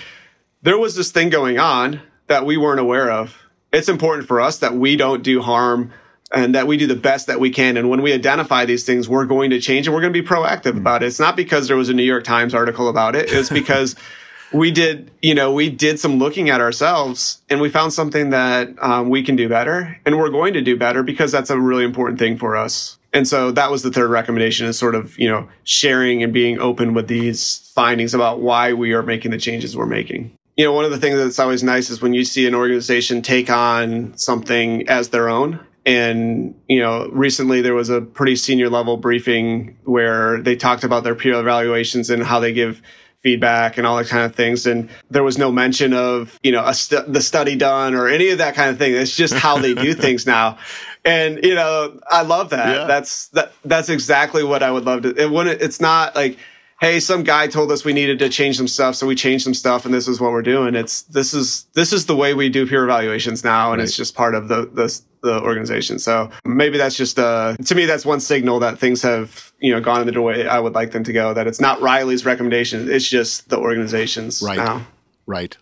there 0.62 0.78
was 0.78 0.96
this 0.96 1.12
thing 1.12 1.30
going 1.30 1.58
on 1.58 2.02
that 2.28 2.46
we 2.46 2.58
weren't 2.58 2.80
aware 2.80 3.10
of. 3.10 3.36
It's 3.72 3.90
important 3.90 4.28
for 4.28 4.42
us 4.42 4.60
that 4.60 4.76
we 4.76 4.96
don't 4.96 5.24
do 5.24 5.42
harm 5.42 5.92
and 6.32 6.54
that 6.56 6.68
we 6.68 6.78
do 6.78 6.88
the 6.88 6.96
best 6.96 7.28
that 7.28 7.40
we 7.40 7.50
can. 7.50 7.78
And 7.78 7.90
when 7.90 8.02
we 8.02 8.14
identify 8.14 8.66
these 8.66 8.84
things, 8.84 9.10
we're 9.10 9.26
going 9.26 9.50
to 9.50 9.60
change 9.60 9.88
and 9.88 9.96
we're 9.96 10.02
going 10.02 10.14
to 10.14 10.22
be 10.22 10.28
proactive 10.28 10.62
mm-hmm. 10.62 10.80
about 10.80 11.04
it. 11.04 11.08
It's 11.08 11.20
not 11.20 11.36
because 11.36 11.68
there 11.68 11.78
was 11.78 11.90
a 11.90 11.94
New 11.94 12.04
York 12.04 12.24
Times 12.24 12.54
article 12.54 12.88
about 12.88 13.16
it. 13.16 13.32
It's 13.32 13.50
because 13.50 13.96
we 14.54 14.72
did, 14.72 15.12
you 15.22 15.34
know, 15.34 15.52
we 15.52 15.70
did 15.70 16.00
some 16.00 16.18
looking 16.18 16.50
at 16.50 16.62
ourselves 16.62 17.42
and 17.50 17.62
we 17.62 17.70
found 17.70 17.94
something 17.94 18.30
that 18.32 18.70
um, 18.82 19.10
we 19.10 19.24
can 19.24 19.36
do 19.36 19.50
better 19.50 20.00
and 20.06 20.18
we're 20.18 20.30
going 20.30 20.54
to 20.54 20.62
do 20.62 20.78
better 20.78 21.04
because 21.04 21.32
that's 21.32 21.50
a 21.50 21.60
really 21.60 21.84
important 21.84 22.20
thing 22.20 22.38
for 22.38 22.56
us. 22.56 22.98
And 23.12 23.28
so 23.28 23.52
that 23.52 23.72
was 23.72 23.82
the 23.82 23.92
third 23.92 24.12
recommendation 24.12 24.68
is 24.68 24.78
sort 24.78 24.94
of, 24.94 25.18
you 25.18 25.28
know, 25.28 25.50
sharing 25.64 26.22
and 26.22 26.32
being 26.32 26.60
open 26.60 26.94
with 26.94 27.08
these 27.08 27.72
findings 27.74 28.14
about 28.14 28.40
why 28.40 28.74
we 28.74 28.94
are 28.94 29.02
making 29.02 29.32
the 29.32 29.40
changes 29.40 29.76
we're 29.76 29.88
making. 29.88 30.32
You 30.60 30.66
know, 30.66 30.74
one 30.74 30.84
of 30.84 30.92
the 30.92 30.98
things 30.98 31.16
that's 31.16 31.40
always 31.40 31.64
nice 31.64 31.90
is 31.90 32.02
when 32.02 32.14
you 32.14 32.26
see 32.26 32.46
an 32.46 32.54
organization 32.54 33.22
take 33.22 33.50
on 33.50 34.18
something 34.18 34.90
as 34.90 35.08
their 35.08 35.30
own. 35.30 35.66
And, 35.86 36.54
you 36.68 36.82
know, 36.82 37.08
recently 37.14 37.62
there 37.62 37.74
was 37.74 37.88
a 37.88 38.02
pretty 38.02 38.36
senior 38.36 38.70
level 38.70 38.98
briefing 38.98 39.78
where 39.86 40.42
they 40.42 40.58
talked 40.58 40.84
about 40.84 41.06
their 41.06 41.16
peer 41.16 41.40
evaluations 41.40 42.10
and 42.10 42.22
how 42.22 42.42
they 42.42 42.52
give 42.52 42.82
feedback 43.20 43.78
and 43.78 43.88
all 43.88 43.96
that 43.96 44.08
kind 44.08 44.26
of 44.26 44.36
things. 44.36 44.66
And 44.66 44.90
there 45.10 45.24
was 45.24 45.38
no 45.38 45.50
mention 45.50 45.94
of, 45.94 46.38
you 46.44 46.52
know, 46.52 46.70
st- 46.74 47.14
the 47.14 47.22
study 47.22 47.56
done 47.56 47.96
or 47.96 48.10
any 48.10 48.28
of 48.28 48.40
that 48.40 48.54
kind 48.54 48.70
of 48.70 48.78
thing. 48.78 48.94
It's 48.94 49.16
just 49.16 49.36
how 49.36 49.60
they 49.60 49.74
do 49.74 49.94
things 50.06 50.26
now. 50.26 50.58
And, 51.06 51.42
you 51.42 51.56
know, 51.56 52.02
I 52.12 52.24
love 52.24 52.50
that. 52.50 52.76
Yeah. 52.76 52.84
That's, 52.84 53.30
that, 53.30 53.54
that's 53.64 53.88
exactly 53.88 54.44
what 54.44 54.62
I 54.62 54.72
would 54.72 54.84
love 54.84 55.04
to, 55.04 55.16
it 55.16 55.32
wouldn't, 55.32 55.62
it's 55.62 55.80
not 55.80 56.18
like, 56.18 56.38
hey, 56.80 57.00
some 57.00 57.24
guy 57.24 57.48
told 57.48 57.72
us 57.72 57.86
we 57.86 57.94
needed 57.94 58.20
to 58.20 58.30
change 58.30 58.58
some 58.58 58.68
stuff, 58.68 58.96
so 58.96 59.06
we 59.06 59.16
changed 59.16 59.44
some 59.44 59.54
stuff, 59.54 59.86
and 59.86 59.94
this 59.94 60.08
is 60.08 60.20
what 60.20 60.32
we're 60.32 60.42
doing. 60.42 60.76
It's 60.76 61.04
this 61.04 61.34
is 61.34 61.66
this 61.74 61.94
is 61.94 62.06
the 62.06 62.16
way 62.16 62.34
we 62.34 62.50
do 62.50 62.66
peer 62.66 62.84
evaluations 62.84 63.44
now, 63.44 63.72
and 63.72 63.80
right. 63.80 63.88
it's 63.88 63.96
just 63.96 64.16
part 64.16 64.36
of 64.36 64.48
the 64.48 64.66
the 64.66 65.02
the 65.22 65.42
organization. 65.42 66.00
So 66.00 66.32
maybe 66.46 66.78
that's 66.78 66.96
just 66.96 67.20
uh 67.20 67.56
to 67.58 67.76
me 67.76 67.86
that's 67.86 68.06
one 68.06 68.22
signal 68.22 68.60
that 68.60 68.80
things 68.80 69.02
have 69.02 69.52
you 69.60 69.72
know 69.72 69.82
gone 69.82 70.08
in 70.08 70.14
the 70.14 70.22
way 70.22 70.48
I 70.48 70.60
would 70.60 70.74
like 70.74 70.92
them 70.92 71.04
to 71.04 71.14
go. 71.14 71.34
That 71.34 71.48
it's 71.48 71.62
not 71.62 71.82
Riley's 71.82 72.26
recommendation; 72.26 72.90
it's 72.90 73.08
just 73.08 73.50
the 73.50 73.58
organization's 73.58 74.42
right. 74.42 74.58
now. 74.58 74.86
Right 75.26 75.56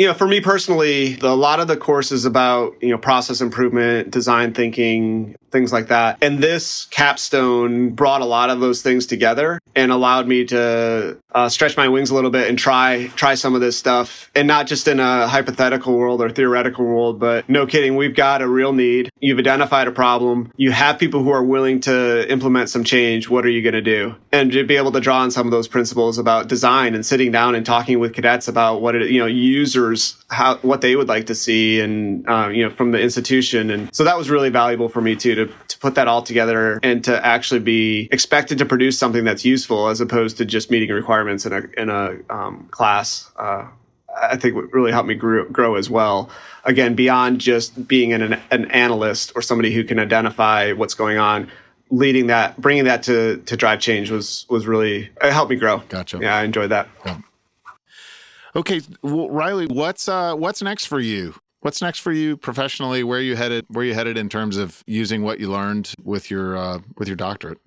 you 0.00 0.06
know, 0.06 0.14
for 0.14 0.26
me 0.26 0.40
personally, 0.40 1.12
the, 1.16 1.28
a 1.28 1.36
lot 1.36 1.60
of 1.60 1.68
the 1.68 1.76
course 1.76 2.10
is 2.10 2.24
about, 2.24 2.74
you 2.82 2.88
know, 2.88 2.96
process 2.96 3.42
improvement, 3.42 4.10
design 4.10 4.54
thinking, 4.54 5.36
things 5.50 5.72
like 5.72 5.88
that. 5.88 6.18
And 6.22 6.38
this 6.38 6.86
capstone 6.86 7.90
brought 7.90 8.20
a 8.20 8.24
lot 8.24 8.50
of 8.50 8.60
those 8.60 8.82
things 8.82 9.06
together 9.06 9.60
and 9.74 9.92
allowed 9.92 10.26
me 10.26 10.44
to 10.46 11.18
uh, 11.32 11.48
stretch 11.48 11.76
my 11.76 11.88
wings 11.88 12.10
a 12.10 12.14
little 12.14 12.30
bit 12.30 12.48
and 12.48 12.58
try 12.58 13.08
try 13.16 13.34
some 13.34 13.54
of 13.54 13.60
this 13.60 13.76
stuff. 13.76 14.30
And 14.34 14.46
not 14.48 14.66
just 14.66 14.88
in 14.88 15.00
a 15.00 15.28
hypothetical 15.28 15.96
world 15.96 16.22
or 16.22 16.30
theoretical 16.30 16.84
world 16.84 17.18
but 17.18 17.48
no 17.48 17.66
kidding 17.66 17.96
we've 17.96 18.14
got 18.14 18.42
a 18.42 18.48
real 18.48 18.72
need. 18.72 19.10
You've 19.20 19.38
identified 19.38 19.88
a 19.88 19.92
problem. 19.92 20.52
You 20.56 20.72
have 20.72 20.98
people 20.98 21.22
who 21.22 21.30
are 21.30 21.42
willing 21.42 21.80
to 21.80 22.30
implement 22.30 22.70
some 22.70 22.84
change. 22.84 23.28
What 23.28 23.44
are 23.44 23.50
you 23.50 23.62
going 23.62 23.74
to 23.74 23.82
do? 23.82 24.16
And 24.32 24.52
to 24.52 24.64
be 24.64 24.76
able 24.76 24.92
to 24.92 25.00
draw 25.00 25.20
on 25.20 25.30
some 25.30 25.46
of 25.46 25.50
those 25.50 25.68
principles 25.68 26.18
about 26.18 26.48
design 26.48 26.94
and 26.94 27.04
sitting 27.04 27.32
down 27.32 27.54
and 27.54 27.64
talking 27.64 27.98
with 27.98 28.14
cadets 28.14 28.48
about 28.48 28.80
what 28.80 28.94
it 28.94 29.10
you 29.10 29.18
know 29.18 29.26
users 29.26 30.16
how 30.28 30.56
what 30.58 30.80
they 30.80 30.96
would 30.96 31.08
like 31.08 31.26
to 31.26 31.34
see 31.34 31.80
and 31.80 32.28
uh, 32.28 32.48
you 32.48 32.64
know 32.64 32.70
from 32.70 32.92
the 32.92 33.00
institution. 33.00 33.70
And 33.70 33.94
so 33.94 34.04
that 34.04 34.16
was 34.16 34.30
really 34.30 34.50
valuable 34.50 34.88
for 34.88 35.00
me 35.00 35.16
too 35.16 35.34
to, 35.46 35.52
to 35.68 35.78
put 35.78 35.94
that 35.94 36.08
all 36.08 36.22
together 36.22 36.78
and 36.82 37.04
to 37.04 37.24
actually 37.24 37.60
be 37.60 38.08
expected 38.12 38.58
to 38.58 38.66
produce 38.66 38.98
something 38.98 39.24
that's 39.24 39.44
useful 39.44 39.88
as 39.88 40.00
opposed 40.00 40.38
to 40.38 40.44
just 40.44 40.70
meeting 40.70 40.90
requirements 40.90 41.46
in 41.46 41.52
a 41.52 41.62
in 41.80 41.90
a 41.90 42.18
um, 42.30 42.68
class. 42.70 43.30
Uh, 43.36 43.66
I 44.20 44.36
think 44.36 44.54
would 44.54 44.72
really 44.72 44.92
helped 44.92 45.08
me 45.08 45.14
grow, 45.14 45.48
grow 45.48 45.76
as 45.76 45.88
well. 45.88 46.30
Again, 46.64 46.94
beyond 46.94 47.40
just 47.40 47.86
being 47.86 48.12
an, 48.12 48.40
an 48.50 48.70
analyst 48.70 49.32
or 49.34 49.42
somebody 49.42 49.72
who 49.72 49.84
can 49.84 49.98
identify 49.98 50.72
what's 50.72 50.94
going 50.94 51.18
on, 51.18 51.50
leading 51.90 52.26
that, 52.26 52.60
bringing 52.60 52.84
that 52.84 53.04
to 53.04 53.38
to 53.46 53.56
drive 53.56 53.80
change 53.80 54.10
was 54.10 54.46
was 54.48 54.66
really 54.66 55.10
it 55.22 55.32
helped 55.32 55.50
me 55.50 55.56
grow. 55.56 55.78
Gotcha. 55.88 56.18
Yeah, 56.20 56.36
I 56.36 56.44
enjoyed 56.44 56.70
that. 56.70 56.88
Yeah. 57.04 57.18
Okay, 58.56 58.80
well, 59.02 59.30
Riley, 59.30 59.66
what's 59.66 60.08
uh, 60.08 60.34
what's 60.34 60.60
next 60.60 60.86
for 60.86 60.98
you? 60.98 61.34
What's 61.60 61.82
next 61.82 61.98
for 61.98 62.10
you 62.10 62.38
professionally? 62.38 63.04
Where 63.04 63.18
are 63.18 63.22
you 63.22 63.36
headed? 63.36 63.66
Where 63.68 63.82
are 63.82 63.86
you 63.86 63.94
headed 63.94 64.16
in 64.16 64.30
terms 64.30 64.56
of 64.56 64.82
using 64.86 65.22
what 65.22 65.40
you 65.40 65.50
learned 65.50 65.92
with 66.02 66.30
your 66.30 66.56
uh, 66.56 66.78
with 66.96 67.06
your 67.06 67.16
doctorate? 67.16 67.58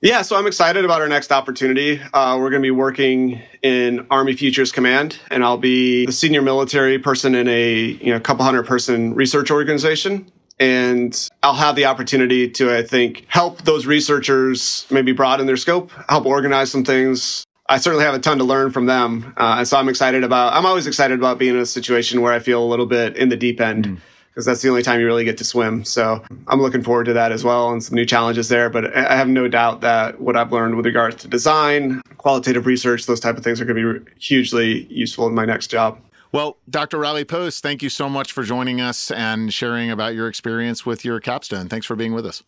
Yeah, 0.00 0.22
so 0.22 0.36
I'm 0.36 0.46
excited 0.46 0.84
about 0.84 1.00
our 1.00 1.08
next 1.08 1.30
opportunity. 1.30 2.00
Uh, 2.12 2.36
we're 2.38 2.50
going 2.50 2.62
to 2.62 2.66
be 2.66 2.72
working 2.72 3.40
in 3.62 4.04
Army 4.10 4.34
Futures 4.34 4.72
Command, 4.72 5.18
and 5.30 5.44
I'll 5.44 5.58
be 5.58 6.06
the 6.06 6.12
senior 6.12 6.42
military 6.42 6.98
person 6.98 7.34
in 7.34 7.48
a 7.48 7.74
you 7.78 8.12
know 8.12 8.20
couple 8.20 8.44
hundred 8.44 8.66
person 8.66 9.14
research 9.14 9.50
organization. 9.50 10.30
And 10.60 11.28
I'll 11.42 11.54
have 11.54 11.74
the 11.74 11.86
opportunity 11.86 12.48
to, 12.50 12.76
I 12.76 12.84
think, 12.84 13.24
help 13.26 13.62
those 13.62 13.86
researchers 13.86 14.86
maybe 14.90 15.10
broaden 15.10 15.46
their 15.46 15.56
scope, 15.56 15.90
help 16.08 16.26
organize 16.26 16.70
some 16.70 16.84
things. 16.84 17.44
I 17.66 17.78
certainly 17.78 18.04
have 18.04 18.14
a 18.14 18.18
ton 18.18 18.38
to 18.38 18.44
learn 18.44 18.70
from 18.70 18.86
them, 18.86 19.34
uh, 19.36 19.56
and 19.58 19.68
so 19.68 19.78
I'm 19.78 19.88
excited 19.88 20.24
about. 20.24 20.52
I'm 20.52 20.66
always 20.66 20.86
excited 20.86 21.18
about 21.18 21.38
being 21.38 21.54
in 21.54 21.60
a 21.60 21.66
situation 21.66 22.20
where 22.20 22.32
I 22.32 22.38
feel 22.38 22.62
a 22.62 22.66
little 22.66 22.86
bit 22.86 23.16
in 23.16 23.28
the 23.28 23.36
deep 23.36 23.60
end. 23.60 23.86
Mm 23.86 23.98
because 24.32 24.46
that's 24.46 24.62
the 24.62 24.68
only 24.70 24.82
time 24.82 24.98
you 24.98 25.06
really 25.06 25.24
get 25.24 25.36
to 25.38 25.44
swim. 25.44 25.84
So 25.84 26.24
I'm 26.48 26.60
looking 26.60 26.82
forward 26.82 27.04
to 27.04 27.12
that 27.12 27.32
as 27.32 27.44
well 27.44 27.70
and 27.70 27.84
some 27.84 27.94
new 27.94 28.06
challenges 28.06 28.48
there. 28.48 28.70
But 28.70 28.96
I 28.96 29.14
have 29.14 29.28
no 29.28 29.46
doubt 29.46 29.82
that 29.82 30.20
what 30.20 30.36
I've 30.36 30.50
learned 30.52 30.76
with 30.76 30.86
regards 30.86 31.16
to 31.16 31.28
design, 31.28 32.00
qualitative 32.16 32.64
research, 32.64 33.04
those 33.04 33.20
type 33.20 33.36
of 33.36 33.44
things 33.44 33.60
are 33.60 33.66
going 33.66 33.76
to 33.76 34.00
be 34.00 34.10
hugely 34.18 34.84
useful 34.84 35.26
in 35.26 35.34
my 35.34 35.44
next 35.44 35.66
job. 35.66 36.00
Well, 36.32 36.56
Dr. 36.70 36.98
Riley 36.98 37.26
Post, 37.26 37.62
thank 37.62 37.82
you 37.82 37.90
so 37.90 38.08
much 38.08 38.32
for 38.32 38.42
joining 38.42 38.80
us 38.80 39.10
and 39.10 39.52
sharing 39.52 39.90
about 39.90 40.14
your 40.14 40.28
experience 40.28 40.86
with 40.86 41.04
your 41.04 41.20
capstone. 41.20 41.68
Thanks 41.68 41.84
for 41.84 41.94
being 41.94 42.14
with 42.14 42.24
us. 42.24 42.42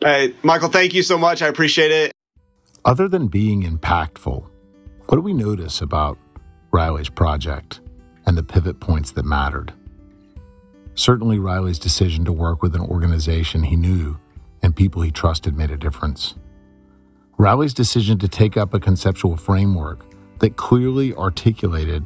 Hey, 0.00 0.34
Michael, 0.42 0.68
thank 0.68 0.94
you 0.94 1.04
so 1.04 1.16
much. 1.16 1.42
I 1.42 1.46
appreciate 1.46 1.92
it. 1.92 2.12
Other 2.82 3.08
than 3.08 3.28
being 3.28 3.62
impactful, 3.62 4.48
what 5.06 5.16
do 5.16 5.20
we 5.20 5.34
notice 5.34 5.82
about 5.82 6.16
Riley's 6.72 7.10
project 7.10 7.80
and 8.24 8.38
the 8.38 8.42
pivot 8.42 8.80
points 8.80 9.12
that 9.12 9.26
mattered? 9.26 9.74
Certainly, 10.94 11.40
Riley's 11.40 11.78
decision 11.78 12.24
to 12.24 12.32
work 12.32 12.62
with 12.62 12.74
an 12.74 12.80
organization 12.80 13.64
he 13.64 13.76
knew 13.76 14.18
and 14.62 14.74
people 14.74 15.02
he 15.02 15.10
trusted 15.10 15.58
made 15.58 15.70
a 15.70 15.76
difference. 15.76 16.36
Riley's 17.36 17.74
decision 17.74 18.18
to 18.18 18.28
take 18.28 18.56
up 18.56 18.72
a 18.72 18.80
conceptual 18.80 19.36
framework 19.36 20.06
that 20.38 20.56
clearly 20.56 21.14
articulated 21.14 22.02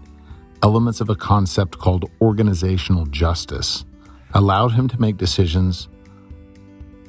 elements 0.64 1.00
of 1.00 1.08
a 1.08 1.14
concept 1.14 1.78
called 1.78 2.10
organizational 2.20 3.06
justice 3.06 3.84
allowed 4.34 4.72
him 4.72 4.88
to 4.88 5.00
make 5.00 5.18
decisions 5.18 5.88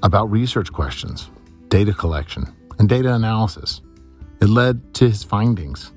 about 0.03 0.29
research 0.29 0.71
questions, 0.71 1.31
data 1.69 1.93
collection, 1.93 2.45
and 2.79 2.89
data 2.89 3.13
analysis. 3.13 3.81
It 4.41 4.49
led 4.49 4.93
to 4.95 5.09
his 5.09 5.23
findings 5.23 5.91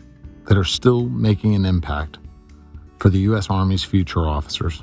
that 0.46 0.56
are 0.56 0.64
still 0.64 1.08
making 1.08 1.54
an 1.54 1.64
impact 1.64 2.18
for 2.98 3.10
the 3.10 3.18
U.S. 3.20 3.50
Army's 3.50 3.84
future 3.84 4.26
officers. 4.26 4.82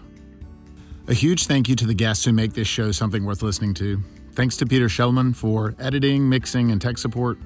A 1.07 1.13
huge 1.13 1.45
thank 1.45 1.69
you 1.69 1.75
to 1.75 1.85
the 1.85 1.93
guests 1.93 2.25
who 2.25 2.33
make 2.33 2.53
this 2.53 2.67
show 2.67 2.91
something 2.91 3.25
worth 3.25 3.41
listening 3.41 3.73
to. 3.75 4.01
Thanks 4.33 4.57
to 4.57 4.65
Peter 4.65 4.87
Shellman 4.87 5.35
for 5.35 5.75
editing, 5.79 6.27
mixing, 6.27 6.71
and 6.71 6.81
tech 6.81 6.97
support. 6.97 7.37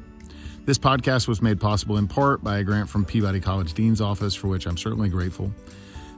This 0.66 0.78
podcast 0.78 1.28
was 1.28 1.42
made 1.42 1.60
possible 1.60 1.98
in 1.98 2.08
part 2.08 2.44
by 2.44 2.60
a 2.60 2.64
grant 2.64 2.90
from 2.90 3.06
Peabody 3.06 3.40
College 3.40 3.74
Dean's 3.74 4.02
Office, 4.02 4.36
for 4.36 4.48
which 4.48 4.66
I'm 4.66 4.78
certainly 4.78 5.10
grateful. 5.10 5.52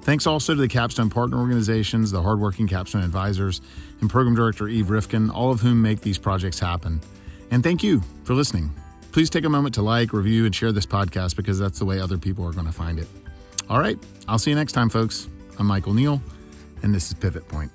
Thanks 0.01 0.25
also 0.25 0.55
to 0.55 0.59
the 0.59 0.67
Capstone 0.67 1.09
partner 1.09 1.38
organizations, 1.38 2.11
the 2.11 2.21
hardworking 2.21 2.67
Capstone 2.67 3.03
advisors, 3.03 3.61
and 4.01 4.09
Program 4.09 4.36
Director 4.36 4.67
Eve 4.67 4.89
Rifkin, 4.89 5.29
all 5.29 5.51
of 5.51 5.61
whom 5.61 5.82
make 5.82 6.01
these 6.01 6.17
projects 6.17 6.59
happen. 6.59 7.01
And 7.52 7.64
thank 7.64 7.84
you 7.84 8.02
for 8.24 8.34
listening. 8.34 8.74
Please 9.12 9.30
take 9.30 9.43
a 9.43 9.49
moment 9.49 9.76
to 9.76 9.82
like, 9.82 10.14
review, 10.14 10.45
and 10.45 10.56
share 10.56 10.72
this 10.72 10.86
podcast 10.86 11.36
because 11.36 11.60
that's 11.60 11.80
the 11.80 11.86
way 11.86 11.99
other 11.99 12.18
people 12.18 12.45
are 12.47 12.54
going 12.54 12.66
to 12.66 12.72
find 12.72 12.97
it. 12.97 13.08
All 13.70 13.80
right, 13.80 13.99
I'll 14.28 14.39
see 14.39 14.52
you 14.52 14.56
next 14.56 14.72
time, 14.72 14.89
folks. 14.89 15.28
I'm 15.60 15.68
Michael 15.68 15.93
Neal 15.93 16.22
and 16.84 16.93
this 16.93 17.08
is 17.08 17.14
Pivot 17.14 17.47
Point. 17.47 17.72